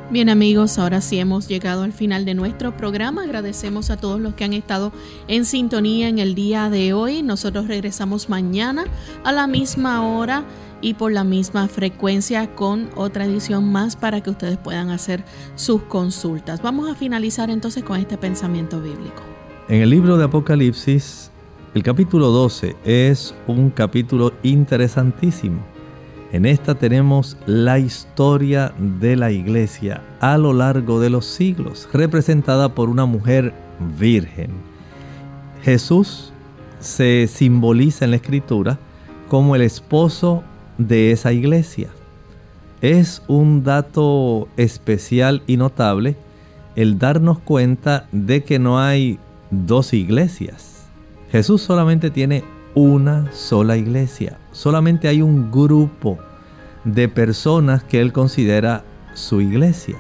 Bien 0.09 0.29
amigos, 0.29 0.79
ahora 0.79 1.01
sí 1.01 1.19
hemos 1.19 1.49
llegado 1.49 1.83
al 1.83 1.93
final 1.93 2.25
de 2.25 2.35
nuestro 2.35 2.77
programa. 2.77 3.25
Agradecemos 3.25 3.91
a 3.91 3.97
todos 3.97 4.21
los 4.21 4.35
que 4.35 4.45
han 4.45 4.53
estado 4.53 4.93
en 5.27 5.45
sintonía 5.45 6.09
en 6.09 6.21
el 6.21 6.37
día 6.37 6.71
de 6.71 6.93
hoy. 6.93 7.25
Nosotros 7.25 7.67
regresamos 7.67 8.29
mañana 8.29 8.85
a 9.25 9.33
la 9.33 9.49
misma 9.49 10.07
hora 10.07 10.45
y 10.81 10.95
por 10.95 11.13
la 11.13 11.25
misma 11.25 11.69
frecuencia 11.69 12.55
con 12.55 12.89
otra 12.95 13.25
edición 13.25 13.71
más 13.71 13.97
para 13.97 14.21
que 14.21 14.31
ustedes 14.31 14.57
puedan 14.57 14.91
hacer 14.91 15.25
sus 15.55 15.83
consultas. 15.83 16.63
Vamos 16.63 16.91
a 16.91 16.95
finalizar 16.95 17.51
entonces 17.51 17.83
con 17.83 17.99
este 17.99 18.17
pensamiento 18.19 18.81
bíblico. 18.81 19.23
En 19.69 19.83
el 19.83 19.91
libro 19.91 20.17
de 20.17 20.25
Apocalipsis, 20.25 21.31
el 21.75 21.83
capítulo 21.83 22.29
12 22.29 22.77
es 22.85 23.35
un 23.47 23.71
capítulo 23.71 24.33
interesantísimo. 24.43 25.61
En 26.33 26.45
esta 26.45 26.75
tenemos 26.75 27.37
la 27.47 27.79
historia 27.79 28.73
de 28.79 29.17
la 29.17 29.31
iglesia 29.31 30.03
a 30.21 30.39
lo 30.39 30.53
largo 30.53 31.01
de 31.01 31.11
los 31.11 31.27
siglos, 31.27 31.89
representada 31.93 32.75
por 32.75 32.89
una 32.89 33.07
mujer 33.07 33.55
virgen. 33.99 34.51
Jesús 35.63 36.33
se 36.81 37.27
simboliza 37.27 38.05
en 38.05 38.13
la 38.13 38.17
escritura 38.17 38.79
como 39.29 39.57
el 39.57 39.63
esposo 39.63 40.45
de 40.79 41.13
esa 41.13 41.33
iglesia. 41.33 41.89
Es 42.81 43.23
un 43.27 43.65
dato 43.65 44.49
especial 44.57 45.43
y 45.47 45.57
notable 45.57 46.17
el 46.75 46.99
darnos 46.99 47.39
cuenta 47.39 48.07
de 48.13 48.45
que 48.45 48.59
no 48.59 48.79
hay 48.79 49.19
dos 49.51 49.95
iglesias. 49.95 50.87
Jesús 51.33 51.63
solamente 51.63 52.11
tiene 52.11 52.45
una 52.75 53.33
sola 53.33 53.79
iglesia. 53.79 54.39
Solamente 54.53 55.09
hay 55.09 55.23
un 55.23 55.51
grupo 55.51 56.19
de 56.85 57.09
personas 57.09 57.83
que 57.83 58.01
él 58.01 58.13
considera 58.13 58.85
su 59.15 59.41
iglesia. 59.41 59.97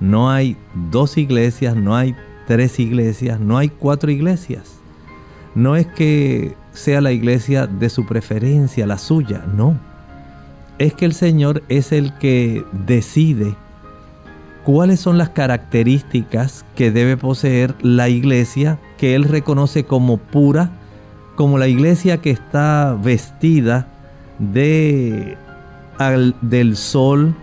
No 0.00 0.30
hay 0.30 0.56
dos 0.90 1.16
iglesias, 1.16 1.76
no 1.76 1.94
hay 1.94 2.16
tres 2.48 2.80
iglesias, 2.80 3.38
no 3.38 3.56
hay 3.56 3.68
cuatro 3.68 4.10
iglesias. 4.10 4.80
No 5.54 5.76
es 5.76 5.86
que 5.86 6.56
sea 6.72 7.00
la 7.00 7.12
iglesia 7.12 7.66
de 7.68 7.88
su 7.88 8.06
preferencia, 8.06 8.86
la 8.86 8.98
suya, 8.98 9.44
no 9.54 9.89
es 10.80 10.94
que 10.94 11.04
el 11.04 11.12
Señor 11.12 11.62
es 11.68 11.92
el 11.92 12.14
que 12.14 12.64
decide 12.72 13.54
cuáles 14.64 14.98
son 14.98 15.18
las 15.18 15.28
características 15.28 16.64
que 16.74 16.90
debe 16.90 17.18
poseer 17.18 17.74
la 17.82 18.08
iglesia 18.08 18.78
que 18.96 19.14
Él 19.14 19.24
reconoce 19.24 19.84
como 19.84 20.16
pura, 20.16 20.70
como 21.36 21.58
la 21.58 21.68
iglesia 21.68 22.22
que 22.22 22.30
está 22.30 22.96
vestida 22.98 23.88
de, 24.38 25.36
del 26.40 26.76
sol, 26.78 27.34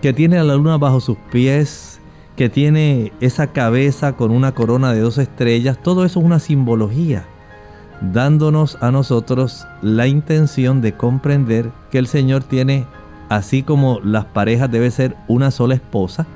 que 0.00 0.14
tiene 0.14 0.38
a 0.38 0.44
la 0.44 0.54
luna 0.54 0.78
bajo 0.78 1.00
sus 1.00 1.18
pies, 1.30 2.00
que 2.34 2.48
tiene 2.48 3.12
esa 3.20 3.48
cabeza 3.48 4.14
con 4.14 4.30
una 4.30 4.52
corona 4.52 4.94
de 4.94 5.00
dos 5.00 5.18
estrellas, 5.18 5.78
todo 5.82 6.06
eso 6.06 6.20
es 6.20 6.24
una 6.24 6.38
simbología 6.38 7.26
dándonos 8.00 8.78
a 8.80 8.90
nosotros 8.90 9.66
la 9.82 10.06
intención 10.06 10.80
de 10.80 10.96
comprender 10.96 11.70
que 11.90 11.98
el 11.98 12.06
Señor 12.06 12.42
tiene, 12.42 12.86
así 13.28 13.62
como 13.62 14.00
las 14.00 14.24
parejas 14.26 14.70
debe 14.70 14.90
ser 14.90 15.16
una 15.28 15.50
sola 15.50 15.74
esposa, 15.74 16.26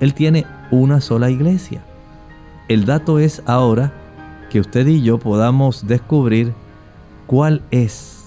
Él 0.00 0.14
tiene 0.14 0.46
una 0.70 1.00
sola 1.00 1.30
iglesia. 1.30 1.82
El 2.68 2.84
dato 2.84 3.18
es 3.18 3.42
ahora 3.46 3.92
que 4.50 4.60
usted 4.60 4.86
y 4.86 5.02
yo 5.02 5.18
podamos 5.18 5.86
descubrir 5.86 6.52
cuál 7.26 7.62
es 7.70 8.24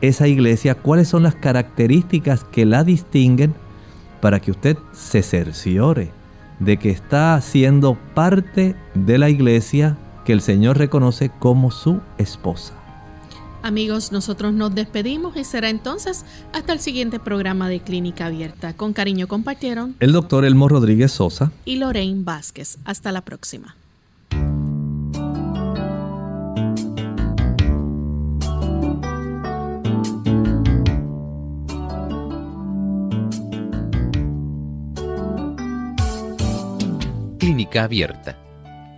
esa 0.00 0.28
iglesia, 0.28 0.74
cuáles 0.74 1.08
son 1.08 1.22
las 1.22 1.34
características 1.34 2.44
que 2.44 2.66
la 2.66 2.84
distinguen 2.84 3.54
para 4.20 4.40
que 4.40 4.50
usted 4.50 4.76
se 4.92 5.22
cerciore 5.22 6.10
de 6.58 6.78
que 6.78 6.90
está 6.90 7.40
siendo 7.40 7.96
parte 8.14 8.74
de 8.94 9.18
la 9.18 9.28
iglesia 9.28 9.96
que 10.26 10.32
el 10.32 10.42
Señor 10.42 10.76
reconoce 10.76 11.30
como 11.30 11.70
su 11.70 12.00
esposa. 12.18 12.74
Amigos, 13.62 14.10
nosotros 14.12 14.52
nos 14.52 14.74
despedimos 14.74 15.36
y 15.36 15.44
será 15.44 15.70
entonces 15.70 16.24
hasta 16.52 16.72
el 16.72 16.80
siguiente 16.80 17.18
programa 17.20 17.68
de 17.68 17.80
Clínica 17.80 18.26
Abierta. 18.26 18.76
Con 18.76 18.92
cariño 18.92 19.28
compartieron 19.28 19.94
el 20.00 20.12
doctor 20.12 20.44
Elmo 20.44 20.68
Rodríguez 20.68 21.12
Sosa 21.12 21.52
y 21.64 21.76
Lorraine 21.76 22.24
Vázquez. 22.24 22.78
Hasta 22.84 23.12
la 23.12 23.22
próxima. 23.22 23.76
Clínica 37.38 37.84
Abierta 37.84 38.45